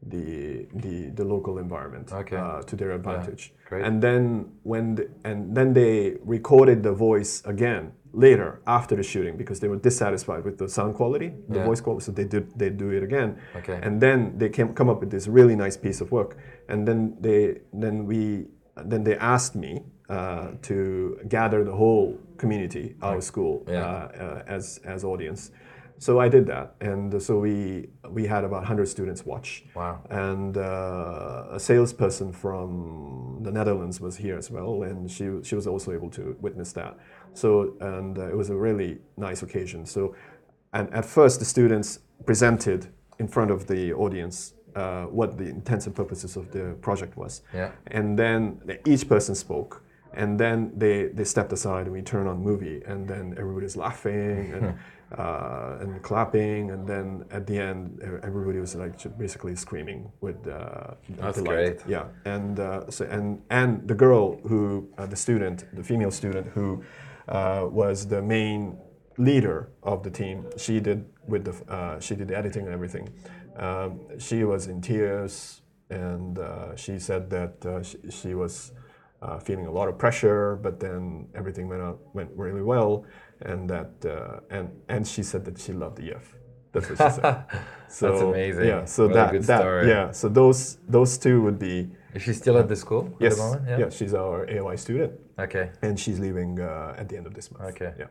the 0.08 0.68
the, 0.76 1.10
the 1.16 1.24
local 1.24 1.58
environment 1.58 2.12
Okay. 2.12 2.36
uh, 2.38 2.62
to 2.64 2.76
their 2.76 2.92
advantage. 2.92 3.54
great. 3.70 3.84
And 3.86 4.02
then 4.02 4.52
when 4.64 4.96
the, 4.96 5.10
and 5.24 5.56
then 5.56 5.74
they 5.74 6.18
recorded 6.24 6.84
the 6.84 6.92
voice 6.94 7.42
again 7.46 7.92
later 8.14 8.62
after 8.68 8.96
the 8.96 9.04
shooting 9.04 9.36
because 9.38 9.60
they 9.60 9.68
were 9.68 9.80
dissatisfied 9.80 10.44
with 10.46 10.58
the 10.58 10.68
sound 10.70 10.94
quality, 10.96 11.34
the 11.50 11.60
Yeah. 11.60 11.66
voice 11.66 11.82
quality. 11.82 12.04
So 12.06 12.12
they 12.12 12.26
did 12.26 12.46
they 12.58 12.70
do 12.70 12.90
it 12.92 13.04
again. 13.04 13.38
Okay. 13.56 13.80
And 13.82 14.00
then 14.02 14.38
they 14.38 14.50
came 14.50 14.74
come 14.74 14.90
up 14.90 15.00
with 15.00 15.10
this 15.12 15.28
really 15.28 15.56
nice 15.56 15.78
piece 15.78 16.00
of 16.02 16.12
work. 16.12 16.38
And 16.70 16.88
then 16.88 17.16
they 17.22 17.62
then 17.74 18.06
we 18.06 18.48
then 18.92 19.04
they 19.04 19.16
asked 19.18 19.56
me 19.56 19.84
uh, 20.10 20.48
to 20.64 21.18
gather 21.28 21.64
the 21.64 21.72
whole 21.72 22.20
community, 22.38 22.96
our 23.02 23.22
school, 23.22 23.64
Yeah. 23.68 23.80
uh, 23.86 24.24
uh, 24.26 24.56
as 24.58 24.80
as 24.86 25.04
audience. 25.04 25.52
So 26.04 26.20
I 26.20 26.28
did 26.28 26.46
that, 26.48 26.76
and 26.82 27.22
so 27.22 27.40
we 27.40 27.88
we 28.10 28.28
had 28.28 28.44
about 28.44 28.60
100 28.60 28.88
students 28.90 29.26
watch. 29.26 29.64
Wow. 29.74 30.02
And 30.10 30.58
uh, 30.58 31.58
a 31.58 31.60
salesperson 31.60 32.34
from 32.34 33.40
the 33.42 33.52
Netherlands 33.52 34.02
was 34.02 34.18
here 34.18 34.38
as 34.38 34.52
well, 34.52 34.84
and 34.84 35.10
she 35.10 35.26
she 35.44 35.56
was 35.56 35.66
also 35.66 35.94
able 35.94 36.10
to 36.10 36.36
witness 36.42 36.74
that. 36.74 36.98
So 37.34 37.78
and 37.80 38.20
uh, 38.20 38.28
it 38.28 38.36
was 38.36 38.50
a 38.50 38.56
really 38.68 39.00
nice 39.16 39.44
occasion. 39.44 39.86
So, 39.86 40.14
and 40.74 40.94
at 40.94 41.06
first 41.06 41.40
the 41.40 41.46
students 41.46 42.00
presented 42.26 42.88
in 43.20 43.30
front 43.30 43.50
of 43.52 43.68
the 43.68 43.94
audience 43.94 44.56
uh, 44.76 45.06
what 45.06 45.38
the 45.38 45.46
intents 45.46 45.86
and 45.88 45.96
purposes 45.96 46.36
of 46.36 46.52
the 46.52 46.76
project 46.82 47.16
was. 47.16 47.44
Yeah. 47.54 47.72
And 47.88 48.20
then 48.20 48.60
each 48.86 49.08
person 49.08 49.36
spoke. 49.36 49.84
And 50.16 50.40
then 50.40 50.72
they, 50.78 51.08
they 51.08 51.24
stepped 51.24 51.52
aside 51.54 51.88
and 51.88 51.94
we 51.96 52.02
turned 52.02 52.28
on 52.30 52.38
movie. 52.44 52.82
And 52.86 53.08
then 53.08 53.34
everybody's 53.38 53.76
laughing 53.76 54.54
and, 54.54 54.78
uh, 55.18 55.78
and 55.80 56.02
clapping. 56.02 56.72
And 56.72 56.88
then 56.88 57.26
at 57.32 57.46
the 57.48 57.60
end, 57.60 58.02
everybody 58.24 58.60
was 58.60 58.76
like 58.76 58.96
basically 59.18 59.56
screaming 59.56 60.12
with 60.22 60.48
uh, 60.48 60.96
That's 61.10 61.38
delight. 61.38 61.78
great. 61.78 61.82
Yeah. 61.88 62.06
And, 62.26 62.60
uh, 62.60 62.90
so, 62.90 63.06
and, 63.06 63.42
and 63.50 63.88
the 63.88 63.96
girl 63.96 64.38
who, 64.48 64.90
uh, 64.98 65.06
the 65.06 65.16
student, 65.16 65.66
the 65.76 65.84
female 65.84 66.12
student 66.12 66.48
who 66.48 66.84
uh, 67.28 67.68
was 67.70 68.08
the 68.08 68.22
main 68.22 68.78
leader 69.18 69.70
of 69.84 70.04
the 70.04 70.10
team, 70.10 70.48
she 70.58 70.80
did 70.80 71.06
with 71.28 71.46
the, 71.46 71.74
uh, 71.74 72.00
she 72.00 72.16
did 72.16 72.28
the 72.28 72.38
editing 72.38 72.66
and 72.66 72.74
everything. 72.74 73.10
Um, 73.56 74.00
she 74.20 74.44
was 74.44 74.68
in 74.68 74.82
tears 74.82 75.62
and 75.90 76.40
uh, 76.40 76.76
she 76.76 76.98
said 76.98 77.30
that 77.30 77.66
uh, 77.66 77.84
she, 77.84 77.98
she 78.10 78.34
was 78.34 78.72
uh, 79.22 79.40
feeling 79.40 79.68
a 79.68 79.72
lot 79.72 79.88
of 79.88 79.98
pressure, 79.98 80.58
but 80.62 80.80
then 80.80 81.28
everything 81.36 81.70
went 81.70 81.82
out, 81.82 82.00
went 82.14 82.30
really 82.36 82.62
well, 82.62 83.06
and 83.46 83.70
that 83.70 83.92
uh, 84.06 84.40
and 84.58 84.70
and 84.90 85.08
she 85.08 85.24
said 85.24 85.44
that 85.46 85.58
she 85.60 85.74
loved 85.74 85.98
the 85.98 86.16
EF. 86.16 86.36
That's 86.72 86.90
what 86.90 86.98
she 86.98 87.22
said. 87.22 87.44
So, 88.00 88.10
That's 88.10 88.22
amazing. 88.24 88.66
Yeah. 88.68 88.86
So 88.86 89.04
What 89.04 89.12
a 89.12 89.14
that 89.20 89.32
good 89.32 89.44
that 89.44 89.60
story. 89.62 89.88
yeah. 89.88 90.12
So 90.12 90.28
those 90.28 90.78
those 90.90 91.16
two 91.20 91.44
would 91.44 91.60
be 91.60 91.90
Is 92.16 92.24
she 92.24 92.34
still 92.34 92.58
at 92.58 92.68
the 92.68 92.76
school 92.76 93.04
at 93.16 93.22
yes 93.22 93.36
the 93.36 93.44
moment? 93.44 93.80
yeah. 93.80 93.90
She's 93.98 94.14
our 94.16 94.50
AY 94.50 94.76
student, 94.78 95.12
Okay. 95.38 95.70
and 95.84 96.00
she's 96.00 96.20
leaving 96.20 96.60
uh, 96.60 96.96
at 97.02 97.08
the 97.10 97.18
end 97.18 97.28
of 97.28 97.34
this 97.36 97.52
month. 97.52 97.66
Okay. 97.76 97.94
Yeah. 98.00 98.08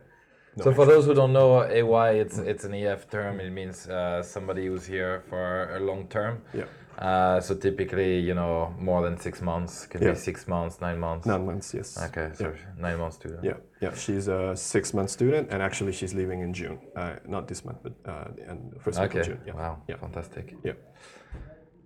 No, 0.55 0.63
so 0.65 0.73
for 0.73 0.85
those 0.85 1.05
who 1.07 1.13
don't 1.13 1.33
know, 1.33 1.63
AY 1.63 2.09
it's 2.23 2.37
it's 2.37 2.63
an 2.63 2.73
EF 2.73 3.09
term. 3.09 3.41
It 3.41 3.51
means 3.51 3.89
uh, 3.89 4.23
somebody 4.23 4.67
who's 4.67 4.85
here 4.85 5.23
for 5.29 5.75
a 5.75 5.79
long 5.89 6.07
term. 6.07 6.33
Yeah. 6.53 6.67
Uh, 6.97 7.39
so 7.41 7.55
typically, 7.55 8.19
you 8.19 8.33
know, 8.33 8.73
more 8.79 9.01
than 9.03 9.17
six 9.17 9.41
months. 9.41 9.87
Could 9.87 10.01
Yeah. 10.01 10.11
be 10.11 10.17
six 10.17 10.47
months, 10.47 10.79
nine 10.81 10.99
months. 10.99 11.25
Nine 11.27 11.45
months. 11.45 11.73
Yes. 11.73 11.97
Okay, 11.97 12.29
so 12.33 12.43
Yeah. 12.45 12.57
nine 12.77 12.97
months 12.99 13.17
to 13.17 13.39
Yeah, 13.43 13.57
yeah. 13.81 13.93
She's 13.93 14.27
a 14.27 14.55
six-month 14.55 15.09
student, 15.09 15.49
and 15.51 15.61
actually, 15.61 15.91
she's 15.91 16.13
leaving 16.13 16.41
in 16.41 16.53
June. 16.53 16.79
Uh, 16.95 17.15
not 17.27 17.47
this 17.47 17.65
month, 17.65 17.79
but 17.83 17.93
uh, 18.05 18.25
the 18.35 18.49
end, 18.49 18.73
first 18.79 18.99
week 18.99 19.09
Okay. 19.09 19.19
of 19.21 19.25
June. 19.25 19.39
Yeah. 19.45 19.55
Wow. 19.55 19.81
Yeah. 19.87 19.97
Fantastic. 19.97 20.55
Yeah. 20.63 20.73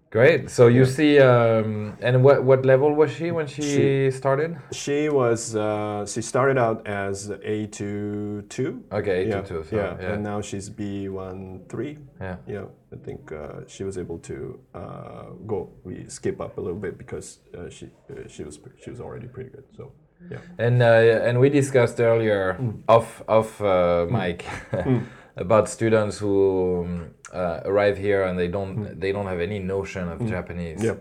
Great. 0.10 0.50
So 0.50 0.68
you 0.68 0.86
see, 0.86 1.20
um, 1.20 1.98
and 2.02 2.24
what 2.24 2.44
what 2.44 2.66
level 2.66 2.94
was 2.96 3.12
she 3.12 3.32
when 3.32 3.46
she, 3.46 3.62
She- 3.62 4.12
started? 4.12 4.56
She 4.72 5.10
was. 5.10 5.54
Uh, 5.56 6.06
she 6.06 6.22
started 6.22 6.58
out 6.58 6.88
as 6.88 7.30
A 7.44 7.68
two 7.68 8.44
two. 8.48 8.84
Okay, 8.92 9.24
eight 9.24 9.28
yeah, 9.28 9.42
two. 9.42 9.64
So, 9.70 9.76
yeah. 9.76 9.98
yeah. 10.00 10.14
and 10.14 10.24
now 10.24 10.40
she's 10.42 10.70
B 10.70 11.10
one 11.10 11.66
three. 11.68 11.98
yeah. 12.22 12.38
Yeah, 12.48 12.66
I 12.94 12.96
think 13.04 13.32
uh, 13.34 13.68
she 13.68 13.84
was 13.84 13.98
able 13.98 14.20
to 14.20 14.60
uh, 14.74 15.24
go. 15.46 15.70
We 15.84 16.06
skip 16.08 16.40
up 16.40 16.58
a 16.58 16.62
little 16.62 16.80
bit 16.80 16.98
because 16.98 17.40
uh, 17.58 17.70
she 17.70 17.88
uh, 18.10 18.28
she 18.30 18.44
was 18.46 18.60
she 18.82 18.90
was 18.90 19.02
already 19.02 19.28
pretty 19.28 19.50
good. 19.50 19.66
So 19.76 19.92
yeah. 20.32 20.38
And 20.58 20.82
uh, 20.82 21.28
and 21.28 21.38
we 21.40 21.50
discussed 21.50 22.00
earlier 22.00 22.56
Mm. 22.60 22.80
off 22.88 23.22
off 23.28 23.62
uh, 23.62 24.08
mic 24.10 24.46
about 25.38 25.70
students 25.70 26.18
who 26.18 26.86
um, 26.86 27.12
uh, 27.34 27.62
arrive 27.66 27.98
here 27.98 28.24
and 28.24 28.38
they 28.38 28.48
don't 28.48 29.00
they 29.00 29.12
don't 29.12 29.28
have 29.28 29.40
any 29.40 29.60
notion 29.60 30.10
of 30.10 30.28
Japanese. 30.28 30.82
Mm. 30.82 30.86
Yeah. 30.86 30.92
Mm. 30.92 31.00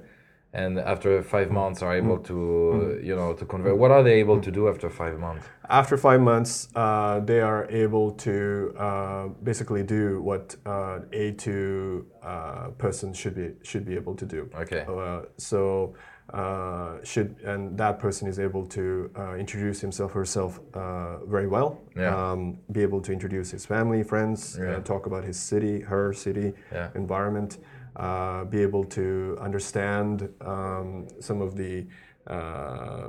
And 0.52 0.78
after 0.78 1.22
five 1.22 1.50
months 1.50 1.82
are 1.82 1.94
able 1.94 2.18
to 2.30 2.98
you 3.02 3.14
know 3.14 3.34
to 3.34 3.44
convert. 3.44 3.76
What 3.76 3.90
are 3.90 4.02
they 4.02 4.14
able 4.20 4.40
to 4.40 4.50
do 4.50 4.68
after 4.68 4.88
five 4.88 5.18
months? 5.18 5.46
After 5.68 5.96
five 5.98 6.20
months, 6.20 6.68
uh, 6.74 7.20
they 7.20 7.40
are 7.40 7.66
able 7.68 8.12
to 8.12 8.72
uh, 8.78 9.28
basically 9.42 9.82
do 9.82 10.22
what 10.22 10.56
uh, 10.64 11.00
A 11.12 11.32
two 11.32 12.06
uh, 12.22 12.68
person 12.78 13.12
should 13.12 13.34
be 13.34 13.48
should 13.62 13.84
be 13.84 13.96
able 13.96 14.14
to 14.14 14.24
do. 14.24 14.48
Okay. 14.54 14.86
Uh, 14.88 15.22
so 15.36 15.94
uh, 16.34 16.98
should 17.04 17.36
and 17.44 17.78
that 17.78 17.98
person 17.98 18.26
is 18.28 18.38
able 18.38 18.66
to 18.66 19.10
uh, 19.16 19.34
introduce 19.34 19.80
himself 19.80 20.12
herself 20.12 20.60
uh, 20.74 21.18
very 21.26 21.46
well. 21.46 21.80
Yeah. 21.96 22.14
Um, 22.32 22.58
be 22.72 22.82
able 22.82 23.00
to 23.02 23.12
introduce 23.12 23.50
his 23.50 23.64
family, 23.66 24.02
friends, 24.02 24.58
Yeah. 24.60 24.76
uh, 24.76 24.80
talk 24.80 25.06
about 25.06 25.24
his 25.24 25.38
city, 25.38 25.80
her 25.80 26.12
city, 26.12 26.52
Yeah. 26.72 26.88
environment. 26.94 27.58
Uh, 27.96 28.44
be 28.44 28.60
able 28.60 28.84
to 28.84 29.38
understand 29.40 30.28
um, 30.42 31.06
some 31.20 31.40
of 31.40 31.56
the 31.56 31.86
uh, 32.26 33.08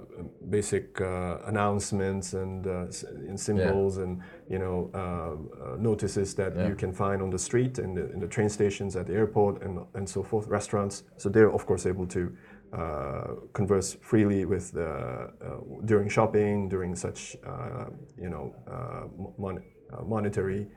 basic 0.49 1.01
uh, 1.01 1.39
announcements 1.47 2.33
and, 2.33 2.67
uh, 2.67 2.85
and 3.27 3.37
symbols 3.39 3.97
and 3.97 4.21
you 4.47 4.59
know 4.59 4.89
uh, 4.93 4.99
uh, 4.99 5.75
notices 5.77 6.35
that 6.35 6.55
Yeah. 6.55 6.67
you 6.69 6.75
can 6.75 6.93
find 6.93 7.21
on 7.21 7.29
the 7.31 7.39
street 7.39 7.79
in 7.79 7.97
in 8.13 8.19
the 8.19 8.27
train 8.27 8.49
stations 8.49 8.95
at 8.95 9.05
the 9.07 9.13
airport 9.13 9.63
and, 9.63 9.79
and 9.95 10.07
so 10.07 10.21
forth 10.23 10.47
restaurants 10.47 11.03
so 11.17 11.29
they're 11.29 11.51
of 11.51 11.65
course 11.65 11.89
able 11.89 12.05
to 12.07 12.21
uh, 12.73 13.27
converse 13.53 13.97
freely 14.01 14.45
with 14.45 14.71
the, 14.73 14.87
uh, 14.87 15.57
during 15.85 16.09
shopping 16.09 16.67
during 16.69 16.95
such 16.95 17.35
uh, 17.45 17.85
you 18.17 18.29
know 18.29 18.53
uh, 18.69 19.03
mon- 19.37 19.63
uh, 19.93 20.03
monetary 20.03 20.67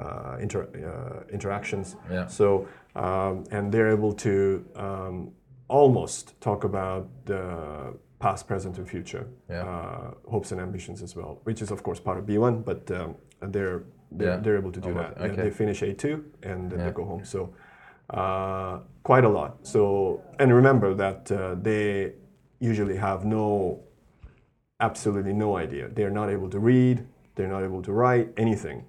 uh, 0.00 0.36
inter- 0.40 0.68
uh, 0.74 1.32
interactions 1.32 1.96
Yeah. 2.10 2.26
so 2.26 2.66
um, 2.94 3.44
and 3.50 3.70
they're 3.72 3.90
able 3.90 4.12
to 4.14 4.64
um, 4.76 5.32
almost 5.68 6.40
talk 6.40 6.64
about 6.64 7.08
the 7.26 7.94
past 8.18 8.46
present 8.46 8.78
and 8.78 8.88
future 8.88 9.26
Yeah. 9.50 9.62
uh, 9.64 10.10
hopes 10.30 10.52
and 10.52 10.60
ambitions 10.60 11.02
as 11.02 11.14
well 11.16 11.40
which 11.44 11.60
is 11.62 11.70
of 11.70 11.82
course 11.82 12.00
part 12.00 12.18
of 12.18 12.24
b1 12.24 12.64
but 12.64 12.90
um, 12.90 13.14
they're 13.52 13.82
they're, 14.12 14.28
Yeah. 14.28 14.36
they're 14.42 14.56
able 14.56 14.72
to 14.72 14.80
do 14.80 14.90
Oh, 14.90 14.94
that 14.94 15.18
okay. 15.20 15.36
They 15.42 15.50
finish 15.50 15.82
a2 15.82 16.22
and 16.44 16.70
then 16.70 16.78
Yeah. 16.78 16.86
they 16.86 16.92
go 16.92 17.04
home 17.04 17.24
so 17.24 17.52
uh, 18.10 18.78
quite 19.02 19.24
a 19.24 19.28
lot. 19.28 19.66
So 19.66 20.22
and 20.38 20.54
remember 20.54 20.94
that 20.94 21.30
uh, 21.30 21.56
they 21.60 22.12
usually 22.60 22.96
have 22.96 23.24
no 23.24 23.80
absolutely 24.80 25.32
no 25.32 25.56
idea. 25.56 25.88
They're 25.88 26.10
not 26.10 26.28
able 26.30 26.50
to 26.50 26.58
read 26.58 27.06
they're 27.36 27.46
not 27.46 27.62
able 27.62 27.82
to 27.82 27.92
write 27.92 28.32
anything. 28.36 28.84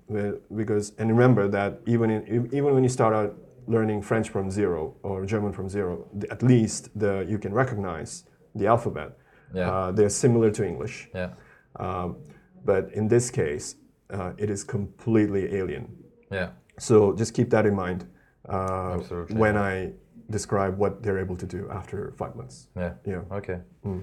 Because 0.56 0.94
and 0.98 1.10
remember 1.10 1.48
that 1.50 1.82
even 1.86 2.10
in, 2.10 2.50
even 2.52 2.74
when 2.74 2.82
you 2.82 2.90
start 2.90 3.14
out 3.14 3.38
learning 3.68 4.02
french 4.02 4.30
from 4.30 4.50
zero 4.50 4.96
or 5.04 5.26
german 5.26 5.52
from 5.52 5.68
zero 5.68 6.08
at 6.32 6.42
least 6.42 6.90
the 6.98 7.26
you 7.28 7.38
can 7.38 7.54
recognize 7.54 8.24
the 8.56 8.66
alphabet. 8.66 9.18
Yeah. 9.54 9.70
uh, 9.70 9.92
they're 9.92 10.10
similar 10.10 10.50
to 10.52 10.66
english. 10.66 11.10
Yeah. 11.14 11.32
um, 11.76 12.16
but 12.64 12.90
in 12.94 13.10
this 13.10 13.30
case 13.30 13.76
uh, 14.10 14.32
it 14.38 14.50
is 14.50 14.64
completely 14.64 15.54
alien. 15.54 15.86
Yeah. 16.32 16.50
so 16.80 17.14
just 17.14 17.34
keep 17.34 17.50
that 17.50 17.66
in 17.66 17.76
mind 17.76 18.08
uh, 18.50 18.98
when 19.44 19.58
I 19.58 19.92
describe 20.30 20.78
what 20.78 21.04
they're 21.04 21.20
able 21.20 21.38
to 21.38 21.46
do 21.46 21.70
after 21.72 22.14
five 22.18 22.36
months. 22.36 22.68
Yeah. 22.76 22.94
Yeah. 23.06 23.22
Okay. 23.32 23.60
Mm. 23.86 24.02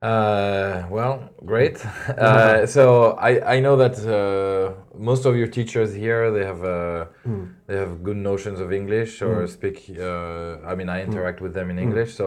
Uh, 0.00 0.86
well, 0.90 1.28
great. 1.44 1.84
Uh, 2.18 2.66
so 2.66 3.12
I, 3.12 3.56
I 3.56 3.60
know 3.60 3.76
that 3.76 3.96
uh, 4.06 4.74
most 4.96 5.24
of 5.24 5.36
your 5.36 5.48
teachers 5.48 5.92
here 5.94 6.30
they 6.30 6.44
have 6.44 6.62
uh, 6.64 7.06
Mm. 7.26 7.54
they 7.66 7.76
have 7.76 8.02
good 8.02 8.16
notions 8.16 8.60
of 8.60 8.72
English 8.72 9.22
or 9.22 9.46
speak. 9.46 9.90
Uh, 9.98 10.58
I 10.70 10.74
mean, 10.76 10.88
I 10.88 11.02
interact 11.02 11.40
with 11.40 11.52
them 11.52 11.70
in 11.70 11.78
English. 11.78 12.14
So 12.14 12.26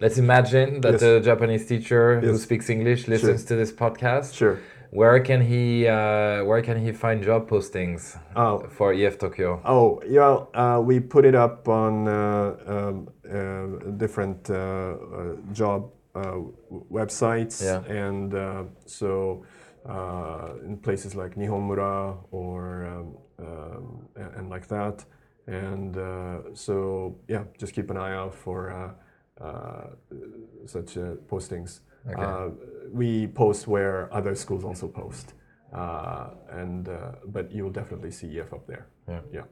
let's 0.00 0.18
imagine 0.18 0.80
that 0.80 0.94
Mm. 0.94 1.00
Yes. 1.00 1.02
a 1.02 1.20
Japanese 1.30 1.64
teacher 1.66 2.20
who 2.20 2.36
speaks 2.36 2.68
English 2.68 3.06
listens 3.08 3.44
to 3.44 3.54
this 3.56 3.72
podcast. 3.72 4.34
Sure. 4.34 4.56
Where 4.94 5.18
can 5.18 5.40
he 5.40 5.88
uh, 5.88 6.44
Where 6.44 6.62
can 6.62 6.76
he 6.84 6.92
find 6.92 7.20
job 7.22 7.48
postings 7.48 8.16
Oh. 8.36 8.60
for 8.70 8.92
EF 8.92 9.18
Tokyo? 9.18 9.60
Oh, 9.64 10.00
yeah. 10.06 10.44
Uh, 10.54 10.80
we 10.80 11.00
put 11.00 11.24
it 11.24 11.34
up 11.34 11.68
on 11.68 12.06
uh, 12.06 12.56
um, 12.66 13.08
uh, 13.28 13.90
different 13.96 14.48
uh, 14.50 14.54
uh, 14.54 14.96
job 15.52 15.90
uh, 16.14 16.38
websites, 16.92 17.60
Yeah. 17.60 17.82
and 18.06 18.34
uh, 18.34 18.62
so 18.86 19.42
uh, 19.84 20.50
in 20.64 20.76
places 20.78 21.16
like 21.16 21.34
Nihonmura 21.34 22.16
or 22.30 22.86
um, 22.86 23.16
um, 23.44 24.08
and, 24.14 24.34
and 24.36 24.48
like 24.48 24.68
that. 24.68 25.04
And 25.48 25.96
uh, 25.96 26.54
so, 26.54 27.16
yeah, 27.28 27.42
just 27.58 27.74
keep 27.74 27.90
an 27.90 27.96
eye 27.96 28.14
out 28.14 28.32
for 28.34 28.70
uh, 28.70 29.44
uh, 29.44 29.86
such 30.66 30.96
uh, 30.96 31.16
postings. 31.28 31.80
Okay. 32.10 32.22
Uh, 32.22 32.48
we 32.92 33.26
post 33.28 33.66
where 33.66 34.08
other 34.12 34.34
schools 34.34 34.62
also 34.64 34.86
post, 34.88 35.34
uh, 35.72 36.28
and 36.50 36.88
uh, 36.88 37.12
but 37.26 37.50
you 37.50 37.64
will 37.64 37.72
definitely 37.72 38.10
see 38.10 38.38
EF 38.38 38.52
up 38.52 38.66
there. 38.66 38.86
Yeah. 39.08 39.20
Yeah. 39.32 39.42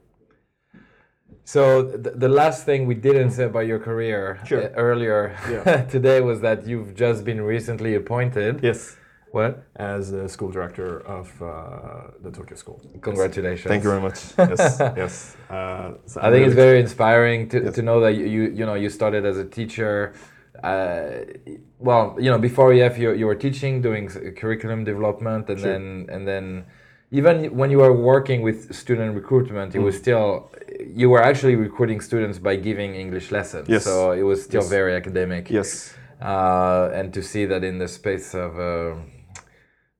So 1.45 1.83
th- 2.03 2.15
the 2.15 2.29
last 2.29 2.63
thing 2.65 2.85
we 2.85 2.95
didn't 2.95 3.31
say 3.31 3.45
about 3.45 3.65
your 3.65 3.79
career 3.79 4.39
Sure. 4.45 4.63
uh, 4.63 4.69
earlier 4.75 5.35
Yeah. 5.49 5.81
today 5.95 6.21
was 6.21 6.41
that 6.41 6.65
you've 6.67 6.93
just 6.95 7.23
been 7.25 7.41
recently 7.41 7.95
appointed. 7.95 8.59
Yes. 8.63 8.97
What? 9.31 9.63
As 9.75 10.11
the 10.11 10.29
school 10.29 10.51
director 10.51 10.99
of 11.07 11.27
uh, 11.41 12.11
the 12.21 12.29
Tokyo 12.29 12.55
School. 12.55 12.79
Congratulations. 13.01 13.67
Thank 13.67 13.83
you 13.83 13.89
very 13.89 14.01
much. 14.01 14.19
Yes. 14.37 14.77
yes. 14.95 15.35
Uh, 15.49 15.93
so 16.05 16.21
I 16.21 16.27
I'm 16.27 16.33
think 16.33 16.45
it's 16.45 16.55
very 16.55 16.79
inspiring 16.79 17.49
to, 17.49 17.63
Yes. 17.63 17.73
to 17.75 17.81
know 17.81 17.99
that 18.01 18.13
you, 18.13 18.25
you 18.35 18.41
you 18.59 18.65
know 18.67 18.75
you 18.75 18.89
started 18.89 19.25
as 19.25 19.37
a 19.37 19.45
teacher. 19.45 20.13
Uh, 20.63 21.25
well, 21.79 22.15
you 22.23 22.29
know, 22.31 22.37
before 22.39 22.71
EF, 22.73 22.97
you, 22.97 23.11
you 23.13 23.25
were 23.25 23.35
teaching, 23.35 23.81
doing 23.81 24.07
curriculum 24.41 24.83
development, 24.85 25.49
and 25.49 25.59
Sure. 25.59 25.71
then 25.71 25.83
and 26.09 26.25
then 26.27 26.65
even 27.11 27.35
when 27.59 27.69
you 27.69 27.79
were 27.79 27.93
working 27.93 28.41
with 28.41 28.73
student 28.73 29.13
recruitment, 29.15 29.75
it 29.75 29.79
Mm. 29.79 29.85
was 29.85 29.95
still 29.97 30.49
you 31.01 31.09
were 31.13 31.21
actually 31.29 31.55
recruiting 31.55 31.99
students 32.01 32.37
by 32.39 32.55
giving 32.55 32.95
English 32.95 33.31
lessons. 33.31 33.67
Yes. 33.69 33.83
So 33.83 34.11
it 34.13 34.23
was 34.23 34.39
still 34.43 34.61
Yes. 34.63 34.69
very 34.77 34.93
academic. 34.95 35.49
Yes. 35.51 35.93
uh, 36.21 36.89
and 36.97 37.13
to 37.13 37.21
see 37.21 37.45
that 37.45 37.63
in 37.63 37.79
the 37.79 37.87
space 37.87 38.33
of 38.33 38.51
uh, 38.57 38.95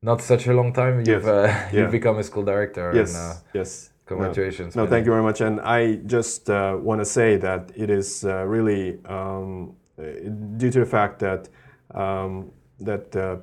not 0.01 0.21
such 0.21 0.47
a 0.47 0.53
long 0.53 0.71
time, 0.73 0.95
you've 0.99 1.07
Yes. 1.07 1.25
uh, 1.25 1.47
Yeah. 1.73 1.79
you've 1.81 1.91
become 1.91 2.17
a 2.19 2.23
school 2.23 2.43
director. 2.43 2.91
Yes. 2.95 3.09
And, 3.15 3.23
uh, 3.23 3.33
yes. 3.59 3.91
congratulations. 4.05 4.75
No, 4.75 4.83
man. 4.83 4.89
thank 4.91 5.05
you 5.05 5.11
very 5.11 5.23
much. 5.23 5.41
And 5.41 5.59
I 5.59 5.99
just 6.15 6.49
uh, 6.49 6.77
want 6.81 6.99
to 7.01 7.05
say 7.05 7.37
that 7.37 7.71
it 7.75 7.89
is 7.89 8.23
uh, 8.23 8.45
really 8.55 8.99
um, 9.05 9.75
due 9.97 10.71
to 10.71 10.79
the 10.79 10.85
fact 10.85 11.19
that 11.19 11.49
um, 11.93 12.51
that 12.79 13.15
uh, 13.15 13.37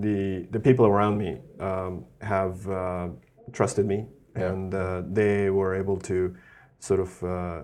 the 0.00 0.46
the 0.50 0.60
people 0.60 0.86
around 0.86 1.18
me 1.18 1.38
um, 1.60 2.04
have 2.20 2.68
uh, 2.68 3.08
trusted 3.52 3.86
me, 3.86 4.06
Yeah. 4.36 4.50
and 4.52 4.74
uh, 4.74 5.02
they 5.12 5.50
were 5.50 5.74
able 5.74 5.96
to 5.98 6.34
sort 6.80 7.00
of 7.00 7.22
uh, 7.22 7.62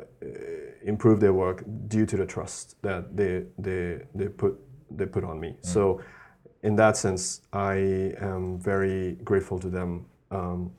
improve 0.85 1.21
their 1.21 1.33
work 1.33 1.65
due 1.89 2.07
to 2.07 2.17
the 2.17 2.27
trust 2.27 2.77
that 2.83 3.17
they 3.17 3.45
they 3.59 4.01
they 4.15 4.29
put 4.29 4.59
they 4.91 5.07
put 5.07 5.25
on 5.25 5.39
me. 5.41 5.57
So, 5.61 6.01
in 6.63 6.77
that 6.77 6.97
sense, 6.97 7.43
I 7.53 8.15
am 8.21 8.59
very 8.59 9.17
grateful 9.25 9.59
to 9.61 9.71
them. 9.71 10.07
Um, 10.31 10.73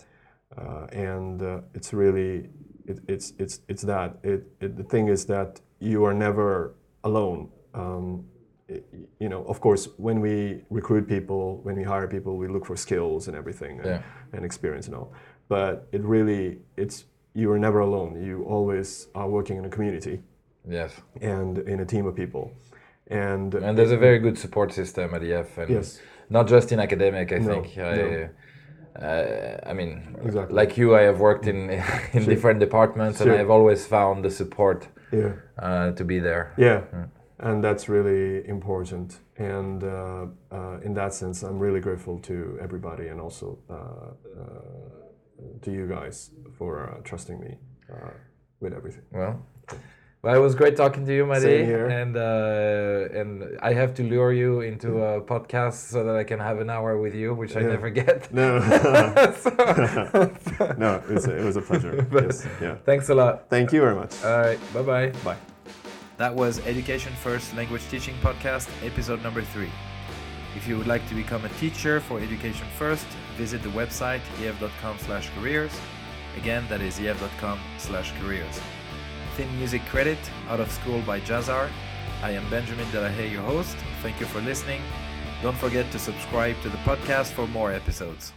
uh, 0.58 0.88
and 0.92 1.42
uh, 1.42 1.62
it's 1.74 1.94
really 1.94 2.50
it, 2.86 3.00
it's 3.08 3.34
it's 3.40 3.62
it's 3.68 3.84
that 3.84 4.18
it, 4.24 4.44
it 4.62 4.76
the 4.78 4.84
thing 4.84 5.08
is 5.10 5.26
that 5.26 5.62
you 5.80 6.06
are 6.06 6.14
never 6.14 6.76
alone 7.06 7.50
um, 7.74 8.26
you 9.20 9.30
know 9.30 9.44
of 9.46 9.58
course 9.62 9.84
when 9.98 10.20
we 10.20 10.36
recruit 10.70 11.08
people 11.08 11.42
when 11.64 11.76
we 11.76 11.84
hire 11.84 12.08
people 12.08 12.32
we 12.44 12.48
look 12.48 12.66
for 12.66 12.76
skills 12.76 13.28
and 13.28 13.36
everything 13.38 13.74
and, 13.80 13.86
Yeah. 13.88 14.02
and 14.34 14.44
experience 14.44 14.86
and 14.90 14.96
all 15.00 15.10
but 15.48 15.74
it 15.92 16.02
really 16.16 16.44
it's 16.84 17.06
you 17.42 17.52
are 17.54 17.60
never 17.68 17.80
alone 17.80 18.12
you 18.28 18.44
always 18.56 19.08
are 19.14 19.30
working 19.30 19.58
in 19.58 19.66
a 19.66 19.70
community 19.70 20.18
Yes. 20.68 20.92
and 21.22 21.60
in 21.60 21.80
a 21.80 21.86
team 21.86 22.06
of 22.08 22.16
people 22.16 22.46
and 23.08 23.54
And 23.54 23.78
there's 23.78 23.92
a 23.92 23.98
very 24.08 24.20
good 24.20 24.38
support 24.38 24.74
system 24.74 25.14
at 25.14 25.22
EF, 25.22 25.58
and 25.60 25.70
Yes. 25.70 26.02
not 26.30 26.48
just 26.48 26.72
in 26.72 26.80
academic. 26.80 27.32
I 27.32 27.38
No, 27.38 27.48
think. 27.54 27.78
I, 27.78 27.96
no. 27.96 28.30
uh, 29.08 29.70
I 29.72 29.74
mean, 29.74 29.92
Exactly. 30.26 30.56
like 30.56 30.72
you, 30.78 30.96
I 30.96 31.02
have 31.10 31.20
worked 31.20 31.46
in 31.48 31.70
in 32.18 32.26
different 32.26 32.60
departments, 32.60 33.22
and 33.22 33.30
I 33.32 33.38
have 33.38 33.52
always 33.58 33.86
found 33.86 34.24
the 34.26 34.32
support 34.32 34.88
yeah 35.16 35.34
uh, 35.60 35.92
to 35.92 36.04
be 36.04 36.20
there. 36.20 36.54
Yeah, 36.58 36.82
and 37.40 37.64
that's 37.64 37.90
really 37.90 38.48
important. 38.48 39.20
And 39.38 39.84
uh, 39.84 40.28
uh, 40.52 40.80
in 40.84 40.94
that 40.94 41.14
sense, 41.14 41.44
I'm 41.44 41.60
really 41.60 41.82
grateful 41.82 42.20
to 42.20 42.58
everybody 42.62 43.08
and 43.10 43.20
also 43.20 43.58
uh, 43.70 43.74
uh, 43.74 45.56
to 45.62 45.72
you 45.72 45.88
guys 45.88 46.32
for 46.58 46.90
uh, 46.90 47.02
trusting 47.04 47.40
me 47.40 47.58
uh, 47.92 48.12
with 48.62 48.74
everything. 48.74 49.04
Well, 49.12 49.46
well, 50.26 50.36
it 50.36 50.40
was 50.40 50.56
great 50.56 50.76
talking 50.76 51.06
to 51.06 51.14
you, 51.14 51.26
Madi. 51.26 51.42
Same 51.42 51.66
here. 51.66 51.86
And 51.88 52.18
uh, 52.18 53.20
and 53.20 53.30
I 53.62 53.74
have 53.74 53.94
to 53.96 54.04
lure 54.04 54.34
you 54.34 54.62
into 54.62 54.90
a 55.04 55.22
podcast 55.22 55.78
so 55.92 56.04
that 56.04 56.16
I 56.16 56.24
can 56.24 56.40
have 56.40 56.60
an 56.60 56.70
hour 56.70 56.98
with 56.98 57.14
you, 57.14 57.34
which 57.36 57.56
I 57.56 57.62
never 57.62 57.90
get. 57.92 58.34
No, 58.34 58.60
So- 59.44 60.76
no, 60.78 60.96
it 61.08 61.14
was 61.14 61.28
a, 61.28 61.38
it 61.38 61.44
was 61.46 61.56
a 61.58 61.62
pleasure. 61.62 62.08
yes, 62.12 62.48
yeah. 62.62 62.76
Thanks 62.86 63.10
a 63.10 63.16
lot. 63.16 63.50
Thank 63.50 63.72
you 63.72 63.82
very 63.82 63.96
much. 63.96 64.14
All 64.24 64.40
right, 64.42 64.60
bye 64.74 64.82
bye. 64.82 65.10
Bye. 65.24 65.38
That 66.18 66.34
was 66.34 66.60
Education 66.66 67.14
First 67.14 67.56
Language 67.56 67.84
Teaching 67.92 68.16
Podcast, 68.22 68.68
episode 68.84 69.22
number 69.22 69.42
three. 69.54 69.72
If 70.56 70.68
you 70.68 70.78
would 70.78 70.88
like 70.88 71.06
to 71.10 71.16
become 71.16 71.44
a 71.46 71.50
teacher 71.60 72.00
for 72.00 72.20
Education 72.20 72.66
First, 72.80 73.06
visit 73.38 73.62
the 73.62 73.70
website 73.70 74.22
ef.com 74.42 74.98
slash 75.00 75.30
careers. 75.38 75.74
Again, 76.38 76.64
that 76.70 76.82
is 76.82 77.00
ef.com 77.00 77.60
slash 77.78 78.14
careers. 78.22 78.60
Theme 79.36 79.58
music 79.58 79.86
credit, 79.88 80.18
Out 80.48 80.62
of 80.62 80.72
School 80.72 81.02
by 81.02 81.20
Jazzar. 81.20 81.70
I 82.24 82.32
am 82.32 82.50
Benjamin 82.50 82.86
Delahaye, 82.86 83.30
your 83.30 83.42
host. 83.42 83.76
Thank 84.02 84.22
you 84.22 84.26
for 84.26 84.40
listening. 84.40 84.82
Don't 85.42 85.58
forget 85.58 85.92
to 85.92 86.00
subscribe 86.00 86.56
to 86.62 86.70
the 86.70 86.78
podcast 86.78 87.34
for 87.34 87.46
more 87.48 87.74
episodes. 87.74 88.32